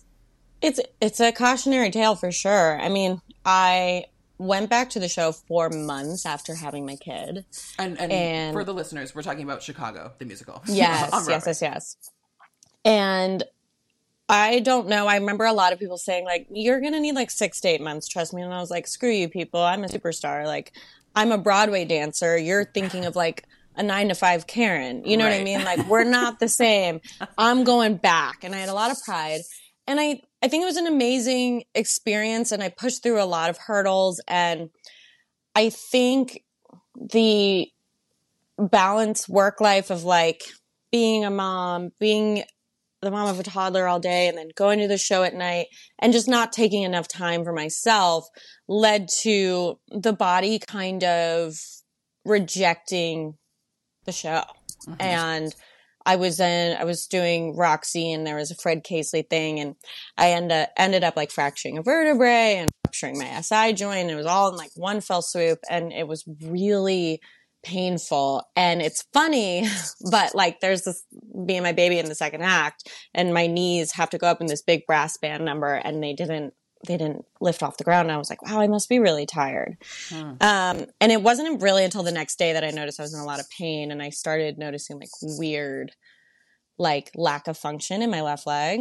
it's 0.62 0.80
it's 1.00 1.20
a 1.20 1.30
cautionary 1.30 1.90
tale 1.90 2.16
for 2.16 2.32
sure. 2.32 2.80
I 2.80 2.88
mean, 2.88 3.20
I 3.44 4.06
went 4.38 4.68
back 4.70 4.90
to 4.90 5.00
the 5.00 5.08
show 5.08 5.32
4 5.32 5.70
months 5.70 6.26
after 6.26 6.54
having 6.54 6.84
my 6.86 6.96
kid. 6.96 7.44
And 7.78 7.98
and, 8.00 8.12
And- 8.12 8.52
for 8.54 8.64
the 8.64 8.74
listeners, 8.74 9.14
we're 9.14 9.22
talking 9.22 9.42
about 9.44 9.62
Chicago, 9.62 10.12
the 10.18 10.24
musical. 10.24 10.62
Yes, 10.68 11.10
yes, 11.28 11.44
yes, 11.46 11.62
yes. 11.62 11.96
And 12.84 13.42
I 14.28 14.60
don't 14.60 14.88
know. 14.88 15.06
I 15.06 15.16
remember 15.16 15.44
a 15.44 15.52
lot 15.52 15.72
of 15.72 15.78
people 15.78 15.98
saying 15.98 16.24
like 16.24 16.46
you're 16.50 16.80
going 16.80 16.92
to 16.92 17.00
need 17.00 17.14
like 17.14 17.30
6 17.30 17.60
to 17.60 17.68
8 17.68 17.80
months, 17.80 18.08
trust 18.08 18.34
me. 18.34 18.42
And 18.42 18.52
I 18.52 18.60
was 18.60 18.70
like, 18.70 18.86
screw 18.86 19.10
you 19.10 19.28
people. 19.28 19.60
I'm 19.60 19.84
a 19.84 19.88
superstar. 19.88 20.44
Like 20.46 20.72
I'm 21.14 21.32
a 21.32 21.38
Broadway 21.38 21.84
dancer. 21.84 22.36
You're 22.36 22.64
thinking 22.64 23.04
of 23.04 23.14
like 23.16 23.44
a 23.76 23.82
9 23.82 24.08
to 24.08 24.14
5 24.14 24.46
Karen. 24.46 25.04
You 25.04 25.16
know 25.16 25.24
what 25.24 25.32
I 25.32 25.44
mean? 25.44 25.64
Like 25.64 25.86
we're 25.88 26.04
not 26.04 26.40
the 26.40 26.48
same. 26.64 27.00
I'm 27.38 27.64
going 27.64 27.96
back. 27.96 28.42
And 28.42 28.54
I 28.54 28.58
had 28.58 28.68
a 28.68 28.74
lot 28.74 28.90
of 28.90 29.00
pride. 29.04 29.40
And 29.86 30.00
I 30.00 30.22
I 30.42 30.48
think 30.48 30.62
it 30.62 30.66
was 30.66 30.76
an 30.76 30.86
amazing 30.86 31.64
experience 31.74 32.52
and 32.52 32.62
I 32.62 32.68
pushed 32.68 33.02
through 33.02 33.22
a 33.22 33.24
lot 33.24 33.50
of 33.50 33.58
hurdles 33.58 34.20
and 34.28 34.70
I 35.54 35.70
think 35.70 36.44
the 36.94 37.68
balance 38.58 39.28
work 39.28 39.60
life 39.60 39.90
of 39.90 40.04
like 40.04 40.42
being 40.90 41.24
a 41.24 41.30
mom, 41.30 41.90
being 41.98 42.44
the 43.02 43.10
mom 43.10 43.28
of 43.28 43.38
a 43.38 43.42
toddler 43.42 43.86
all 43.86 44.00
day 44.00 44.28
and 44.28 44.36
then 44.36 44.48
going 44.54 44.78
to 44.78 44.88
the 44.88 44.98
show 44.98 45.22
at 45.22 45.34
night 45.34 45.66
and 45.98 46.12
just 46.12 46.28
not 46.28 46.52
taking 46.52 46.82
enough 46.82 47.08
time 47.08 47.44
for 47.44 47.52
myself 47.52 48.26
led 48.68 49.08
to 49.22 49.78
the 49.90 50.12
body 50.12 50.58
kind 50.58 51.04
of 51.04 51.54
rejecting 52.24 53.34
the 54.04 54.12
show. 54.12 54.42
And 54.98 55.54
I 56.06 56.16
was 56.16 56.38
in, 56.38 56.76
I 56.76 56.84
was 56.84 57.06
doing 57.08 57.56
Roxy 57.56 58.12
and 58.12 58.24
there 58.24 58.36
was 58.36 58.52
a 58.52 58.54
Fred 58.54 58.84
Casely 58.84 59.28
thing 59.28 59.58
and 59.58 59.74
I 60.16 60.30
end 60.30 60.52
up, 60.52 60.70
ended 60.76 61.02
up 61.02 61.16
like 61.16 61.32
fracturing 61.32 61.78
a 61.78 61.82
vertebrae 61.82 62.56
and 62.58 62.70
fracturing 62.84 63.18
my 63.18 63.40
SI 63.40 63.72
joint. 63.72 64.02
And 64.02 64.10
it 64.10 64.14
was 64.14 64.24
all 64.24 64.50
in 64.50 64.56
like 64.56 64.70
one 64.76 65.00
fell 65.00 65.20
swoop 65.20 65.58
and 65.68 65.92
it 65.92 66.06
was 66.06 66.24
really 66.42 67.20
painful. 67.64 68.44
And 68.54 68.80
it's 68.80 69.04
funny, 69.12 69.66
but 70.10 70.34
like 70.34 70.60
there's 70.60 70.82
this 70.82 71.02
and 71.34 71.62
my 71.62 71.72
baby 71.72 71.98
in 71.98 72.06
the 72.06 72.14
second 72.14 72.42
act 72.42 72.88
and 73.12 73.34
my 73.34 73.48
knees 73.48 73.92
have 73.92 74.10
to 74.10 74.18
go 74.18 74.28
up 74.28 74.40
in 74.40 74.46
this 74.46 74.62
big 74.62 74.86
brass 74.86 75.16
band 75.18 75.44
number 75.44 75.74
and 75.74 76.02
they 76.02 76.12
didn't 76.12 76.54
they 76.86 76.96
didn't 76.96 77.24
lift 77.40 77.62
off 77.62 77.78
the 77.78 77.84
ground. 77.84 78.08
And 78.08 78.12
I 78.12 78.18
was 78.18 78.30
like, 78.30 78.42
wow, 78.42 78.60
I 78.60 78.66
must 78.66 78.88
be 78.88 78.98
really 78.98 79.26
tired. 79.26 79.76
Um, 80.40 80.86
and 81.00 81.10
it 81.12 81.22
wasn't 81.22 81.62
really 81.62 81.84
until 81.84 82.02
the 82.02 82.12
next 82.12 82.38
day 82.38 82.52
that 82.52 82.64
I 82.64 82.70
noticed 82.70 83.00
I 83.00 83.02
was 83.02 83.14
in 83.14 83.20
a 83.20 83.24
lot 83.24 83.40
of 83.40 83.48
pain 83.50 83.90
and 83.90 84.02
I 84.02 84.10
started 84.10 84.58
noticing 84.58 84.98
like 84.98 85.08
weird, 85.22 85.92
like 86.78 87.10
lack 87.14 87.48
of 87.48 87.56
function 87.56 88.02
in 88.02 88.10
my 88.10 88.22
left 88.22 88.46
leg. 88.46 88.80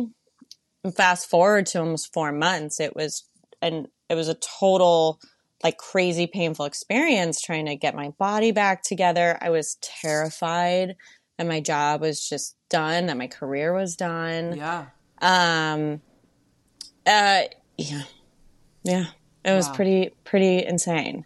And 0.84 0.95
fast 0.95 1.29
forward 1.29 1.65
to 1.67 1.79
almost 1.79 2.13
four 2.13 2.31
months, 2.31 2.79
it 2.79 2.95
was, 2.95 3.23
and 3.62 3.88
it 4.10 4.15
was 4.15 4.27
a 4.27 4.36
total, 4.36 5.19
like 5.63 5.77
crazy 5.77 6.27
painful 6.27 6.65
experience 6.65 7.41
trying 7.41 7.65
to 7.65 7.75
get 7.75 7.95
my 7.95 8.10
body 8.19 8.51
back 8.51 8.84
together. 8.84 9.38
I 9.41 9.49
was 9.49 9.77
terrified 9.81 10.95
that 11.38 11.47
my 11.47 11.60
job 11.60 12.01
was 12.01 12.27
just 12.27 12.55
done, 12.69 13.08
that 13.08 13.17
my 13.17 13.27
career 13.27 13.73
was 13.73 13.95
done. 13.95 14.58
Yeah. 14.58 14.86
Um, 15.21 16.01
uh, 17.05 17.43
yeah, 17.77 18.03
yeah, 18.83 19.05
it 19.43 19.53
was 19.53 19.67
Wow. 19.69 19.75
pretty, 19.75 20.09
pretty 20.23 20.65
insane. 20.65 21.25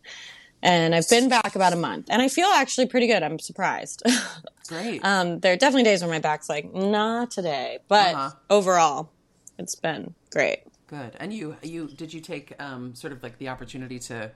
And 0.62 0.94
I've 0.94 1.08
been 1.10 1.30
back 1.30 1.56
about 1.56 1.72
a 1.74 1.78
month, 1.78 2.08
and 2.10 2.22
I 2.22 2.28
feel 2.28 2.48
actually 2.48 2.88
pretty 2.88 3.08
good. 3.08 3.24
I'm 3.24 3.40
surprised. 3.40 4.04
Great. 4.68 5.04
um, 5.06 5.40
there 5.40 5.54
are 5.54 5.56
definitely 5.56 5.84
days 5.84 6.02
where 6.02 6.12
my 6.12 6.20
back's 6.20 6.50
like, 6.50 6.74
not 6.74 7.32
today, 7.32 7.80
but 7.88 8.14
Uh-huh. 8.14 8.32
overall, 8.50 9.10
it's 9.58 9.76
been 9.76 10.14
great. 10.32 10.60
Good. 10.88 11.16
And 11.20 11.32
you 11.34 11.56
you 11.64 11.88
did 11.88 12.14
you 12.14 12.20
take 12.20 12.54
um 12.62 12.94
sort 12.96 13.14
of 13.14 13.22
like 13.24 13.38
the 13.38 13.50
opportunity 13.50 14.00
to 14.00 14.32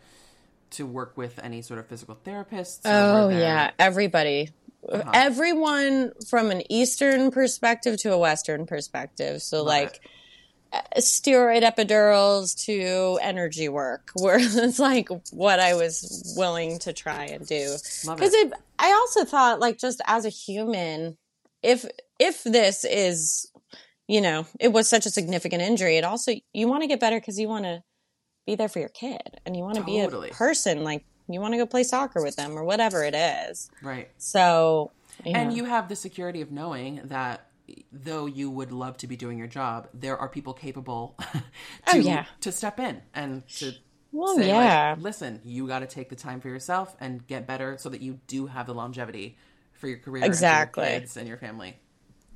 to 0.71 0.86
work 0.88 1.17
with 1.17 1.39
any 1.43 1.62
sort 1.62 1.80
of 1.80 1.88
physical 1.88 2.15
therapists? 2.26 2.82
Oh 2.86 3.28
there- 3.30 3.39
yeah, 3.39 3.71
everybody. 3.80 4.49
Uh-huh. 4.91 5.12
Everyone 5.13 6.12
from 6.30 6.52
an 6.52 6.62
Eastern 6.71 7.32
perspective 7.32 7.97
to 8.02 8.12
a 8.13 8.17
Western 8.17 8.65
perspective. 8.65 9.41
So 9.41 9.58
Love 9.60 9.67
like 9.67 9.95
it. 9.95 9.99
Steroid 10.98 11.64
epidurals 11.64 12.66
to 12.66 13.20
energy 13.22 13.70
work, 13.70 14.12
where 14.16 14.38
it's 14.40 14.80
like 14.80 15.10
what 15.32 15.60
I 15.60 15.76
was 15.76 16.34
willing 16.38 16.80
to 16.80 16.94
try 16.94 17.26
and 17.26 17.46
do. 17.46 17.76
Because 18.06 18.34
it. 18.34 18.54
I 18.80 18.92
also 18.92 19.26
thought 19.26 19.60
like 19.60 19.78
just 19.78 20.02
as 20.06 20.26
a 20.26 20.30
human, 20.30 21.18
if 21.62 21.86
if 22.20 22.44
this 22.44 22.86
is, 22.86 23.52
you 24.08 24.22
know, 24.22 24.46
it 24.60 24.74
was 24.74 24.90
such 24.90 25.06
a 25.06 25.10
significant 25.10 25.62
injury, 25.62 25.98
it 25.98 26.04
also 26.04 26.34
you 26.54 26.68
want 26.68 26.84
to 26.84 26.88
get 26.88 27.00
better 27.00 27.20
because 27.20 27.40
you 27.40 27.48
want 27.48 27.66
to 27.66 27.84
be 28.46 28.56
there 28.56 28.70
for 28.70 28.80
your 28.80 28.90
kid 28.90 29.40
and 29.46 29.56
you 29.56 29.64
want 29.64 29.76
to 29.76 29.82
Totally. 29.82 30.28
be 30.28 30.32
a 30.32 30.36
person 30.36 30.84
like 30.84 31.06
you 31.30 31.40
want 31.40 31.54
to 31.54 31.58
go 31.58 31.66
play 31.66 31.84
soccer 31.84 32.22
with 32.22 32.36
them 32.36 32.58
or 32.58 32.64
whatever 32.64 33.04
it 33.04 33.16
is. 33.16 33.70
Right. 33.82 34.10
So, 34.18 34.92
yeah. 35.24 35.40
And 35.40 35.54
you 35.54 35.66
have 35.66 35.88
the 35.88 35.96
security 35.96 36.42
of 36.42 36.52
knowing 36.52 37.02
that 37.06 37.48
though 37.91 38.26
you 38.26 38.49
would 38.49 38.71
love 38.71 38.97
to 38.97 39.08
be 39.08 39.15
doing 39.15 39.38
your 39.38 39.47
job, 39.47 39.88
there 39.93 40.17
are 40.17 40.28
people 40.30 40.54
capable 40.54 41.15
to, 41.34 41.43
Oh, 41.88 41.95
yeah. 41.97 42.26
to 42.41 42.52
step 42.52 42.80
in 42.80 43.02
and 43.13 43.47
to 43.60 43.73
Well, 44.12 44.36
say, 44.38 44.47
yeah. 44.47 44.91
like, 44.95 45.04
listen, 45.04 45.39
you 45.43 45.67
got 45.67 45.80
to 45.80 45.88
take 45.88 46.10
the 46.10 46.15
time 46.15 46.41
for 46.41 46.49
yourself 46.49 46.95
and 46.99 47.26
get 47.28 47.47
better 47.47 47.78
so 47.78 47.89
that 47.89 48.02
you 48.02 48.19
do 48.28 48.47
have 48.47 48.65
the 48.67 48.73
longevity 48.73 49.38
for 49.73 49.88
your 49.88 49.97
career, 49.99 50.23
Exactly. 50.26 50.84
and 50.84 50.91
your 50.93 50.99
kids 51.02 51.17
and 51.17 51.28
your 51.28 51.38
family. 51.38 51.78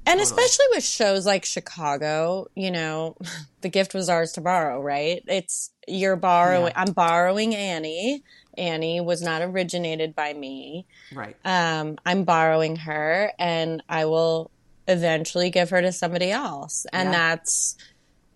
And 0.06 0.20
Totally. 0.22 0.24
especially 0.24 0.66
with 0.72 0.84
shows 0.86 1.26
like 1.26 1.44
Chicago, 1.44 2.48
you 2.56 2.72
know, 2.72 3.18
the 3.62 3.68
gift 3.70 3.94
was 3.94 4.08
ours 4.08 4.32
to 4.34 4.42
borrow, 4.42 4.82
right? 4.82 5.22
It's 5.28 5.72
you're 5.88 6.16
borrowing. 6.16 6.72
Yeah. 6.76 6.82
I'm 6.82 6.94
borrowing 6.94 7.54
Annie. 7.54 8.24
Annie 8.58 9.02
was 9.02 9.22
not 9.22 9.42
originated 9.42 10.16
by 10.16 10.34
me. 10.34 10.88
Right. 11.14 11.36
Um, 11.46 11.98
I'm 12.06 12.24
borrowing 12.24 12.78
her, 12.78 13.32
and 13.38 13.84
I 13.90 14.06
will 14.06 14.50
eventually 14.88 15.50
give 15.50 15.70
her 15.70 15.82
to 15.82 15.92
somebody 15.92 16.32
else. 16.32 16.86
And 16.94 17.08
Yeah. 17.12 17.12
that's 17.36 17.76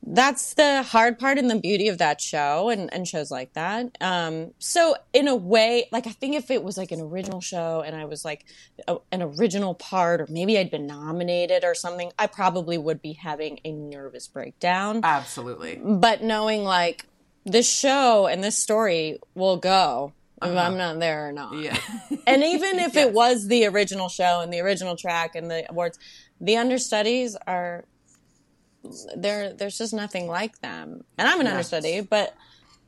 that's 0.03 0.55
the 0.55 0.81
hard 0.81 1.19
part 1.19 1.37
and 1.37 1.47
the 1.47 1.59
beauty 1.59 1.87
of 1.87 1.99
that 1.99 2.19
show 2.19 2.69
and, 2.69 2.91
and 2.91 3.07
shows 3.07 3.29
like 3.29 3.53
that. 3.53 3.95
Um, 4.01 4.51
so 4.57 4.95
in 5.13 5.27
a 5.27 5.35
way, 5.35 5.87
like 5.91 6.07
I 6.07 6.09
think 6.09 6.35
if 6.35 6.49
it 6.49 6.63
was 6.63 6.75
like 6.75 6.91
an 6.91 7.01
original 7.01 7.39
show 7.39 7.83
and 7.85 7.95
I 7.95 8.05
was 8.05 8.25
like 8.25 8.45
a, 8.87 8.97
an 9.11 9.21
original 9.21 9.75
part, 9.75 10.19
or 10.21 10.27
maybe 10.27 10.57
I'd 10.57 10.71
been 10.71 10.87
nominated 10.87 11.63
or 11.63 11.75
something, 11.75 12.11
I 12.17 12.25
probably 12.25 12.79
would 12.79 12.99
be 12.99 13.13
having 13.13 13.59
a 13.63 13.71
nervous 13.71 14.27
breakdown. 14.27 15.01
Absolutely. 15.03 15.79
But 15.83 16.23
knowing 16.23 16.63
like 16.63 17.05
this 17.45 17.71
show 17.71 18.25
and 18.25 18.43
this 18.43 18.57
story 18.57 19.19
will 19.35 19.57
go 19.57 20.13
if 20.43 20.57
I'm 20.57 20.77
not 20.77 20.99
there 20.99 21.29
or 21.29 21.31
not. 21.31 21.55
Yeah. 21.59 21.77
And 22.25 22.43
even 22.43 22.79
if 22.79 22.95
it 22.95 23.13
was 23.13 23.47
the 23.47 23.67
original 23.67 24.09
show 24.09 24.41
and 24.41 24.51
the 24.51 24.61
original 24.61 24.95
track 24.95 25.35
and 25.35 25.51
the 25.51 25.69
awards, 25.69 25.99
the 26.41 26.57
understudies 26.57 27.37
are 27.47 27.85
there. 29.15 29.53
There's 29.53 29.77
just 29.77 29.93
nothing 29.93 30.27
like 30.27 30.59
them. 30.59 31.03
And 31.17 31.27
I'm 31.27 31.39
an 31.39 31.45
Yeah. 31.45 31.51
understudy, 31.51 32.01
but 32.01 32.35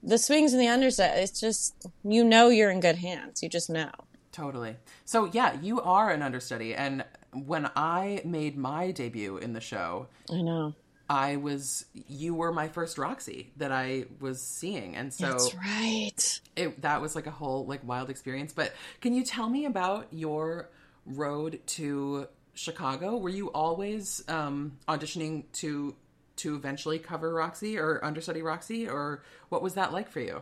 the 0.01 0.17
swings 0.17 0.51
and 0.53 0.61
the 0.61 0.67
understudy, 0.67 1.21
it's 1.21 1.39
just 1.39 1.75
you 2.03 2.23
know 2.23 2.49
you're 2.49 2.71
in 2.71 2.79
good 2.79 2.97
hands. 2.97 3.41
You 3.43 3.49
just 3.49 3.69
know. 3.69 3.91
Totally. 4.31 4.75
So 5.05 5.25
yeah, 5.31 5.59
you 5.61 5.79
are 5.81 6.09
an 6.09 6.21
understudy, 6.23 6.73
and 6.73 7.05
when 7.31 7.69
I 7.75 8.21
made 8.25 8.57
my 8.57 8.91
debut 8.91 9.37
in 9.37 9.53
the 9.53 9.61
show, 9.61 10.07
I 10.31 10.41
know. 10.41 10.73
I 11.09 11.35
was 11.35 11.85
you 11.93 12.33
were 12.33 12.51
my 12.51 12.67
first 12.69 12.97
Roxy 12.97 13.51
that 13.57 13.71
I 13.71 14.05
was 14.19 14.41
seeing, 14.41 14.95
and 14.95 15.13
so 15.13 15.27
That's 15.27 15.53
right. 15.55 16.41
it, 16.55 16.81
that 16.81 17.01
was 17.01 17.13
like 17.15 17.27
a 17.27 17.31
whole 17.31 17.65
like 17.67 17.87
wild 17.87 18.09
experience. 18.09 18.51
But 18.53 18.73
can 19.01 19.13
you 19.13 19.23
tell 19.23 19.49
me 19.49 19.65
about 19.65 20.07
your 20.11 20.69
road 21.05 21.59
to 21.67 22.27
Chicago? 22.53 23.17
Were 23.17 23.29
you 23.29 23.51
always 23.51 24.23
um, 24.27 24.77
auditioning 24.87 25.43
to 25.53 25.95
to 26.35 26.55
eventually 26.55 26.97
cover 26.99 27.33
Roxy 27.33 27.77
or 27.77 28.03
understudy 28.03 28.41
Roxy, 28.41 28.87
or 28.87 29.23
what 29.49 29.61
was 29.61 29.75
that 29.75 29.91
like 29.93 30.09
for 30.09 30.19
you? 30.19 30.41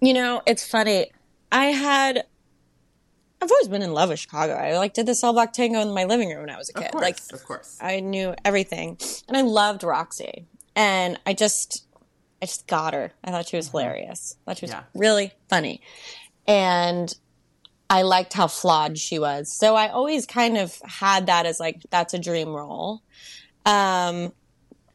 You 0.00 0.14
know, 0.14 0.42
it's 0.46 0.66
funny. 0.66 1.10
I 1.50 1.66
had. 1.66 2.24
I've 3.40 3.50
always 3.50 3.66
been 3.68 3.82
in 3.82 3.92
love 3.92 4.08
with 4.10 4.20
Chicago. 4.20 4.54
I 4.54 4.76
like 4.78 4.94
did 4.94 5.06
the 5.06 5.16
Cell 5.16 5.32
Block 5.32 5.52
Tango 5.52 5.80
in 5.80 5.92
my 5.92 6.04
living 6.04 6.28
room 6.28 6.40
when 6.42 6.50
I 6.50 6.56
was 6.58 6.68
a 6.68 6.74
kid. 6.74 6.84
Of 6.86 6.90
course, 6.92 7.02
like 7.02 7.18
of 7.32 7.44
course. 7.44 7.78
I 7.80 7.98
knew 8.00 8.34
everything, 8.44 8.98
and 9.28 9.36
I 9.36 9.40
loved 9.42 9.82
Roxy. 9.82 10.46
And 10.74 11.18
I 11.26 11.34
just, 11.34 11.84
I 12.40 12.46
just 12.46 12.66
got 12.66 12.94
her. 12.94 13.12
I 13.24 13.30
thought 13.30 13.46
she 13.48 13.56
was 13.56 13.68
hilarious. 13.68 14.36
I 14.46 14.50
thought 14.50 14.58
she 14.58 14.64
was 14.64 14.70
Yeah. 14.70 14.84
really 14.94 15.32
funny, 15.48 15.82
and 16.46 17.12
I 17.92 18.02
liked 18.02 18.32
how 18.32 18.46
flawed 18.46 18.96
she 18.96 19.18
was. 19.18 19.52
So 19.52 19.76
I 19.76 19.88
always 19.88 20.24
kind 20.24 20.56
of 20.56 20.74
had 20.82 21.26
that 21.26 21.44
as 21.44 21.60
like 21.60 21.82
that's 21.90 22.14
a 22.14 22.18
dream 22.18 22.48
role. 22.48 23.02
Um, 23.66 24.32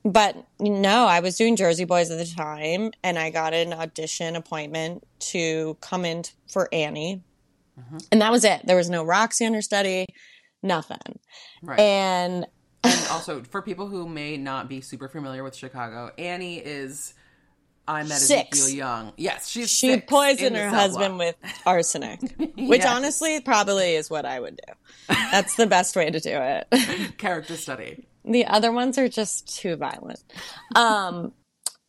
but 0.03 0.35
no, 0.59 1.05
I 1.05 1.19
was 1.19 1.37
doing 1.37 1.55
Jersey 1.55 1.85
Boys 1.85 2.09
at 2.09 2.17
the 2.17 2.25
time, 2.25 2.91
and 3.03 3.19
I 3.19 3.29
got 3.29 3.53
an 3.53 3.71
audition 3.71 4.35
appointment 4.35 5.05
to 5.19 5.77
come 5.79 6.05
in 6.05 6.23
for 6.47 6.69
Annie, 6.73 7.21
and 8.11 8.19
that 8.19 8.31
was 8.31 8.43
it. 8.43 8.65
There 8.65 8.75
was 8.75 8.89
no 8.89 9.03
Roxy 9.03 9.45
understudy, 9.45 10.07
nothing. 10.63 11.19
Right. 11.61 11.79
And 11.79 12.47
and 12.83 13.07
also 13.11 13.43
for 13.43 13.61
people 13.61 13.87
who 13.87 14.09
may 14.09 14.37
not 14.37 14.67
be 14.67 14.81
super 14.81 15.07
familiar 15.07 15.43
with 15.43 15.55
Chicago, 15.55 16.11
Annie 16.17 16.57
is 16.57 17.13
I 17.87 18.03
met 18.03 18.17
Six. 18.19 18.59
Ezekiel 18.59 18.77
Young. 18.77 19.13
Yes, 19.17 19.47
she's 19.47 19.71
she 19.71 19.99
poisoned 20.01 20.55
her 20.57 20.69
husband 20.69 21.17
with 21.17 21.35
arsenic, 21.65 22.19
which 22.57 22.81
Yes. 22.81 22.85
honestly 22.87 23.39
probably 23.41 23.95
is 23.95 24.09
what 24.09 24.25
I 24.25 24.39
would 24.39 24.59
do. 24.67 24.73
That's 25.31 25.55
the 25.55 25.67
best 25.67 25.95
way 25.95 26.09
to 26.11 26.19
do 26.19 26.31
it. 26.33 27.17
character 27.17 27.55
study. 27.55 28.05
the 28.25 28.45
other 28.45 28.71
ones 28.73 28.97
are 28.97 29.07
just 29.07 29.57
too 29.57 29.75
violent. 29.77 30.21
Um, 30.75 31.31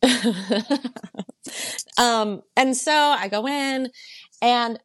um, 1.99 2.43
and 2.57 2.77
so 2.77 2.93
I 2.93 3.29
go 3.29 3.47
in, 3.47 3.91
and 4.41 4.79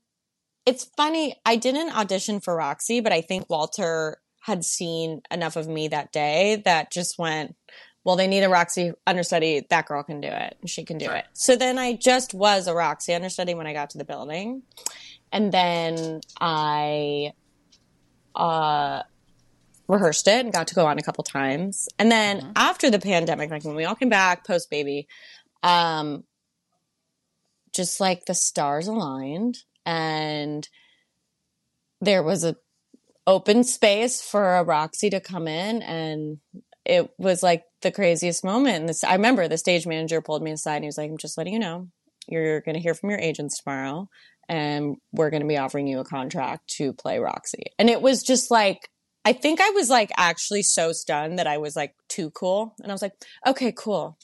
it's 0.65 0.85
funny. 0.97 1.35
I 1.45 1.55
didn't 1.57 1.95
audition 1.95 2.39
for 2.39 2.55
Roxy, 2.55 2.99
but 3.01 3.11
I 3.11 3.21
think 3.21 3.49
Walter 3.49 4.17
had 4.41 4.65
seen 4.65 5.21
enough 5.31 5.55
of 5.55 5.67
me 5.67 5.87
that 5.89 6.11
day 6.11 6.61
that 6.65 6.91
just 6.91 7.17
went, 7.17 7.55
well, 8.03 8.15
they 8.15 8.27
need 8.27 8.43
a 8.43 8.49
Roxy 8.49 8.91
understudy. 9.07 9.65
That 9.69 9.85
girl 9.85 10.03
can 10.03 10.19
do 10.19 10.27
it. 10.27 10.57
She 10.65 10.83
can 10.83 10.97
do 10.97 11.09
it. 11.09 11.25
So 11.33 11.55
then 11.55 11.77
I 11.77 11.93
just 11.93 12.33
was 12.33 12.67
a 12.67 12.73
Roxy 12.73 13.13
understudy 13.13 13.53
when 13.53 13.65
I 13.65 13.73
got 13.73 13.91
to 13.91 13.97
the 13.97 14.03
building. 14.03 14.63
And 15.31 15.51
then 15.51 16.21
I 16.39 17.33
uh, 18.35 19.03
rehearsed 19.87 20.27
it 20.27 20.45
and 20.45 20.53
got 20.53 20.67
to 20.67 20.75
go 20.75 20.85
on 20.85 20.99
a 20.99 21.01
couple 21.01 21.23
times. 21.23 21.87
And 21.97 22.11
then 22.11 22.51
after 22.55 22.89
the 22.89 22.99
pandemic, 22.99 23.49
like 23.49 23.63
when 23.63 23.75
we 23.75 23.85
all 23.85 23.95
came 23.95 24.09
back 24.09 24.45
post 24.45 24.69
baby, 24.69 25.07
um, 25.63 26.25
just 27.73 27.99
like 27.99 28.25
the 28.25 28.35
stars 28.35 28.87
aligned 28.87 29.59
and 29.85 30.67
there 32.01 32.21
was 32.21 32.43
a 32.43 32.55
open 33.25 33.63
space 33.63 34.21
for 34.21 34.55
a 34.55 34.63
Roxy 34.63 35.09
to 35.09 35.21
come 35.21 35.47
in 35.47 35.81
and 35.81 36.39
it 36.85 37.09
was 37.17 37.41
like 37.43 37.63
the 37.81 37.91
craziest 37.91 38.43
moment. 38.43 38.77
And 38.81 38.89
this, 38.89 39.03
I 39.03 39.13
remember 39.13 39.47
the 39.47 39.57
stage 39.57 39.85
manager 39.87 40.21
pulled 40.21 40.43
me 40.43 40.51
aside 40.51 40.75
and 40.75 40.83
he 40.83 40.87
was 40.87 40.97
like, 40.97 41.09
I'm 41.09 41.17
just 41.17 41.37
letting 41.37 41.53
you 41.53 41.59
know, 41.59 41.87
you're 42.27 42.61
going 42.61 42.75
to 42.75 42.81
hear 42.81 42.93
from 42.93 43.09
your 43.09 43.19
agents 43.19 43.61
tomorrow 43.61 44.07
and 44.49 44.97
we're 45.11 45.29
going 45.29 45.41
to 45.41 45.47
be 45.47 45.57
offering 45.57 45.87
you 45.87 45.99
a 45.99 46.03
contract 46.05 46.67
to 46.77 46.93
play 46.93 47.19
Roxy. 47.19 47.63
And 47.79 47.89
it 47.89 48.01
was 48.01 48.23
just 48.23 48.51
like, 48.51 48.89
I 49.25 49.31
think 49.33 49.61
I 49.61 49.69
was 49.69 49.89
like 49.89 50.11
actually 50.17 50.63
so 50.63 50.91
stunned 50.91 51.39
that 51.39 51.47
I 51.47 51.57
was 51.57 51.75
like 51.75 51.95
too 52.09 52.29
cool. 52.31 52.75
And 52.81 52.91
I 52.91 52.93
was 52.93 53.01
like, 53.01 53.13
okay, 53.47 53.71
cool. 53.71 54.17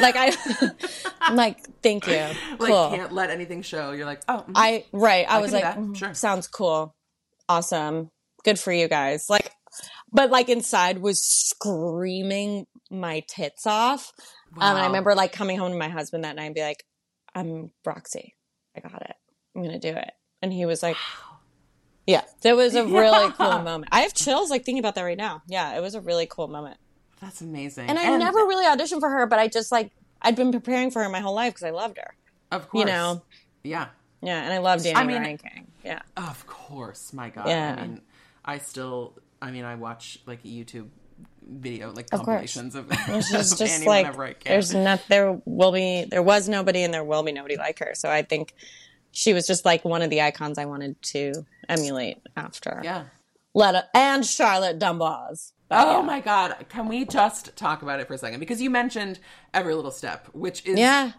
like 0.00 0.16
I, 0.18 0.32
I'm 1.20 1.36
like, 1.36 1.58
thank 1.84 2.08
you. 2.08 2.14
Like 2.14 2.58
Cool. 2.58 2.90
can't 2.90 3.12
let 3.12 3.30
anything 3.30 3.62
show. 3.62 3.92
You're 3.92 4.06
like, 4.06 4.22
oh, 4.26 4.44
mhm. 4.48 4.52
I 4.56 4.84
right. 4.92 5.24
I, 5.30 5.36
I 5.36 5.40
was 5.40 5.52
like, 5.52 5.62
"Mhm, 5.62 5.96
sure." 5.96 6.14
sounds 6.14 6.48
cool, 6.48 6.96
awesome, 7.48 8.10
good 8.44 8.58
for 8.58 8.72
you 8.72 8.88
guys. 8.88 9.26
Like, 9.30 9.52
but 10.12 10.30
like 10.30 10.48
inside 10.48 10.98
was 10.98 11.22
screaming 11.22 12.66
my 12.90 13.22
tits 13.28 13.66
off. 13.66 14.12
Um, 14.56 14.62
and 14.62 14.78
I 14.78 14.86
remember 14.86 15.14
like 15.14 15.32
coming 15.32 15.58
home 15.58 15.72
to 15.72 15.78
my 15.78 15.88
husband 15.88 16.24
that 16.24 16.36
night 16.36 16.44
and 16.46 16.54
be 16.54 16.60
like, 16.62 16.84
"I'm 17.34 17.70
Roxy, 17.86 18.34
I 18.76 18.80
got 18.80 19.00
it. 19.02 19.16
I'm 19.56 19.62
gonna 19.62 19.78
do 19.78 19.88
it." 19.88 20.12
And 20.42 20.52
he 20.52 20.66
was 20.66 20.82
like, 20.82 20.96
"Yeah, 22.06 22.22
it 22.44 22.54
was 22.54 22.74
a 22.74 22.84
really 22.86 23.32
cool 23.32 23.60
moment. 23.60 23.88
I 23.92 24.00
have 24.02 24.12
chills 24.14 24.50
like 24.50 24.64
thinking 24.64 24.80
about 24.80 24.94
that 24.96 25.02
right 25.02 25.16
now. 25.16 25.42
Yeah, 25.46 25.76
it 25.76 25.80
was 25.80 25.94
a 25.94 26.00
really 26.00 26.26
cool 26.26 26.48
moment. 26.48 26.78
that's 27.20 27.40
amazing. 27.40 27.88
And 27.88 27.98
I 27.98 28.16
never 28.16 28.40
really 28.40 28.66
auditioned 28.66 29.00
for 29.00 29.08
her, 29.08 29.26
but 29.26 29.38
I 29.38 29.48
just 29.48 29.72
like 29.72 29.90
I'd 30.20 30.36
been 30.36 30.52
preparing 30.52 30.90
for 30.90 31.02
her 31.02 31.08
my 31.08 31.20
whole 31.20 31.34
life 31.34 31.54
because 31.54 31.64
I 31.66 31.70
loved 31.70 31.96
her. 31.98 32.14
of 32.50 32.68
course, 32.68 32.80
you 32.80 32.86
know. 32.86 33.22
yeah. 33.64 33.86
Yeah, 34.24 34.40
and 34.40 34.52
I 34.52 34.58
love 34.58 34.82
Danny 34.84 34.94
I 34.94 35.04
mean- 35.04 35.20
Ranking. 35.20 35.66
Yeah. 35.82 36.00
Of 36.16 36.46
course, 36.46 37.12
my 37.12 37.28
God. 37.30 37.48
Yeah. 37.48 37.74
I 37.76 37.82
mean, 37.82 38.00
I 38.44 38.58
still, 38.58 39.14
I 39.42 39.50
mean, 39.50 39.64
I 39.64 39.74
watch 39.74 40.18
like 40.26 40.42
YouTube 40.44 40.88
video, 41.46 41.90
like 41.92 42.06
Of 42.12 42.22
course. 42.22 42.54
compilations 42.54 42.74
of, 42.74 42.86
It's 42.90 43.30
of 43.32 43.38
just, 43.40 43.58
just 43.58 43.84
like 43.86 44.04
whenever 44.06 44.24
I 44.24 44.32
can. 44.34 44.52
there's 44.52 44.72
not 44.74 45.00
there 45.08 45.38
will 45.44 45.72
be 45.72 46.06
there 46.10 46.22
was 46.22 46.48
nobody 46.48 46.82
and 46.84 46.94
there 46.94 47.04
will 47.04 47.22
be 47.22 47.32
nobody 47.32 47.56
like 47.56 47.78
her. 47.80 47.92
So 47.94 48.08
I 48.10 48.22
think 48.22 48.54
she 49.10 49.32
was 49.34 49.46
just 49.46 49.64
like 49.64 49.84
one 49.84 50.00
of 50.02 50.08
the 50.10 50.22
icons 50.22 50.56
I 50.58 50.64
wanted 50.66 51.00
to 51.02 51.32
emulate 51.68 52.18
after. 52.36 52.80
yeah. 52.84 53.04
Let 53.54 53.90
and 53.94 54.24
Charlotte 54.24 54.78
d'Amboise. 54.78 55.52
Oh 55.70 56.02
my 56.02 56.20
God. 56.20 56.54
Can 56.70 56.88
we 56.88 57.04
just 57.04 57.54
talk 57.56 57.82
about 57.82 58.00
it 58.00 58.06
for 58.08 58.14
a 58.14 58.18
second? 58.18 58.40
Because 58.40 58.62
you 58.62 58.70
mentioned 58.70 59.18
Every 59.52 59.74
Little 59.74 59.90
Step, 59.90 60.28
which 60.32 60.64
is, 60.66 60.78
Yeah, 60.78 61.12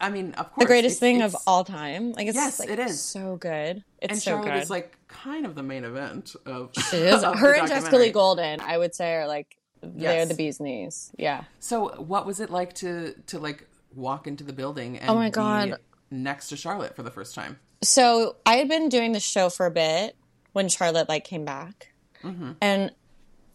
I 0.00 0.08
mean, 0.10 0.32
of 0.34 0.52
course, 0.52 0.64
the 0.64 0.66
greatest 0.66 0.96
it's- 0.96 1.00
thing 1.00 1.22
of 1.22 1.36
all 1.46 1.64
time. 1.64 2.12
Like 2.12 2.26
it's 2.26 2.34
Yes, 2.36 2.58
like, 2.58 2.70
it 2.70 2.78
is. 2.78 3.00
so 3.02 3.36
good. 3.36 3.84
It's 4.00 4.12
And 4.12 4.22
so 4.22 4.30
Charlotte 4.32 4.52
good. 4.54 4.62
is 4.62 4.70
like 4.70 4.96
kind 5.08 5.44
of 5.44 5.54
the 5.54 5.62
main 5.62 5.84
event 5.84 6.34
of, 6.46 6.70
It 6.76 6.92
is. 6.94 7.22
of 7.22 7.38
her 7.38 7.54
and 7.54 7.68
Jessica. 7.68 7.96
Lee 7.96 8.12
Goldyn, 8.12 8.60
I 8.60 8.78
would 8.78 8.94
say, 8.94 9.14
are 9.14 9.26
like 9.28 9.56
they're 9.82 10.26
the 10.26 10.34
bee's 10.34 10.60
knees. 10.60 11.10
Yeah. 11.18 11.44
So, 11.58 11.88
what 12.00 12.26
was 12.26 12.40
it 12.40 12.50
like 12.50 12.74
to 12.76 13.14
to 13.28 13.38
like 13.38 13.66
walk 13.94 14.26
into 14.26 14.44
the 14.44 14.52
building 14.52 14.98
and 14.98 15.10
Oh 15.10 15.14
my 15.14 15.26
be 15.28 15.32
God. 15.32 15.76
next 16.10 16.48
to 16.48 16.56
Charlotte 16.56 16.94
for 16.96 17.02
the 17.02 17.10
first 17.10 17.34
time? 17.34 17.58
so 17.82 18.36
I 18.44 18.56
had 18.56 18.68
been 18.68 18.90
doing 18.90 19.12
the 19.12 19.20
show 19.20 19.48
for 19.48 19.64
a 19.64 19.70
bit 19.70 20.14
when 20.52 20.68
Charlotte 20.68 21.08
like 21.08 21.24
came 21.24 21.44
back, 21.46 21.92
Mm-hmm. 22.22 22.52
and 22.60 22.92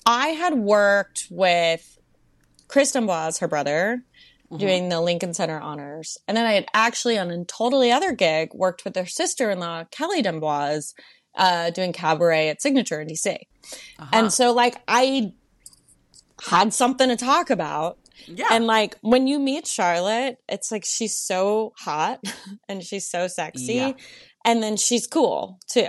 I 0.07 0.29
had 0.29 0.55
worked 0.55 1.27
with 1.29 1.99
Chris 2.67 2.91
d'Amboise, 2.91 3.37
her 3.39 3.47
brother, 3.47 4.03
Mm-hmm. 4.45 4.57
doing 4.57 4.89
the 4.89 5.01
Lincoln 5.01 5.33
Center 5.33 5.59
honors, 5.59 6.17
and 6.27 6.37
then 6.37 6.45
I 6.45 6.53
had 6.53 6.67
actually 6.73 7.17
on 7.17 7.31
a 7.31 7.43
totally 7.45 7.91
other 7.91 8.11
gig 8.13 8.49
worked 8.53 8.85
with 8.85 8.93
their 8.93 9.07
sister-in-law 9.07 9.85
Kelly 9.91 10.21
d'Amboise, 10.21 10.93
uh, 11.35 11.71
doing 11.71 11.91
cabaret 11.93 12.49
at 12.49 12.61
Signature 12.61 13.01
in 13.01 13.07
DC, 13.07 13.27
Uh-huh. 13.33 14.05
and 14.13 14.31
so 14.31 14.53
like 14.53 14.81
I 14.87 15.33
had 16.43 16.73
something 16.73 17.09
to 17.09 17.15
talk 17.15 17.49
about. 17.49 17.97
Yeah. 18.27 18.47
And 18.51 18.65
like 18.67 18.97
when 19.01 19.27
you 19.27 19.39
meet 19.39 19.67
Charlotte, 19.67 20.37
it's 20.47 20.71
like 20.71 20.85
she's 20.85 21.15
so 21.17 21.73
hot 21.79 22.19
and 22.69 22.83
she's 22.83 23.09
so 23.09 23.27
sexy. 23.27 23.73
Yeah. 23.75 23.93
And 24.45 24.61
then 24.61 24.77
she's 24.77 25.07
cool 25.07 25.59
too. 25.67 25.87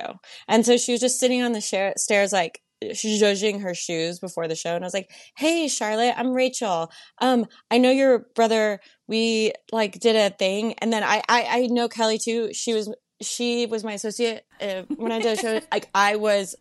And 0.49 0.65
so 0.65 0.77
she 0.77 0.93
was 0.93 1.01
just 1.01 1.21
sitting 1.21 1.43
on 1.43 1.53
the 1.53 1.61
share- 1.61 1.95
stairs, 1.97 2.33
like 2.33 2.61
judging 2.83 3.61
her 3.61 3.75
shoes 3.75 4.19
before 4.19 4.49
the 4.49 4.55
show. 4.55 4.75
And 4.75 4.85
I 4.85 4.87
was 4.87 4.95
like, 4.95 5.11
Hey, 5.37 5.69
Charlotte, 5.69 6.15
I'm 6.17 6.33
Rachel. 6.33 6.91
Um, 7.21 7.47
I 7.71 7.79
know 7.79 7.91
your 7.91 8.21
brother. 8.35 8.81
We 9.07 9.53
like 9.73 9.99
did 9.99 10.17
a 10.17 10.35
thing. 10.35 10.75
And 10.75 10.93
then 10.93 11.03
I, 11.03 11.23
I, 11.29 11.47
I 11.49 11.67
know 11.67 11.89
Kelly 11.89 12.19
too. 12.19 12.53
She 12.53 12.75
was, 12.75 12.93
she 13.21 13.67
was 13.67 13.85
my 13.85 13.93
associate 13.93 14.45
uh, 14.61 14.83
when 14.97 15.13
I 15.13 15.21
did 15.21 15.39
a 15.39 15.41
show. 15.41 15.61
Like 15.73 15.89
I 15.95 16.17
was 16.17 16.55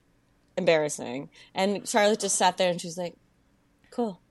embarrassing. 0.58 1.30
And 1.54 1.88
Charlotte 1.88 2.21
just 2.21 2.38
sat 2.38 2.58
there 2.58 2.69
and 2.69 2.80
she 2.80 2.88
was 2.88 2.97
like, 2.97 3.15
cool. 3.91 4.21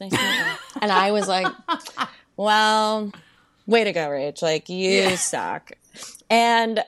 Nice 0.00 0.12
and 0.80 0.92
I 0.92 1.10
was 1.10 1.26
like, 1.26 1.52
well, 2.36 3.10
way 3.66 3.84
to 3.84 3.92
go, 3.92 4.08
Rach. 4.08 4.42
Like, 4.42 4.68
you 4.68 5.16
suck. 5.16 5.72
And 6.30 6.84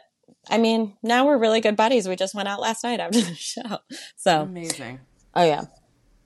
I 0.51 0.59
mean, 0.59 0.97
now 1.03 1.27
we're 1.27 1.39
really 1.39 1.61
good 1.61 1.77
buddies. 1.77 2.09
We 2.09 2.17
just 2.17 2.35
went 2.35 2.49
out 2.49 2.61
last 2.61 2.85
night 2.85 3.01
after 3.01 3.21
the 3.23 3.35
show. 3.35 3.79
So, 4.17 4.43
Amazing. 4.43 5.01
oh, 5.35 5.45
yeah. 5.45 5.63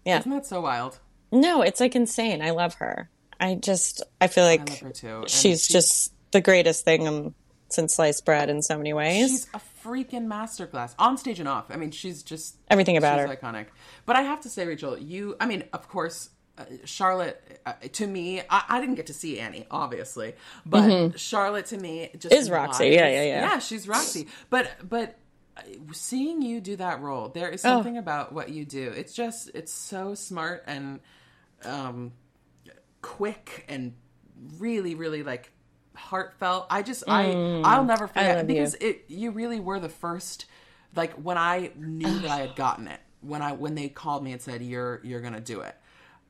Yeah. 0.05 0.19
Isn't 0.21 0.31
that 0.33 0.47
so 0.47 0.61
wild? 0.61 0.99
No, 1.33 1.63
it's 1.63 1.81
like 1.81 1.95
insane. 1.97 2.43
I 2.43 2.51
love 2.51 2.75
her. 2.75 3.11
I 3.41 3.55
just, 3.57 4.03
I 4.21 4.27
feel 4.29 4.45
I 4.45 4.49
like 4.57 4.71
love 4.71 4.79
her 4.81 4.91
too. 4.93 5.17
And 5.23 5.31
she's, 5.31 5.67
just 5.69 6.13
the 6.31 6.41
greatest 6.41 6.85
thing 6.85 7.07
um, 7.09 7.35
since 7.69 7.95
sliced 7.97 8.25
bread 8.25 8.49
in 8.51 8.63
so 8.63 8.77
many 8.77 8.93
ways. 8.93 9.31
she's 9.31 9.47
a 9.55 9.61
freaking 9.85 10.27
masterclass 10.27 10.95
on 10.99 11.17
stage 11.19 11.41
and 11.41 11.49
off. 11.49 11.67
I 11.71 11.77
mean, 11.77 11.91
she's 11.91 12.23
just 12.23 12.57
Everything 12.69 12.97
about 12.97 13.19
she's 13.21 13.29
her. 13.29 13.37
iconic. 13.37 13.67
But 14.07 14.17
I 14.17 14.23
have 14.23 14.41
to 14.43 14.49
say, 14.49 14.67
Rachel, 14.67 14.99
you. 14.99 15.37
I 15.41 15.47
mean, 15.47 15.65
of 15.73 15.89
course, 15.89 16.31
uh, 16.59 16.65
Charlotte. 16.85 17.61
Uh, 17.67 17.73
to 17.93 18.07
me, 18.07 18.41
I, 18.49 18.65
I 18.69 18.81
didn't 18.81 18.95
get 18.97 19.07
to 19.07 19.15
see 19.15 19.39
Annie, 19.41 19.67
obviously, 19.71 20.35
but 20.65 21.19
Charlotte 21.19 21.67
to 21.67 21.79
me 21.79 22.11
just 22.19 22.33
Mm-hmm. 22.33 22.41
Is 22.41 22.51
Roxy. 22.51 22.87
Yeah, 22.89 23.09
yeah, 23.09 23.23
yeah. 23.25 23.41
Yeah, 23.43 23.59
she's 23.59 23.87
Roxy. 23.89 24.29
But 24.51 24.71
but. 24.89 25.19
uh, 25.57 25.61
Seeing 25.93 26.43
you 26.43 26.61
do 26.61 26.75
that 26.77 27.01
role, 27.01 27.29
there 27.29 27.51
Oh. 27.53 27.57
something 27.57 27.97
about 27.97 28.33
what 28.33 28.49
you 28.49 28.65
do. 28.65 28.91
It's 28.91 29.13
just, 29.15 29.51
it's 29.55 29.73
so 29.73 30.15
smart 30.17 30.65
and 30.67 30.99
um, 31.65 32.13
quick 33.03 33.65
and 33.69 33.95
really, 34.59 34.95
really 34.95 35.23
like 35.23 35.53
heartfelt. 35.95 36.67
I 36.71 36.83
just, 36.83 37.05
I, 37.09 37.31
I'll 37.65 37.85
never 37.85 38.09
forget 38.09 38.25
Mm. 38.25 38.37
love 38.39 38.51
you. 38.51 38.55
because 38.57 38.75
it. 38.75 39.05
You 39.09 39.31
really 39.31 39.61
were 39.61 39.79
the 39.81 39.89
first. 39.89 40.47
Like 40.97 41.13
when 41.15 41.39
I 41.39 41.71
knew 41.77 42.19
that 42.21 42.31
I 42.31 42.39
had 42.41 42.57
gotten 42.57 42.89
it, 42.89 43.01
when 43.21 43.43
I 43.43 43.53
when 43.53 43.75
they 43.75 43.89
called 43.89 44.23
me 44.23 44.33
and 44.33 44.41
said 44.43 44.63
you're 44.63 45.01
you're 45.05 45.21
gonna 45.21 45.41
do 45.41 45.61
it, 45.61 45.75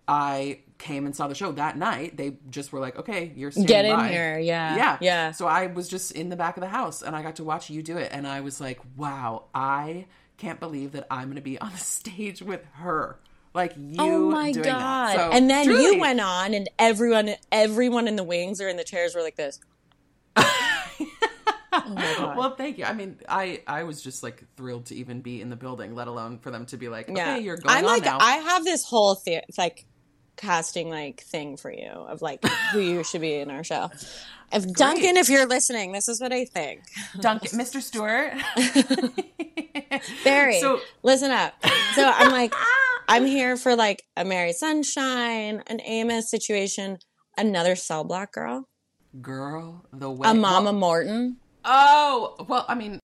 I 0.06 0.60
came 0.78 1.06
and 1.06 1.16
saw 1.16 1.28
the 1.28 1.34
show 1.34 1.52
that 1.52 1.78
night. 1.78 2.16
They 2.16 2.36
just 2.50 2.72
were 2.72 2.80
like, 2.80 2.98
okay, 2.98 3.32
you're 3.34 3.50
Get 3.50 3.84
in 3.86 3.96
by. 3.96 4.08
here, 4.08 4.38
yeah, 4.38 4.76
yeah, 4.76 4.98
yeah. 5.00 5.30
So 5.32 5.46
I 5.46 5.66
was 5.66 5.88
just 5.88 6.12
in 6.12 6.28
the 6.28 6.36
back 6.36 6.56
of 6.56 6.60
the 6.60 6.68
house 6.68 7.00
and 7.02 7.16
I 7.16 7.22
got 7.22 7.36
to 7.36 7.44
watch 7.44 7.70
you 7.70 7.82
do 7.82 7.96
it, 7.96 8.10
and 8.12 8.26
I 8.26 8.40
was 8.42 8.60
like, 8.60 8.80
wow, 8.96 9.44
I 9.54 10.06
can't 10.36 10.60
believe 10.60 10.92
that 10.92 11.06
I'm 11.10 11.28
gonna 11.28 11.40
be 11.40 11.58
on 11.58 11.70
the 11.72 11.78
stage 11.78 12.42
with 12.42 12.64
her. 12.74 13.18
Like 13.54 13.72
you 13.76 13.94
Oh 14.00 14.30
my 14.30 14.50
doing 14.52 14.64
god! 14.64 15.16
that. 15.16 15.16
So, 15.16 15.30
and 15.30 15.48
then 15.48 15.66
truly- 15.66 15.84
you 15.84 15.98
went 16.00 16.20
on, 16.20 16.54
and 16.54 16.68
everyone, 16.78 17.30
everyone 17.52 18.08
in 18.08 18.16
the 18.16 18.24
wings 18.24 18.60
or 18.60 18.68
in 18.68 18.76
the 18.76 18.84
chairs 18.84 19.14
were 19.14 19.22
like 19.22 19.36
this. 19.36 19.60
oh! 21.72 22.34
Well, 22.36 22.54
thank 22.56 22.78
you. 22.78 22.84
I 22.84 22.92
mean, 22.92 23.18
I 23.28 23.62
I 23.66 23.82
was 23.84 24.02
just 24.02 24.22
like 24.22 24.44
thrilled 24.56 24.86
to 24.86 24.94
even 24.96 25.20
be 25.20 25.40
in 25.40 25.50
the 25.50 25.56
building, 25.56 25.94
let 25.94 26.08
alone 26.08 26.38
for 26.38 26.50
them 26.50 26.66
to 26.66 26.76
be 26.76 26.88
like, 26.88 27.08
okay, 27.08 27.16
yeah, 27.16 27.36
you're 27.36 27.56
going 27.56 27.76
I'm 27.78 27.84
on 27.84 27.90
like, 27.92 28.04
now. 28.04 28.18
I 28.20 28.36
have 28.36 28.64
this 28.64 28.84
whole 28.84 29.20
the- 29.24 29.42
like 29.58 29.86
casting 30.36 30.88
like 30.90 31.20
thing 31.22 31.56
for 31.56 31.70
you 31.72 31.86
of 31.88 32.22
like 32.22 32.44
who 32.72 32.80
you 32.80 33.04
should 33.04 33.20
be 33.20 33.34
in 33.34 33.50
our 33.50 33.64
show. 33.64 33.90
If 34.52 34.72
Duncan, 34.72 35.16
if 35.16 35.28
you're 35.28 35.46
listening, 35.46 35.92
this 35.92 36.08
is 36.08 36.20
what 36.20 36.32
I 36.32 36.44
think. 36.44 36.82
Duncan, 37.20 37.58
Mr. 37.58 37.80
Stewart. 37.82 38.34
Barry, 40.24 40.60
So- 40.60 40.80
listen 41.02 41.30
up. 41.30 41.54
So 41.94 42.04
I'm 42.14 42.30
like, 42.32 42.52
I'm 43.08 43.26
here 43.26 43.56
for 43.56 43.76
like 43.76 44.02
a 44.16 44.24
Mary 44.24 44.52
Sunshine, 44.52 45.62
an 45.66 45.80
Amos 45.82 46.30
situation, 46.30 46.98
another 47.36 47.76
cell 47.76 48.04
block 48.04 48.32
girl, 48.32 48.68
Girl, 49.20 49.84
the 49.92 50.10
way 50.10 50.28
a 50.28 50.34
Mama 50.34 50.64
Well, 50.70 50.72
Morton. 50.72 51.36
oh, 51.64 52.34
well, 52.48 52.64
I 52.68 52.74
mean, 52.74 52.98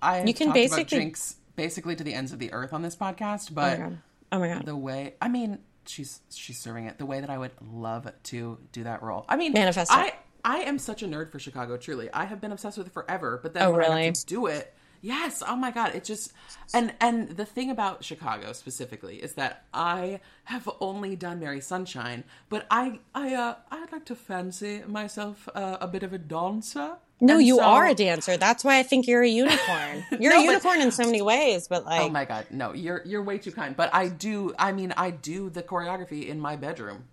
I 0.00 0.22
You 0.24 0.32
can 0.34 0.52
basically- 0.52 0.84
drinks 0.98 1.36
basically 1.56 1.94
to 1.96 2.04
the 2.04 2.14
ends 2.14 2.32
of 2.32 2.38
the 2.38 2.52
earth 2.52 2.72
on 2.72 2.82
this 2.82 2.96
podcast, 2.96 3.50
Oh 3.50 3.54
but 3.54 3.78
my 3.78 3.84
god! 3.84 3.98
Oh 4.32 4.38
my 4.40 4.48
god! 4.48 4.64
the 4.66 4.76
way 4.76 5.14
I 5.20 5.28
mean, 5.28 5.58
she's 5.86 6.20
she's 6.30 6.58
serving 6.58 6.86
it 6.86 6.98
the 6.98 7.06
way 7.06 7.20
that 7.20 7.30
I 7.30 7.38
would 7.38 7.52
love 7.72 8.10
to 8.24 8.58
do 8.72 8.84
that 8.84 9.02
role. 9.02 9.24
I 9.28 9.36
mean, 9.36 9.52
Manifest. 9.52 9.90
I 9.92 10.12
I 10.44 10.58
am 10.58 10.78
such 10.78 11.02
a 11.02 11.06
nerd 11.06 11.30
for 11.30 11.38
Chicago. 11.38 11.76
Truly, 11.76 12.10
I 12.12 12.24
have 12.24 12.40
been 12.40 12.52
obsessed 12.52 12.78
with 12.78 12.86
it 12.88 12.92
forever. 12.92 13.40
But 13.42 13.54
then 13.54 13.62
Oh, 13.64 13.72
when 13.72 13.82
I 13.84 13.88
really? 13.88 14.12
do 14.26 14.46
it, 14.46 14.74
yes. 15.00 15.42
Oh 15.46 15.56
my 15.56 15.70
god, 15.70 15.94
it 15.94 16.04
just 16.04 16.32
and 16.74 16.94
and 17.00 17.30
the 17.30 17.46
thing 17.46 17.70
about 17.70 18.04
Chicago 18.04 18.52
specifically 18.52 19.16
is 19.22 19.34
that 19.34 19.64
I 19.72 20.20
have 20.44 20.68
only 20.80 21.16
done 21.16 21.40
Mary 21.40 21.60
Sunshine, 21.60 22.24
but 22.48 22.66
I 22.70 23.00
I 23.14 23.34
uh 23.34 23.54
I'd 23.70 23.92
like 23.92 24.04
to 24.06 24.14
fancy 24.14 24.82
myself 24.86 25.48
uh, 25.54 25.78
a 25.80 25.88
bit 25.88 26.02
of 26.02 26.12
a 26.12 26.18
dancer. 26.18 26.96
No, 27.20 27.38
And 27.38 27.46
you 27.46 27.56
so- 27.56 27.62
are 27.64 27.86
a 27.86 27.94
dancer. 27.94 28.36
That's 28.36 28.64
why 28.64 28.78
I 28.78 28.82
think 28.82 29.06
you're 29.06 29.22
a 29.22 29.28
unicorn. 29.28 30.04
You're 30.20 30.32
No, 30.32 30.38
a 30.40 30.40
but- 30.40 30.44
unicorn 30.44 30.80
in 30.80 30.90
so 30.90 31.04
many 31.04 31.22
ways, 31.22 31.68
but 31.68 31.82
oh 31.82 31.86
like, 31.86 32.00
Oh 32.02 32.08
my 32.08 32.24
god, 32.24 32.46
no, 32.50 32.72
you're 32.72 33.02
you're 33.04 33.22
way 33.22 33.38
too 33.38 33.52
kind. 33.52 33.76
But 33.76 33.94
I 33.94 34.08
do. 34.08 34.52
I 34.58 34.72
mean, 34.72 34.92
I 34.96 35.10
do 35.10 35.48
the 35.48 35.62
choreography 35.62 36.26
in 36.28 36.40
my 36.40 36.56
bedroom. 36.56 37.04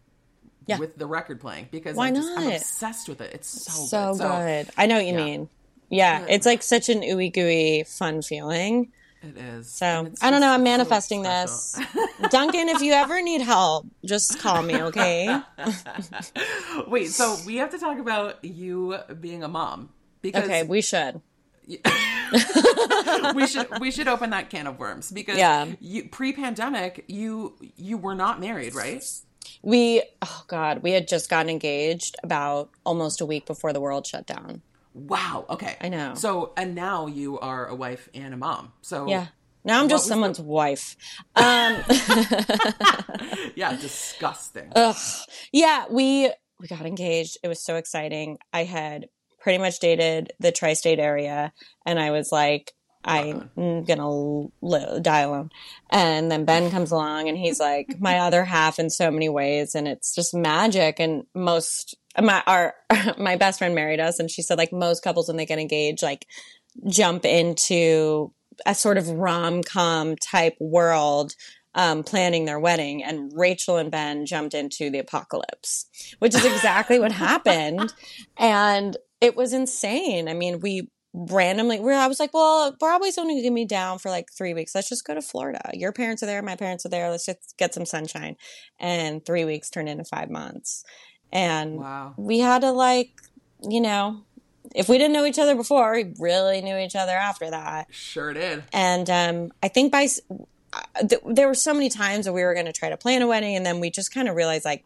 Yeah. 0.67 0.77
With 0.77 0.95
the 0.95 1.07
record 1.07 1.41
playing 1.41 1.69
because 1.71 1.95
Why 1.95 2.07
I'm, 2.07 2.15
just, 2.15 2.29
I'm 2.37 2.51
obsessed 2.51 3.09
with 3.09 3.19
it. 3.19 3.33
It's 3.33 3.49
so, 3.49 4.13
so 4.13 4.13
good. 4.13 4.67
good. 4.67 4.73
I 4.77 4.85
know 4.85 4.95
what 4.95 5.05
you 5.07 5.13
yeah. 5.13 5.25
mean. 5.25 5.49
Yeah, 5.89 6.25
it's 6.29 6.45
like 6.45 6.61
such 6.63 6.87
an 6.87 7.01
ooey 7.01 7.33
gooey 7.33 7.83
fun 7.83 8.21
feeling. 8.21 8.91
It 9.23 9.37
is. 9.37 9.71
So 9.71 10.11
I 10.21 10.31
don't 10.31 10.41
know. 10.41 10.49
I'm 10.51 10.63
manifesting 10.63 11.23
special. 11.23 11.47
this. 11.47 11.79
Duncan, 12.31 12.69
if 12.69 12.81
you 12.81 12.93
ever 12.93 13.21
need 13.21 13.41
help, 13.41 13.85
just 14.03 14.39
call 14.39 14.61
me, 14.63 14.81
okay? 14.81 15.39
Wait, 16.87 17.09
so 17.09 17.37
we 17.45 17.57
have 17.57 17.69
to 17.71 17.77
talk 17.77 17.99
about 17.99 18.43
you 18.43 18.97
being 19.19 19.43
a 19.43 19.47
mom 19.47 19.89
because 20.21 20.43
Okay, 20.45 20.63
we 20.63 20.81
should. 20.81 21.21
we 23.35 23.47
should 23.47 23.79
we 23.79 23.91
should 23.91 24.07
open 24.07 24.31
that 24.31 24.49
can 24.49 24.67
of 24.67 24.79
worms 24.79 25.11
because 25.11 25.37
Yeah. 25.37 25.67
you, 25.79 26.09
pre-pandemic 26.09 27.05
you 27.07 27.55
you 27.75 27.97
were 27.97 28.15
not 28.15 28.39
married, 28.39 28.73
right? 28.73 29.03
We, 29.63 30.01
oh 30.21 30.43
God, 30.47 30.81
we 30.81 30.91
had 30.91 31.07
just 31.07 31.29
gotten 31.29 31.49
engaged 31.49 32.15
about 32.23 32.69
almost 32.85 33.21
a 33.21 33.25
week 33.25 33.45
before 33.45 33.73
the 33.73 33.79
world 33.81 34.07
shut 34.07 34.25
down. 34.25 34.61
Wow. 34.93 35.45
Okay. 35.49 35.75
I 35.79 35.89
know. 35.89 36.15
So 36.15 36.53
and 36.57 36.75
now 36.75 37.07
you 37.07 37.39
are 37.39 37.67
a 37.67 37.75
wife 37.75 38.09
and 38.13 38.33
a 38.33 38.37
mom. 38.37 38.73
So 38.81 39.07
Yeah. 39.07 39.27
Now 39.63 39.79
I'm 39.79 39.89
just 39.89 40.07
someone's 40.07 40.39
wife. 40.39 40.95
Um, 41.35 41.83
yeah, 43.55 43.75
disgusting. 43.79 44.71
ugh. 44.75 44.95
Yeah, 45.51 45.85
we 45.89 46.31
we 46.59 46.67
got 46.67 46.85
engaged. 46.85 47.37
It 47.43 47.47
was 47.47 47.63
so 47.63 47.75
exciting. 47.75 48.39
I 48.51 48.63
had 48.63 49.07
pretty 49.39 49.59
much 49.59 49.79
dated 49.79 50.33
the 50.39 50.51
tri-state 50.51 50.99
area, 50.99 51.53
and 51.85 51.99
I 51.99 52.11
was 52.11 52.31
like, 52.31 52.73
I'm 53.03 53.49
gonna 53.55 54.09
li- 54.61 54.99
die 55.01 55.21
alone. 55.21 55.49
And 55.89 56.31
then 56.31 56.45
Ben 56.45 56.71
comes 56.71 56.91
along, 56.91 57.29
and 57.29 57.37
he's 57.37 57.59
like 57.59 57.99
my 57.99 58.19
other 58.19 58.43
half 58.43 58.79
in 58.79 58.89
so 58.89 59.09
many 59.11 59.29
ways, 59.29 59.75
and 59.75 59.87
it's 59.87 60.13
just 60.13 60.33
magic. 60.33 60.99
And 60.99 61.25
most 61.33 61.95
my 62.19 62.43
our 62.45 62.75
my 63.17 63.35
best 63.35 63.59
friend 63.59 63.75
married 63.75 63.99
us, 63.99 64.19
and 64.19 64.29
she 64.29 64.41
said 64.41 64.57
like 64.57 64.71
most 64.71 65.03
couples 65.03 65.27
when 65.27 65.37
they 65.37 65.45
get 65.45 65.59
engaged, 65.59 66.03
like 66.03 66.27
jump 66.87 67.25
into 67.25 68.33
a 68.65 68.75
sort 68.75 68.97
of 68.97 69.09
rom 69.09 69.63
com 69.63 70.15
type 70.15 70.55
world 70.59 71.33
um, 71.73 72.03
planning 72.03 72.45
their 72.45 72.59
wedding, 72.59 73.03
and 73.03 73.31
Rachel 73.35 73.77
and 73.77 73.91
Ben 73.91 74.25
jumped 74.25 74.53
into 74.53 74.89
the 74.89 74.99
apocalypse, 74.99 75.87
which 76.19 76.35
is 76.35 76.45
exactly 76.45 76.99
what 76.99 77.11
happened. 77.11 77.93
And 78.37 78.97
it 79.21 79.35
was 79.35 79.53
insane. 79.53 80.27
I 80.27 80.33
mean, 80.33 80.59
we 80.59 80.89
randomly, 81.13 81.79
where 81.79 81.97
I 81.99 82.07
was 82.07 82.19
like, 82.19 82.33
well, 82.33 82.75
Broadway's 82.79 83.17
only 83.17 83.41
to 83.41 83.51
be 83.53 83.65
down 83.65 83.99
for 83.99 84.09
like 84.09 84.31
three 84.31 84.53
weeks. 84.53 84.73
Let's 84.73 84.89
just 84.89 85.05
go 85.05 85.13
to 85.13 85.21
Florida. 85.21 85.69
Your 85.73 85.91
parents 85.91 86.23
are 86.23 86.25
there, 86.25 86.41
my 86.41 86.55
parents 86.55 86.85
are 86.85 86.89
there. 86.89 87.09
Let's 87.09 87.25
just 87.25 87.55
get 87.57 87.73
some 87.73 87.85
sunshine. 87.85 88.37
And 88.79 89.25
three 89.25 89.43
weeks 89.45 89.69
turned 89.69 89.89
into 89.89 90.03
five 90.05 90.29
months. 90.29 90.83
And 91.31 91.77
Wow. 91.77 92.13
we 92.17 92.39
had 92.39 92.61
to, 92.61 92.71
like, 92.71 93.11
you 93.61 93.81
know, 93.81 94.21
if 94.75 94.87
we 94.87 94.97
didn't 94.97 95.13
know 95.13 95.25
each 95.25 95.39
other 95.39 95.55
before, 95.55 95.91
we 95.93 96.13
really 96.19 96.61
knew 96.61 96.77
each 96.77 96.95
other 96.95 97.13
after 97.13 97.49
that. 97.49 97.87
Sure 97.91 98.33
did. 98.33 98.63
And 98.71 99.09
um, 99.09 99.51
I 99.61 99.67
think 99.67 99.91
by 99.91 100.03
s- 100.03 100.21
uh, 100.73 101.07
th- 101.07 101.21
there 101.25 101.47
were 101.47 101.55
so 101.55 101.73
many 101.73 101.89
times 101.89 102.25
that 102.25 102.33
we 102.33 102.43
were 102.43 102.53
going 102.53 102.65
to 102.67 102.71
try 102.71 102.89
to 102.89 102.95
plan 102.97 103.21
a 103.21 103.27
wedding, 103.27 103.55
and 103.55 103.65
then 103.65 103.79
we 103.81 103.89
just 103.89 104.13
kind 104.13 104.29
of 104.29 104.35
realized 104.35 104.63
like 104.63 104.85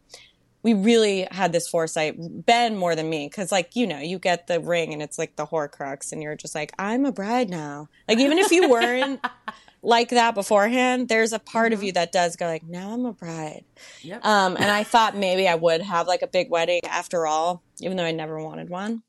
we 0.65 0.73
really 0.73 1.27
had 1.29 1.51
this 1.53 1.67
foresight. 1.67 2.15
Ben 2.17 2.75
more 2.75 2.95
than 2.95 3.07
me, 3.07 3.27
because 3.27 3.51
like 3.51 3.75
you 3.75 3.85
know, 3.85 3.99
you 3.99 4.17
get 4.17 4.47
the 4.47 4.59
ring 4.59 4.93
and 4.93 5.01
it's 5.01 5.19
like 5.19 5.35
the 5.35 5.45
Horcrux, 5.45 6.11
and 6.11 6.23
you're 6.23 6.35
just 6.35 6.55
like, 6.55 6.73
I'm 6.79 7.05
a 7.05 7.11
bride 7.11 7.51
now. 7.51 7.87
Like 8.09 8.17
even 8.17 8.39
if 8.39 8.49
you 8.51 8.67
weren't 8.67 9.23
like 9.83 10.09
that 10.09 10.33
beforehand, 10.33 11.07
there's 11.07 11.33
a 11.33 11.39
part 11.39 11.71
of 11.71 11.83
you 11.83 11.91
that 11.91 12.11
does 12.11 12.35
go 12.35 12.47
like, 12.47 12.63
now 12.63 12.93
I'm 12.93 13.05
a 13.05 13.13
bride. 13.13 13.63
Yep. 14.01 14.25
Um, 14.25 14.55
and 14.55 14.65
I 14.65 14.83
thought 14.83 15.15
maybe 15.15 15.47
I 15.47 15.53
would 15.53 15.83
have 15.83 16.07
like 16.07 16.23
a 16.23 16.27
big 16.27 16.49
wedding 16.49 16.81
after 16.83 17.27
all, 17.27 17.61
even 17.79 17.95
though 17.95 18.03
I 18.03 18.11
never 18.11 18.41
wanted 18.41 18.71
one. 18.71 19.03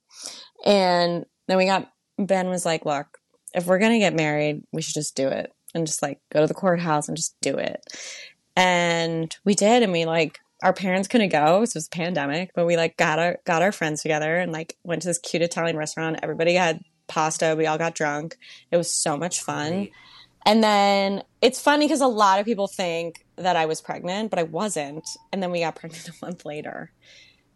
And 0.63 1.25
then 1.49 1.57
we 1.57 1.65
got 1.65 1.91
Ben 2.19 2.51
was 2.51 2.67
like, 2.67 2.85
look, 2.85 3.17
if 3.55 3.65
we're 3.65 3.79
gonna 3.79 3.99
get 3.99 4.15
married, 4.15 4.63
we 4.73 4.83
should 4.83 4.93
just 4.93 5.17
do 5.17 5.29
it 5.29 5.51
and 5.75 5.87
just 5.87 6.03
like 6.03 6.21
go 6.31 6.43
to 6.43 6.47
the 6.47 6.53
courthouse 6.53 7.09
and 7.09 7.17
just 7.17 7.35
do 7.41 7.57
it. 7.57 7.81
And 8.55 9.35
we 9.47 9.55
did, 9.55 9.83
and 9.83 9.93
we 9.93 10.05
like 10.05 10.39
our 10.67 10.73
parents 10.73 11.07
couldn't 11.07 11.29
go, 11.29 11.65
so 11.65 11.71
it 11.71 11.75
was 11.77 11.87
a 11.87 11.91
pandemic, 11.91 12.51
but 12.53 12.67
we 12.67 12.77
like 12.77 12.97
got 12.97 13.21
our 13.21 13.39
got 13.45 13.63
our 13.63 13.71
friends 13.71 14.03
together 14.03 14.37
and 14.37 14.51
like 14.51 14.77
went 14.83 15.01
to 15.03 15.09
this 15.09 15.19
cute 15.21 15.41
Italian 15.43 15.77
restaurant. 15.77 16.19
Everybody 16.25 16.55
had 16.55 16.81
pasta, 17.07 17.55
we 17.57 17.67
all 17.67 17.79
got 17.79 17.95
drunk. 17.95 18.37
It 18.73 18.77
was 18.77 18.93
so 18.93 19.17
much 19.17 19.41
fun. 19.43 19.71
Great. 19.73 19.93
And 20.45 20.65
then 20.65 21.23
it's 21.41 21.61
funny 21.61 21.87
because 21.87 22.01
a 22.01 22.09
lot 22.09 22.41
of 22.41 22.47
people 22.47 22.67
think 22.67 23.25
that 23.37 23.55
I 23.55 23.67
was 23.67 23.81
pregnant, 23.81 24.31
but 24.31 24.41
I 24.41 24.43
wasn't. 24.43 25.09
And 25.33 25.41
then 25.41 25.53
we 25.53 25.61
got 25.61 25.77
pregnant 25.77 26.09
a 26.23 26.25
month 26.25 26.45
later. 26.45 26.91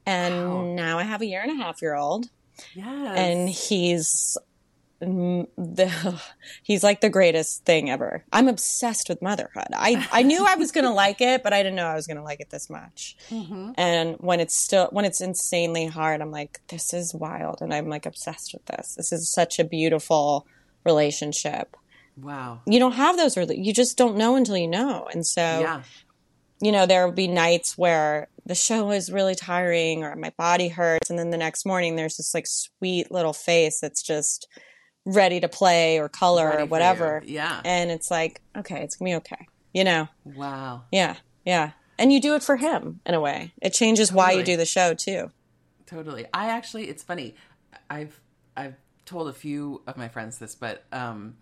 And 0.06 0.34
Wow. 0.34 0.62
now 0.74 0.98
I 1.00 1.02
have 1.02 1.20
a 1.20 1.26
year 1.26 1.42
and 1.42 1.50
a 1.50 1.62
half 1.64 1.82
year 1.82 1.96
old 1.96 2.30
Yes. 2.74 3.18
and 3.18 3.48
he's 3.48 4.36
the 5.00 6.20
he's 6.62 6.82
like 6.82 7.00
the 7.00 7.08
greatest 7.08 7.64
thing 7.64 7.90
ever. 7.90 8.24
I'm 8.32 8.48
obsessed 8.48 9.08
with 9.08 9.22
motherhood. 9.22 9.68
I 9.72 10.06
I 10.12 10.22
knew 10.22 10.44
I 10.46 10.54
was 10.56 10.72
gonna 10.72 10.92
like 10.94 11.20
it, 11.20 11.42
but 11.42 11.52
I 11.52 11.62
didn't 11.62 11.76
know 11.76 11.86
I 11.86 11.94
was 11.94 12.06
gonna 12.06 12.22
like 12.24 12.40
it 12.40 12.50
this 12.50 12.68
much. 12.70 13.16
Mm-hmm. 13.30 13.72
And 13.76 14.16
when 14.18 14.40
it's 14.40 14.54
still 14.54 14.88
when 14.92 15.04
it's 15.04 15.20
insanely 15.20 15.86
hard, 15.86 16.20
I'm 16.20 16.30
like, 16.30 16.60
this 16.68 16.92
is 16.92 17.14
wild, 17.14 17.62
and 17.62 17.72
I'm 17.72 17.88
like 17.88 18.06
obsessed 18.06 18.52
with 18.52 18.64
this. 18.66 18.94
This 18.96 19.12
is 19.12 19.32
such 19.32 19.58
a 19.58 19.64
beautiful 19.64 20.46
relationship. 20.84 21.76
wow. 22.20 22.60
You 22.66 22.78
don't 22.78 22.92
have 22.92 23.16
those, 23.16 23.34
rela- 23.34 23.62
you 23.64 23.72
just 23.72 23.96
don't 23.96 24.16
know 24.16 24.36
until 24.36 24.56
you 24.56 24.68
know, 24.68 25.08
and 25.12 25.24
so 25.26 25.40
Yeah. 25.42 25.82
you 26.60 26.72
know, 26.72 26.86
there 26.86 27.06
will 27.06 27.14
be 27.14 27.28
nights 27.28 27.76
where 27.78 28.28
the 28.46 28.54
show 28.54 28.90
is 28.90 29.12
really 29.12 29.34
tiring 29.34 30.02
or 30.02 30.16
my 30.16 30.30
body 30.36 30.68
hurts. 30.68 31.08
And 31.10 31.18
then 31.18 31.30
the 31.30 31.36
next 31.36 31.64
morning, 31.66 31.96
there's 31.96 32.16
this 32.16 32.34
like 32.34 32.46
sweet 32.46 33.10
little 33.12 33.32
face 33.34 33.78
that's 33.80 34.02
just 34.02 34.48
ready 35.14 35.40
to 35.40 35.48
play 35.48 35.98
or 35.98 36.08
color 36.08 36.46
Ready 36.46 36.62
or 36.62 36.66
whatever. 36.66 37.22
Yeah. 37.24 37.60
And 37.64 37.90
it's 37.90 38.10
like, 38.10 38.40
okay, 38.56 38.82
it's 38.82 38.96
gonna 38.96 39.10
be 39.10 39.14
okay. 39.16 39.48
You 39.72 39.84
know? 39.84 40.08
Wow. 40.24 40.82
Yeah. 40.90 41.16
Yeah. 41.44 41.72
And 41.98 42.12
you 42.12 42.20
do 42.20 42.34
it 42.34 42.42
for 42.42 42.56
him 42.56 43.00
in 43.04 43.14
a 43.14 43.20
way. 43.20 43.52
It 43.60 43.72
changes 43.74 44.12
why 44.12 44.32
you 44.32 44.42
do 44.42 44.56
the 44.56 44.66
show 44.66 44.94
too. 44.94 45.30
Totally. 45.86 46.26
I 46.32 46.50
actually, 46.50 46.88
it's 46.88 47.02
funny. 47.02 47.34
I've 47.88 48.18
I've 48.56 48.74
told 49.04 49.28
a 49.28 49.32
few 49.32 49.82
of 49.86 49.96
my 49.96 50.08
friends 50.08 50.38
this, 50.38 50.54
but 50.54 50.84
um, 50.92 51.36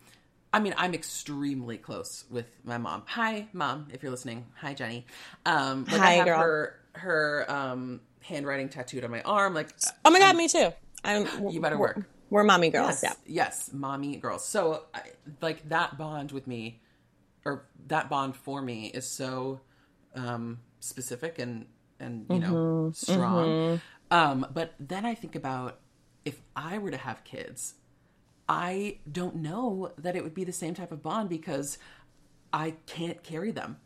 I 0.53 0.61
mean, 0.61 0.75
I'm 0.77 0.95
extremely 0.95 1.77
close 1.77 2.25
with 2.31 2.47
my 2.65 2.79
mom. 2.79 3.03
Hi, 3.07 3.47
mom, 3.53 3.89
if 3.93 4.03
you're 4.03 4.11
listening. 4.11 4.47
Hi, 4.61 4.75
Jenny. 4.75 5.07
Um, 5.45 5.85
like 5.85 6.01
I 6.01 6.11
have 6.13 6.27
girl. 6.27 6.39
her 6.41 6.81
her 6.93 7.47
um 7.49 8.01
handwriting 8.23 8.69
tattooed 8.69 9.05
on 9.05 9.11
my 9.11 9.23
arm. 9.23 9.55
Like, 9.55 9.69
Oh 10.05 10.11
my 10.11 10.19
God, 10.19 10.37
me 10.37 10.49
too. 10.49 10.73
I'm, 11.05 11.27
you 11.51 11.61
better 11.61 11.79
work. 11.79 12.05
We're 12.31 12.45
mommy 12.45 12.71
girls. 12.71 13.03
Yes, 13.03 13.17
yes, 13.27 13.71
mommy 13.73 14.17
girls. 14.17 14.45
So, 14.45 14.85
I, 14.95 15.01
like 15.41 15.69
that 15.71 15.97
bond 15.99 16.33
with 16.33 16.47
me, 16.47 16.81
or 17.45 17.67
that 17.87 18.09
bond 18.11 18.37
for 18.37 18.61
me, 18.61 18.87
is 18.87 19.07
so 19.07 19.61
um, 20.15 20.59
specific 20.81 21.39
and 21.39 21.67
and 22.01 22.27
you 22.29 22.37
Mm-hmm. 22.37 22.53
know 22.53 22.91
strong. 22.95 23.81
Um, 24.11 24.47
but 24.53 24.75
then 24.81 25.05
I 25.05 25.15
think 25.15 25.35
about 25.35 25.81
if 26.25 26.41
I 26.57 26.79
were 26.79 26.91
to 26.91 26.97
have 26.97 27.25
kids, 27.25 27.75
I 28.49 28.99
don't 29.11 29.37
know 29.37 29.93
that 29.99 30.17
it 30.17 30.23
would 30.25 30.35
be 30.35 30.45
the 30.45 30.53
same 30.53 30.75
type 30.75 30.93
of 30.93 31.03
bond 31.03 31.29
because 31.29 31.79
I 32.53 32.75
can't 32.87 33.23
carry 33.23 33.51
them. 33.51 33.79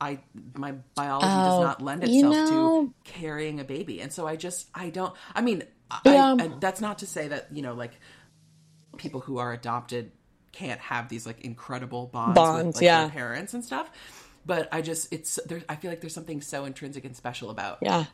I 0.00 0.20
my 0.54 0.72
biology 0.94 1.26
does 1.26 1.58
not 1.60 1.82
lend 1.82 2.04
Oh, 2.04 2.06
you 2.06 2.26
itself 2.30 2.50
know- 2.50 2.84
to 2.84 2.94
carrying 3.04 3.60
a 3.60 3.64
baby, 3.64 4.00
and 4.00 4.12
so 4.12 4.26
I 4.26 4.36
just 4.36 4.68
I 4.74 4.90
don't. 4.90 5.12
I 5.34 5.40
mean, 5.40 5.64
Yeah. 6.04 6.30
Um, 6.32 6.40
I, 6.40 6.50
that's 6.60 6.80
not 6.80 6.98
to 6.98 7.06
say 7.06 7.28
that 7.28 7.48
you 7.52 7.62
know 7.62 7.74
like 7.74 7.92
people 8.96 9.20
who 9.20 9.38
are 9.38 9.52
adopted 9.52 10.12
can't 10.52 10.80
have 10.80 11.08
these 11.08 11.26
like 11.26 11.40
incredible 11.42 12.06
bonds, 12.06 12.34
Bonds, 12.34 12.66
with 12.66 12.76
like 12.76 12.82
yeah. 12.84 13.00
their 13.02 13.10
parents 13.10 13.54
and 13.54 13.64
stuff. 13.64 13.90
But 14.46 14.68
I 14.72 14.82
just 14.82 15.12
it's 15.12 15.38
there. 15.46 15.62
I 15.68 15.76
feel 15.76 15.90
like 15.90 16.00
there's 16.00 16.14
something 16.14 16.40
so 16.40 16.64
intrinsic 16.64 17.04
and 17.04 17.14
special 17.16 17.50
about 17.50 17.78
Yeah. 17.82 18.04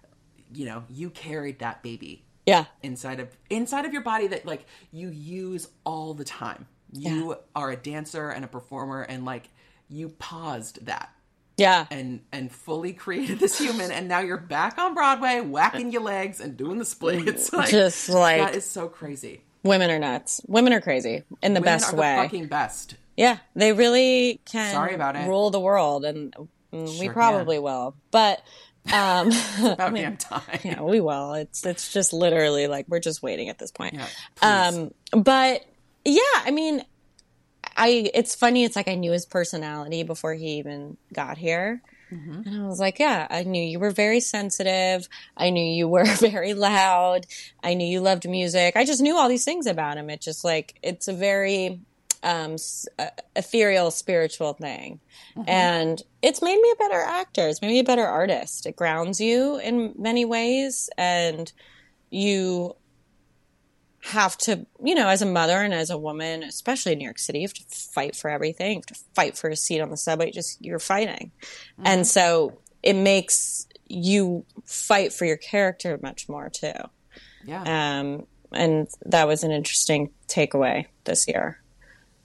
you 0.53 0.67
know 0.67 0.85
you 0.91 1.11
carried 1.11 1.61
that 1.61 1.83
baby 1.83 2.25
Yeah. 2.47 2.65
inside 2.83 3.21
of 3.21 3.29
inside 3.51 3.85
of 3.85 3.93
your 3.93 4.03
body 4.03 4.27
that 4.29 4.45
like 4.45 4.67
you 4.91 5.09
use 5.11 5.69
all 5.85 6.15
the 6.15 6.25
time. 6.25 6.67
You 6.93 7.37
are 7.57 7.71
a 7.73 7.77
dancer 7.77 8.31
and 8.31 8.45
a 8.45 8.49
performer, 8.49 9.03
and 9.03 9.25
like 9.25 9.49
you 9.89 10.11
paused 10.11 10.87
that 10.87 11.11
Yeah. 11.57 11.87
and 11.91 12.21
and 12.33 12.51
fully 12.51 12.93
created 12.93 13.39
this 13.39 13.59
human, 13.59 13.91
and 13.93 14.09
now 14.09 14.21
you're 14.21 14.37
back 14.37 14.77
on 14.79 14.95
Broadway, 14.95 15.41
whacking 15.41 15.93
your 15.93 16.03
legs 16.03 16.41
and 16.41 16.57
doing 16.57 16.79
the 16.79 16.85
splits. 16.85 17.53
Like, 17.53 17.71
Just 17.71 18.09
like- 18.09 18.41
that 18.41 18.55
is 18.57 18.69
so 18.69 18.89
crazy. 18.89 19.43
Women 19.63 19.91
are 19.91 19.99
nuts. 19.99 20.41
Women 20.47 20.73
are 20.73 20.81
crazy 20.81 21.23
in 21.43 21.55
the 21.55 21.61
Women 21.61 21.63
best 21.63 21.93
are 21.95 21.97
way. 21.97 22.17
the 22.17 22.23
fucking 22.25 22.47
best. 22.49 22.97
Yeah, 23.17 23.39
they 23.55 23.73
really 23.73 24.41
can. 24.45 24.73
Sorry 24.75 24.95
about 24.95 25.17
it. 25.17 25.27
Rule 25.29 25.51
the 25.51 25.61
world, 25.61 26.05
and 26.05 26.35
mm, 26.73 26.99
we 26.99 27.07
Sure 27.07 27.13
probably 27.13 27.59
will. 27.61 27.95
But 28.11 28.43
um, 28.93 29.31
About 29.65 29.95
damn 29.95 30.17
time. 30.19 30.43
yeah, 30.65 30.83
we 30.83 31.01
will. 31.01 31.35
It's 31.35 31.65
it's 31.65 31.93
just 31.93 32.13
literally 32.13 32.67
like 32.67 32.87
we're 32.89 33.01
just 33.01 33.23
waiting 33.23 33.49
at 33.49 33.59
this 33.59 33.71
point. 33.71 33.95
Yeah, 33.95 34.07
um, 34.43 34.93
but 35.13 35.65
yeah, 36.05 36.21
I 36.35 36.51
mean, 36.51 36.85
I 37.77 38.11
it's 38.15 38.35
funny. 38.35 38.65
It's 38.65 38.77
like 38.77 38.89
I 38.89 38.95
knew 38.95 39.13
his 39.13 39.27
personality 39.27 40.03
before 40.03 40.35
he 40.35 40.59
even 40.59 40.97
got 41.13 41.39
here. 41.39 41.83
Mm-hmm. 42.13 42.49
And 42.49 42.63
I 42.63 42.67
was 42.67 42.79
like, 42.79 42.99
yeah, 42.99 43.27
I 43.31 43.43
knew 43.43 43.63
you 43.63 43.81
were 43.81 43.91
very 43.91 44.21
sensitive. 44.21 45.09
I 45.37 45.51
knew 45.51 45.65
you 45.65 45.89
were 45.89 46.05
very 46.21 46.55
loud. 46.55 47.27
I 47.63 47.75
knew 47.75 47.87
you 47.87 48.01
loved 48.01 48.29
music. 48.29 48.77
I 48.77 48.85
just 48.85 49.01
knew 49.01 49.17
all 49.17 49.29
these 49.29 49.45
things 49.45 49.67
about 49.67 49.97
him. 49.97 50.11
It 50.11 50.21
just 50.21 50.45
like, 50.45 50.79
it's 50.83 51.09
a 51.09 51.13
very 51.13 51.81
um, 52.23 52.57
uh, 52.99 53.07
ethereal, 53.37 53.91
spiritual 53.91 54.55
thing. 54.55 55.01
And 55.47 56.03
it's 56.23 56.41
made 56.41 56.61
me 56.61 56.71
a 56.73 56.77
better 56.77 57.01
actor. 57.01 57.49
It's 57.49 57.61
made 57.61 57.69
me 57.69 57.81
a 57.81 57.85
better 57.85 58.07
artist. 58.07 58.67
It 58.67 58.77
grounds 58.77 59.21
you 59.21 59.59
in 59.59 59.95
many 59.99 60.25
ways. 60.25 60.89
And 60.97 61.53
you 62.11 62.77
have 64.05 64.37
to, 64.37 64.67
you 64.83 64.95
know, 64.95 65.09
as 65.09 65.23
a 65.23 65.27
mother 65.27 65.57
and 65.63 65.73
as 65.73 65.91
a 65.91 65.97
woman, 65.99 66.43
especially 66.43 66.93
in 66.93 66.99
New 66.99 67.05
York 67.05 67.19
City, 67.19 67.41
you 67.41 67.45
have 67.45 67.55
to 67.55 67.65
fight 67.65 68.15
for 68.15 68.31
everything. 68.31 68.73
You 68.73 68.77
have 68.77 68.87
to 68.87 69.05
fight 69.15 69.37
for 69.37 69.49
a 69.49 69.57
seat 69.57 69.81
on 69.81 69.91
the 69.91 69.97
subway. 69.97 70.31
Just 70.31 70.63
you're 70.65 70.79
fighting, 70.79 71.33
and 71.85 72.07
so 72.07 72.59
it 72.83 72.95
makes 72.95 73.67
you 73.87 74.45
fight 74.65 75.13
for 75.13 75.25
your 75.25 75.39
character 75.39 75.99
much 76.03 76.29
more 76.29 76.51
too. 76.51 76.73
Yeah. 77.47 78.01
Um, 78.01 78.27
and 78.53 78.89
that 79.07 79.27
was 79.27 79.43
an 79.43 79.51
interesting 79.51 80.11
takeaway 80.29 80.87
this 81.05 81.27
year. 81.27 81.61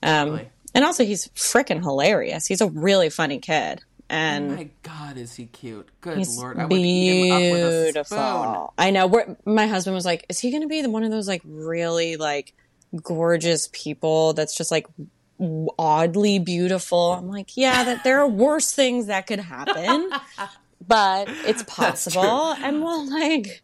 Um, 0.03 0.30
Totally. 0.30 0.49
and 0.73 0.86
also 0.86 1.05
he's 1.05 1.27
freaking 1.30 1.82
hilarious. 1.82 2.45
He's 2.45 2.61
a 2.61 2.67
really 2.67 3.09
funny 3.09 3.39
kid. 3.39 3.84
And 4.10 4.51
Oh 4.51 4.55
my 4.55 4.70
God, 4.84 5.18
is 5.18 5.36
he 5.36 5.45
cute? 5.45 5.88
Good 6.01 6.28
lord, 6.38 6.57
I 6.57 6.66
would 6.66 6.80
eat 6.80 7.30
him 7.30 7.32
up 7.32 7.41
with 7.51 7.64
a 7.64 7.72
spoon. 7.72 7.93
beautiful. 7.93 8.74
I 8.78 8.91
know. 8.91 9.38
My 9.45 9.68
husband 9.68 9.95
was 9.95 10.05
like, 10.05 10.26
"Is 10.30 10.39
he 10.39 10.51
going 10.51 10.64
to 10.64 10.68
be 10.68 10.82
the, 10.82 10.89
one 10.89 11.03
of 11.03 11.12
those 11.12 11.28
like 11.28 11.41
really 11.45 12.18
like 12.18 12.53
gorgeous 13.03 13.70
people 13.72 14.34
that's 14.34 14.55
just 14.55 14.72
like 14.72 14.88
oddly 15.78 16.39
beautiful?" 16.39 17.14
I'm 17.14 17.30
like, 17.30 17.55
"Yeah, 17.55 17.84
that 17.84 18.03
there 18.03 18.20
are 18.20 18.28
worse 18.28 18.72
things 18.74 19.07
that 19.07 19.28
could 19.28 19.39
happen." 19.39 20.12
But 20.88 21.28
it's 21.45 21.62
possible, 21.64 22.53
and 22.53 22.82
we'll 22.82 23.07
like 23.07 23.62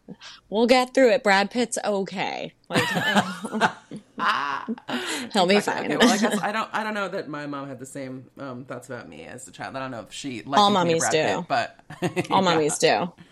we'll 0.50 0.66
get 0.66 0.92
through 0.92 1.12
it. 1.12 1.24
Brad 1.24 1.50
Pitt's 1.50 1.78
okay; 1.82 2.52
like 2.68 2.84
he'll 5.32 5.46
be 5.46 5.60
fine. 5.60 5.84
Okay, 5.84 5.96
well, 5.96 6.12
I 6.12 6.18
guess 6.18 6.38
I 6.42 6.52
don't. 6.52 6.68
I 6.72 6.82
don't 6.82 6.94
know 6.94 7.08
that 7.08 7.28
my 7.28 7.46
mom 7.46 7.68
had 7.68 7.78
the 7.78 7.86
same 7.86 8.26
um, 8.38 8.64
thoughts 8.64 8.88
about 8.88 9.08
me 9.08 9.24
as 9.24 9.46
a 9.48 9.52
child. 9.52 9.76
I 9.76 9.80
don't 9.80 9.90
know 9.90 10.00
if 10.00 10.12
she 10.12 10.42
liked 10.42 10.58
All 10.58 10.70
me 10.70 10.76
to 10.76 10.84
be 10.84 10.88
mummies 10.88 11.08
Brad 11.08 11.12
do. 11.12 11.38
Pitt, 11.38 11.48
but 11.48 12.30
All 12.30 12.42
mummies 12.42 12.78
do. 12.78 13.12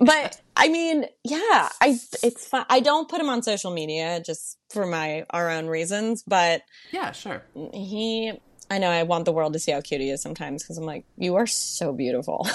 But 0.00 0.40
I 0.56 0.68
mean, 0.68 1.06
yeah, 1.24 1.68
I 1.80 1.98
it's 2.22 2.46
fun. 2.46 2.66
I 2.68 2.80
don't 2.80 3.08
put 3.08 3.20
him 3.20 3.28
on 3.28 3.42
social 3.42 3.72
media 3.72 4.22
just 4.24 4.58
for 4.70 4.86
my 4.86 5.24
our 5.30 5.50
own 5.50 5.66
reasons, 5.66 6.22
but 6.26 6.62
yeah, 6.92 7.10
sure. 7.12 7.42
he 7.72 8.32
I 8.70 8.78
know 8.78 8.90
I 8.90 9.02
want 9.02 9.24
the 9.24 9.32
world 9.32 9.52
to 9.54 9.58
see 9.58 9.72
how 9.72 9.80
cute 9.80 10.00
he 10.00 10.10
is 10.10 10.22
sometimes 10.22 10.62
because 10.62 10.78
I'm 10.78 10.84
like, 10.84 11.04
you 11.16 11.36
are 11.36 11.46
so 11.46 11.92
beautiful. 11.92 12.46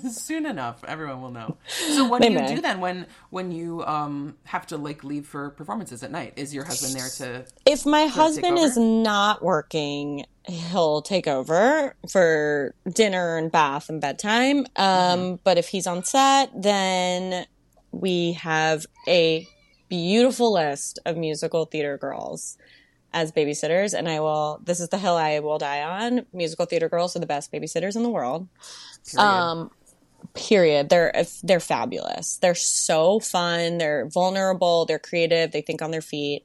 Soon 0.10 0.46
enough, 0.46 0.84
everyone 0.86 1.20
will 1.22 1.30
know. 1.30 1.56
So 1.68 2.04
what 2.04 2.20
They 2.22 2.28
do 2.28 2.34
you 2.34 2.40
may. 2.40 2.54
do 2.54 2.60
then 2.60 2.80
when 2.80 3.06
when 3.30 3.52
you 3.52 3.84
um 3.84 4.36
have 4.44 4.66
to 4.68 4.76
like 4.76 5.04
leave 5.04 5.26
for 5.26 5.50
performances 5.50 6.02
at 6.02 6.10
night? 6.10 6.34
Is 6.36 6.54
your 6.54 6.64
husband 6.64 6.94
there 6.94 7.08
to? 7.18 7.46
if 7.66 7.84
my 7.86 8.04
take 8.04 8.12
husband 8.12 8.58
is 8.58 8.76
not 8.76 9.42
working, 9.42 10.24
he'll 10.46 11.02
take 11.02 11.26
over 11.26 11.94
for 12.10 12.74
dinner 12.90 13.36
and 13.36 13.50
bath 13.52 13.88
and 13.88 14.00
bedtime. 14.00 14.66
Um, 14.76 14.84
Mm-hmm. 14.86 15.34
But 15.44 15.58
if 15.58 15.68
he's 15.68 15.86
on 15.86 16.04
set, 16.04 16.50
then 16.60 17.46
we 17.90 18.32
have 18.34 18.86
a 19.06 19.46
beautiful 19.88 20.52
list 20.54 20.98
of 21.04 21.16
musical 21.16 21.66
theater 21.66 21.98
girls 21.98 22.56
as 23.12 23.30
babysitters. 23.30 23.92
And 23.92 24.08
I 24.08 24.20
will, 24.20 24.58
this 24.64 24.80
is 24.80 24.88
the 24.88 24.96
hill 24.98 25.16
I 25.16 25.40
will 25.40 25.58
die 25.58 25.82
on. 25.82 26.24
Musical 26.32 26.64
theater 26.64 26.88
girls 26.88 27.14
are 27.14 27.18
the 27.18 27.26
best 27.26 27.52
babysitters 27.52 27.94
in 27.94 28.02
the 28.02 28.08
world. 28.08 28.48
Um, 29.18 29.70
period. 30.34 30.88
They're 30.88 31.24
they're 31.42 31.60
fabulous. 31.60 32.38
They're 32.38 32.54
so 32.54 33.20
fun. 33.20 33.78
They're 33.78 34.06
vulnerable. 34.06 34.84
They're 34.84 34.98
creative. 34.98 35.52
They 35.52 35.62
think 35.62 35.82
on 35.82 35.90
their 35.90 36.02
feet. 36.02 36.44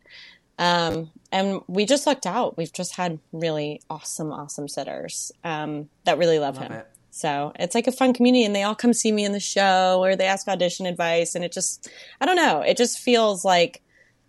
Um, 0.59 1.11
and 1.31 1.61
we 1.67 1.85
just 1.85 2.07
lucked 2.07 2.25
out. 2.25 2.57
We've 2.57 2.73
just 2.73 2.95
had 2.95 3.19
really 3.31 3.81
awesome, 3.89 4.31
awesome 4.31 4.67
sitters 4.67 5.31
um, 5.43 5.89
that 6.05 6.17
really 6.17 6.39
love, 6.39 6.57
him. 6.57 6.71
it. 6.71 6.87
So 7.11 7.51
it's 7.59 7.75
like 7.75 7.87
a 7.87 7.91
fun 7.91 8.13
community, 8.13 8.45
and 8.45 8.55
they 8.55 8.63
all 8.63 8.75
come 8.75 8.93
see 8.93 9.11
me 9.11 9.25
in 9.25 9.31
the 9.31 9.39
show, 9.39 9.99
or 10.03 10.15
they 10.15 10.25
ask 10.25 10.47
audition 10.47 10.85
advice, 10.85 11.35
and 11.35 11.43
it 11.43 11.51
just, 11.51 11.89
I 12.21 12.25
don't 12.25 12.35
know, 12.35 12.61
it 12.61 12.77
just 12.77 12.99
feels 12.99 13.43
like, 13.43 13.81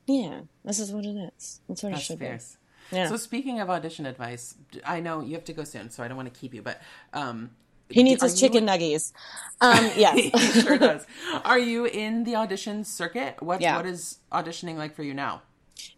yeah, 0.06 0.40
this 0.64 0.78
is 0.78 0.90
what 0.90 1.04
it 1.04 1.32
is. 1.36 1.60
That's 1.68 1.82
what 1.82 1.92
it 1.92 1.98
should 1.98 2.18
fierce. 2.18 2.56
be. 2.90 2.96
Yeah. 2.96 3.08
So 3.08 3.16
speaking 3.18 3.60
of 3.60 3.68
audition 3.68 4.06
advice, 4.06 4.54
I 4.86 5.00
know 5.00 5.20
you 5.20 5.34
have 5.34 5.44
to 5.44 5.52
go 5.52 5.64
soon, 5.64 5.90
so 5.90 6.02
I 6.02 6.08
don't 6.08 6.16
want 6.16 6.32
to 6.32 6.40
keep 6.40 6.54
you, 6.54 6.62
but 6.62 6.80
um, 7.12 7.50
he 7.90 8.02
needs 8.02 8.22
his 8.22 8.38
chicken 8.38 8.66
nuggies. 8.66 9.12
Um, 9.60 9.90
yes. 9.96 10.16
he 10.16 10.60
sure 10.60 10.78
does. 10.88 11.06
Are 11.44 11.58
you 11.58 11.84
in 11.86 12.24
the 12.24 12.36
audition 12.36 12.84
circuit? 12.84 13.42
What 13.42 13.60
Yeah. 13.60 13.76
what 13.76 13.86
is 13.86 14.18
auditioning 14.32 14.76
like 14.76 14.94
for 14.94 15.02
you 15.02 15.14
now? 15.14 15.42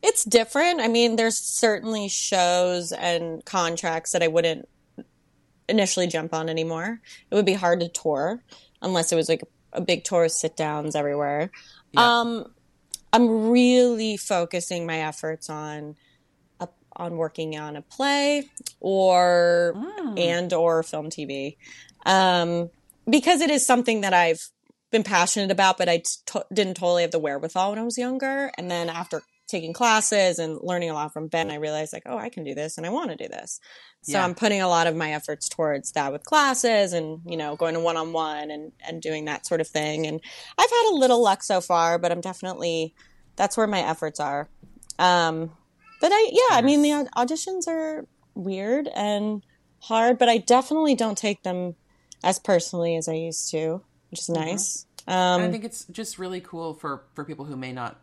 It's 0.02 0.24
different. 0.24 0.80
I 0.80 0.88
mean, 0.88 1.16
there's 1.16 1.36
certainly 1.38 2.08
shows 2.08 2.92
and 2.92 3.44
contracts 3.44 4.12
that 4.12 4.22
I 4.22 4.28
wouldn't 4.28 4.68
initially 5.68 6.06
jump 6.06 6.34
on 6.34 6.48
anymore. 6.48 7.00
It 7.30 7.34
would 7.34 7.46
be 7.46 7.54
hard 7.54 7.80
to 7.80 7.88
tour 7.88 8.42
unless 8.82 9.12
it 9.12 9.16
was 9.16 9.28
like 9.28 9.42
a 9.72 9.80
big 9.80 10.04
tour 10.04 10.24
of 10.24 10.32
sit 10.32 10.56
downs 10.56 10.94
everywhere. 10.96 11.50
Um, 11.96 12.52
I'm 13.12 13.50
really 13.50 14.16
focusing 14.16 14.86
my 14.86 14.98
efforts 14.98 15.48
on 15.50 15.96
on 17.00 17.16
working 17.16 17.58
on 17.58 17.76
a 17.76 17.82
play 17.82 18.44
or 18.78 19.74
and 20.16 20.52
or 20.52 20.82
film 20.82 21.08
TV. 21.10 21.56
Um, 22.06 22.70
because 23.08 23.40
it 23.40 23.50
is 23.50 23.66
something 23.66 24.02
that 24.02 24.14
I've 24.14 24.40
been 24.92 25.02
passionate 25.02 25.50
about, 25.50 25.78
but 25.78 25.88
I 25.88 25.98
t- 25.98 26.40
didn't 26.52 26.74
totally 26.74 27.02
have 27.02 27.10
the 27.10 27.18
wherewithal 27.18 27.70
when 27.70 27.78
I 27.78 27.82
was 27.82 27.96
younger. 27.98 28.50
And 28.58 28.70
then 28.70 28.88
after 28.88 29.22
taking 29.48 29.72
classes 29.72 30.38
and 30.38 30.58
learning 30.62 30.90
a 30.90 30.94
lot 30.94 31.12
from 31.12 31.26
Ben, 31.28 31.50
I 31.50 31.56
realized 31.56 31.92
like, 31.92 32.04
oh, 32.06 32.18
I 32.18 32.28
can 32.28 32.44
do 32.44 32.54
this 32.54 32.76
and 32.76 32.86
I 32.86 32.90
want 32.90 33.10
to 33.10 33.16
do 33.16 33.28
this. 33.28 33.60
So 34.02 34.12
Yeah. 34.12 34.24
I'm 34.24 34.34
putting 34.34 34.62
a 34.62 34.68
lot 34.68 34.86
of 34.86 34.94
my 34.94 35.12
efforts 35.12 35.48
towards 35.48 35.92
that 35.92 36.12
with 36.12 36.24
classes 36.24 36.92
and, 36.92 37.20
you 37.26 37.36
know, 37.36 37.56
going 37.56 37.74
to 37.74 37.80
one 37.80 37.96
on 37.96 38.12
one 38.12 38.50
and, 38.50 38.72
and 38.86 39.02
doing 39.02 39.24
that 39.24 39.46
sort 39.46 39.60
of 39.60 39.68
thing. 39.68 40.06
And 40.06 40.20
I've 40.58 40.70
had 40.70 40.90
a 40.92 40.94
little 40.94 41.22
luck 41.22 41.42
so 41.42 41.60
far, 41.60 41.98
but 41.98 42.12
I'm 42.12 42.20
definitely, 42.20 42.94
that's 43.36 43.56
where 43.56 43.66
my 43.66 43.80
efforts 43.80 44.20
are. 44.20 44.48
Um, 44.98 45.50
but 46.00 46.10
I, 46.12 46.30
yeah, 46.32 46.58
I 46.58 46.62
mean, 46.62 46.82
the 46.82 47.08
auditions 47.16 47.68
are 47.68 48.06
weird 48.34 48.88
and 48.94 49.42
hard, 49.80 50.18
but 50.18 50.28
I 50.28 50.38
definitely 50.38 50.94
don't 50.94 51.18
take 51.18 51.42
them 51.42 51.74
as 52.22 52.38
personally 52.38 52.96
as 52.96 53.08
I 53.08 53.14
used 53.14 53.50
to, 53.52 53.82
which 54.10 54.20
is 54.20 54.28
nice. 54.28 54.86
And 55.34 55.44
I 55.44 55.48
Um, 55.48 55.50
think 55.50 55.64
it's 55.64 55.84
just 55.86 56.18
really 56.18 56.40
cool 56.40 56.74
for 56.74 57.04
for 57.14 57.24
people 57.24 57.44
who 57.44 57.56
may 57.56 57.72
not 57.72 58.00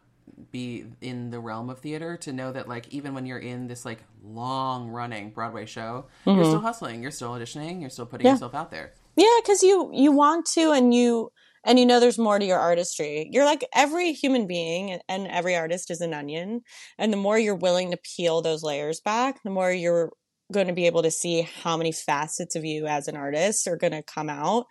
be 0.51 0.85
in 1.01 1.29
the 1.29 1.39
realm 1.39 1.69
of 1.69 1.79
theater 1.79 2.17
to 2.17 2.33
know 2.33 2.51
that 2.51 2.67
like 2.67 2.87
even 2.93 3.13
when 3.13 3.25
you're 3.25 3.39
in 3.39 3.67
this 3.67 3.85
like 3.85 3.99
long 4.23 4.89
running 4.89 5.31
Broadway 5.31 5.65
show, 5.65 6.05
you're 6.33 6.45
still 6.45 6.61
hustling, 6.61 7.01
you're 7.01 7.11
still 7.11 7.31
auditioning, 7.31 7.81
you're 7.81 7.89
still 7.89 8.05
putting 8.05 8.27
Mm-hmm. 8.27 8.27
Yeah. 8.27 8.33
yourself 8.33 8.53
out 8.55 8.71
there. 8.71 8.93
Yeah, 9.15 9.39
because 9.41 9.63
you 9.63 9.89
you 9.93 10.11
want 10.11 10.45
to, 10.53 10.71
and 10.71 10.93
you 10.93 11.31
and 11.67 11.77
you 11.77 11.85
know 11.85 11.99
there's 11.99 12.17
more 12.17 12.39
to 12.39 12.45
your 12.45 12.57
artistry. 12.59 13.29
You're 13.31 13.45
like 13.45 13.65
every 13.75 14.13
human 14.13 14.47
being, 14.47 14.99
and- 15.09 15.27
every 15.27 15.55
artist 15.55 15.91
is 15.91 16.01
an 16.01 16.13
onion. 16.13 16.61
And 16.97 17.13
the 17.13 17.17
more 17.17 17.37
you're 17.37 17.55
willing 17.55 17.91
to 17.91 17.97
peel 17.97 18.41
those 18.41 18.63
layers 18.63 19.01
back, 19.01 19.43
the 19.43 19.51
more 19.51 19.71
you're 19.71 20.11
going 20.51 20.67
to 20.67 20.73
be 20.73 20.87
able 20.87 21.03
to 21.03 21.11
see 21.11 21.41
how 21.63 21.75
many 21.77 21.91
facets 21.91 22.55
of 22.55 22.63
you 22.65 22.87
as 22.87 23.07
an 23.09 23.17
artist 23.17 23.67
are 23.67 23.75
going 23.77 23.91
to 23.91 24.01
come 24.01 24.29
out. 24.29 24.65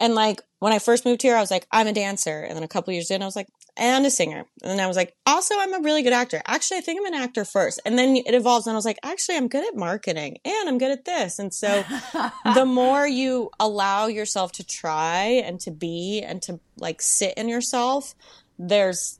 And 0.00 0.14
like 0.14 0.42
when 0.60 0.72
I 0.72 0.78
first 0.78 1.04
moved 1.06 1.22
here, 1.22 1.36
I 1.36 1.40
was 1.40 1.50
like, 1.50 1.66
I'm 1.72 1.86
a 1.86 1.92
dancer, 1.92 2.42
and 2.42 2.56
then 2.56 2.62
a 2.64 2.68
couple 2.68 2.92
years 2.92 3.10
in, 3.10 3.22
I 3.22 3.26
was 3.26 3.36
like, 3.36 3.48
and 3.76 4.06
a 4.06 4.10
singer, 4.10 4.44
and 4.62 4.80
I 4.80 4.86
was 4.86 4.96
like, 4.96 5.14
also, 5.26 5.54
I'm 5.58 5.74
a 5.74 5.80
really 5.80 6.02
good 6.02 6.12
actor. 6.12 6.40
Actually, 6.46 6.78
I 6.78 6.80
think 6.82 7.00
I'm 7.00 7.12
an 7.12 7.20
actor 7.20 7.44
first, 7.44 7.80
and 7.84 7.98
then 7.98 8.16
it 8.16 8.34
evolves, 8.34 8.66
and 8.66 8.74
I 8.74 8.76
was 8.76 8.84
like, 8.84 8.98
actually, 9.02 9.36
I'm 9.36 9.48
good 9.48 9.66
at 9.66 9.76
marketing, 9.76 10.38
and 10.44 10.68
I'm 10.68 10.78
good 10.78 10.92
at 10.92 11.04
this, 11.04 11.38
and 11.38 11.52
so 11.52 11.84
the 12.54 12.64
more 12.64 13.06
you 13.06 13.50
allow 13.58 14.06
yourself 14.06 14.52
to 14.52 14.64
try 14.64 15.42
and 15.44 15.58
to 15.60 15.70
be 15.70 16.22
and 16.24 16.40
to 16.42 16.60
like 16.78 17.02
sit 17.02 17.34
in 17.36 17.48
yourself, 17.48 18.14
there's 18.58 19.18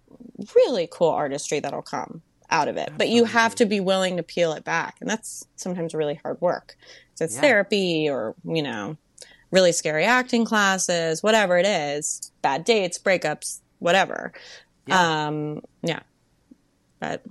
really 0.54 0.88
cool 0.90 1.08
artistry 1.10 1.60
that'll 1.60 1.82
come 1.82 2.22
out 2.50 2.68
of 2.68 2.76
it. 2.76 2.90
But 2.96 3.08
you 3.08 3.24
have 3.24 3.54
to 3.56 3.66
be 3.66 3.80
willing 3.80 4.16
to 4.18 4.22
peel 4.22 4.52
it 4.52 4.62
back. 4.64 4.96
And 5.00 5.10
that's 5.10 5.44
sometimes 5.56 5.94
really 5.94 6.14
hard 6.22 6.40
work. 6.40 6.76
So 7.14 7.24
it's 7.24 7.34
Yeah. 7.34 7.40
therapy 7.40 8.08
or, 8.08 8.36
you 8.44 8.62
know, 8.62 8.96
really 9.50 9.72
scary 9.72 10.04
acting 10.04 10.44
classes, 10.44 11.22
whatever 11.22 11.58
it 11.58 11.66
is, 11.66 12.30
bad 12.42 12.64
dates, 12.64 12.98
breakups, 12.98 13.60
whatever. 13.84 14.32
Yeah. 14.86 15.26
Um, 15.26 15.60
yeah. 15.82 16.00
But 17.00 17.22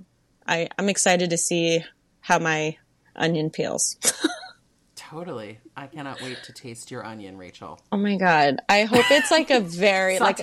I, 0.46 0.68
I'm 0.78 0.88
excited 0.88 1.30
to 1.30 1.36
see 1.36 1.84
how 2.20 2.38
my 2.38 2.76
onion 3.16 3.50
peels. 3.50 3.96
Totally. 4.94 5.58
I 5.76 5.88
cannot 5.88 6.22
wait 6.22 6.42
to 6.44 6.52
taste 6.52 6.90
your 6.90 7.04
onion, 7.04 7.36
Rachel. 7.36 7.80
Oh 7.92 7.96
my 7.96 8.16
god! 8.16 8.60
I 8.68 8.84
hope 8.84 9.04
it's 9.10 9.30
like 9.30 9.50
a 9.50 9.60
very 9.86 10.18
like 10.18 10.38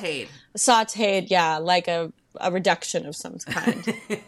Sauteed. 0.57 1.27
yeah, 1.29 1.57
like 1.57 1.87
a 1.87 2.11
a 2.39 2.51
reduction 2.51 3.05
of 3.05 3.15
some 3.15 3.37
kind. 3.39 3.83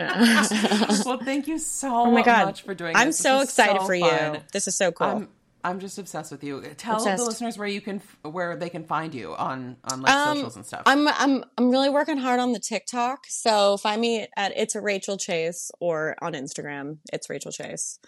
well, 0.00 1.18
thank 1.24 1.46
you 1.46 1.58
so 1.58 1.88
Oh 1.88 2.10
my 2.10 2.22
god! 2.22 2.46
much 2.46 2.62
for 2.62 2.74
doing 2.74 2.92
this. 2.94 3.00
I'm 3.00 3.08
this. 3.08 3.16
This 3.18 3.22
so 3.22 3.36
is 3.40 3.44
excited 3.48 3.80
so 3.80 3.86
for 3.86 3.98
fun. 3.98 4.34
you. 4.34 4.40
This 4.52 4.68
is 4.68 4.76
so 4.76 4.92
cool. 4.92 5.06
I'm 5.06 5.28
I'm 5.66 5.80
just 5.80 5.98
obsessed 5.98 6.30
with 6.30 6.44
you. 6.44 6.62
Tell 6.76 6.96
Obsessed. 6.96 7.18
the 7.18 7.24
listeners 7.28 7.58
where 7.58 7.66
you 7.68 7.80
can 7.80 8.00
where 8.22 8.56
they 8.56 8.68
can 8.70 8.84
find 8.84 9.12
you 9.14 9.34
on 9.34 9.76
on 9.90 10.00
like 10.00 10.12
Um, 10.12 10.36
socials 10.36 10.56
and 10.56 10.64
stuff. 10.64 10.82
I'm 10.86 11.08
I'm 11.08 11.44
I'm 11.58 11.70
really 11.70 11.90
working 11.90 12.18
hard 12.18 12.38
on 12.40 12.52
the 12.52 12.60
TikTok. 12.60 13.24
So 13.28 13.76
find 13.76 14.00
me 14.00 14.26
at 14.36 14.52
it's 14.56 14.74
a 14.76 14.80
Rachel 14.80 15.16
Chase 15.16 15.70
or 15.80 16.16
on 16.22 16.34
Instagram. 16.34 16.98
It's 17.12 17.28
Rachel 17.28 17.50
Chase. 17.50 17.98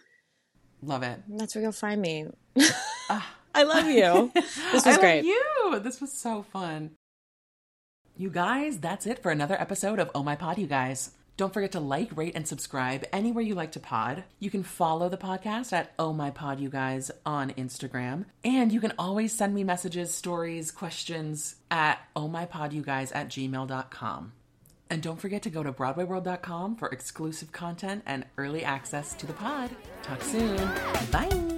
Love 0.82 1.02
it. 1.02 1.20
That's 1.28 1.54
where 1.56 1.62
you'll 1.62 1.72
find 1.72 2.00
me. 2.00 2.26
I 3.54 3.62
love 3.64 3.86
you. 3.88 4.30
This 4.72 4.84
was 4.84 4.86
I 4.86 5.00
great. 5.00 5.16
Love 5.16 5.24
you. 5.24 5.80
This 5.80 6.00
was 6.00 6.12
so 6.12 6.42
fun. 6.44 6.90
You 8.16 8.30
guys, 8.30 8.78
that's 8.78 9.06
it 9.06 9.20
for 9.22 9.30
another 9.32 9.60
episode 9.60 9.98
of 9.98 10.10
Oh 10.14 10.22
My 10.22 10.36
Pod, 10.36 10.58
you 10.58 10.66
guys. 10.66 11.10
Don't 11.38 11.54
forget 11.54 11.70
to 11.72 11.80
like, 11.80 12.14
rate, 12.16 12.34
and 12.34 12.46
subscribe 12.48 13.04
anywhere 13.12 13.44
you 13.44 13.54
like 13.54 13.70
to 13.72 13.80
pod. 13.80 14.24
You 14.40 14.50
can 14.50 14.64
follow 14.64 15.08
the 15.08 15.16
podcast 15.16 15.72
at 15.72 15.92
Oh 15.96 16.12
My 16.12 16.30
Pod, 16.30 16.58
you 16.58 16.68
guys 16.68 17.12
on 17.24 17.50
Instagram. 17.52 18.24
And 18.42 18.72
you 18.72 18.80
can 18.80 18.92
always 18.98 19.32
send 19.32 19.54
me 19.54 19.62
messages, 19.62 20.12
stories, 20.12 20.72
questions 20.72 21.54
at 21.70 22.00
Oh 22.16 22.26
My 22.26 22.44
Pod, 22.44 22.72
you 22.72 22.82
guys 22.82 23.12
at 23.12 23.28
gmail.com. 23.28 24.32
And 24.90 25.00
don't 25.00 25.20
forget 25.20 25.42
to 25.42 25.50
go 25.50 25.62
to 25.62 25.72
BroadwayWorld.com 25.72 26.74
for 26.74 26.88
exclusive 26.88 27.52
content 27.52 28.02
and 28.04 28.26
early 28.36 28.64
access 28.64 29.14
to 29.14 29.26
the 29.26 29.34
pod. 29.34 29.70
Talk 30.02 30.22
soon. 30.22 30.56
Bye. 31.12 31.57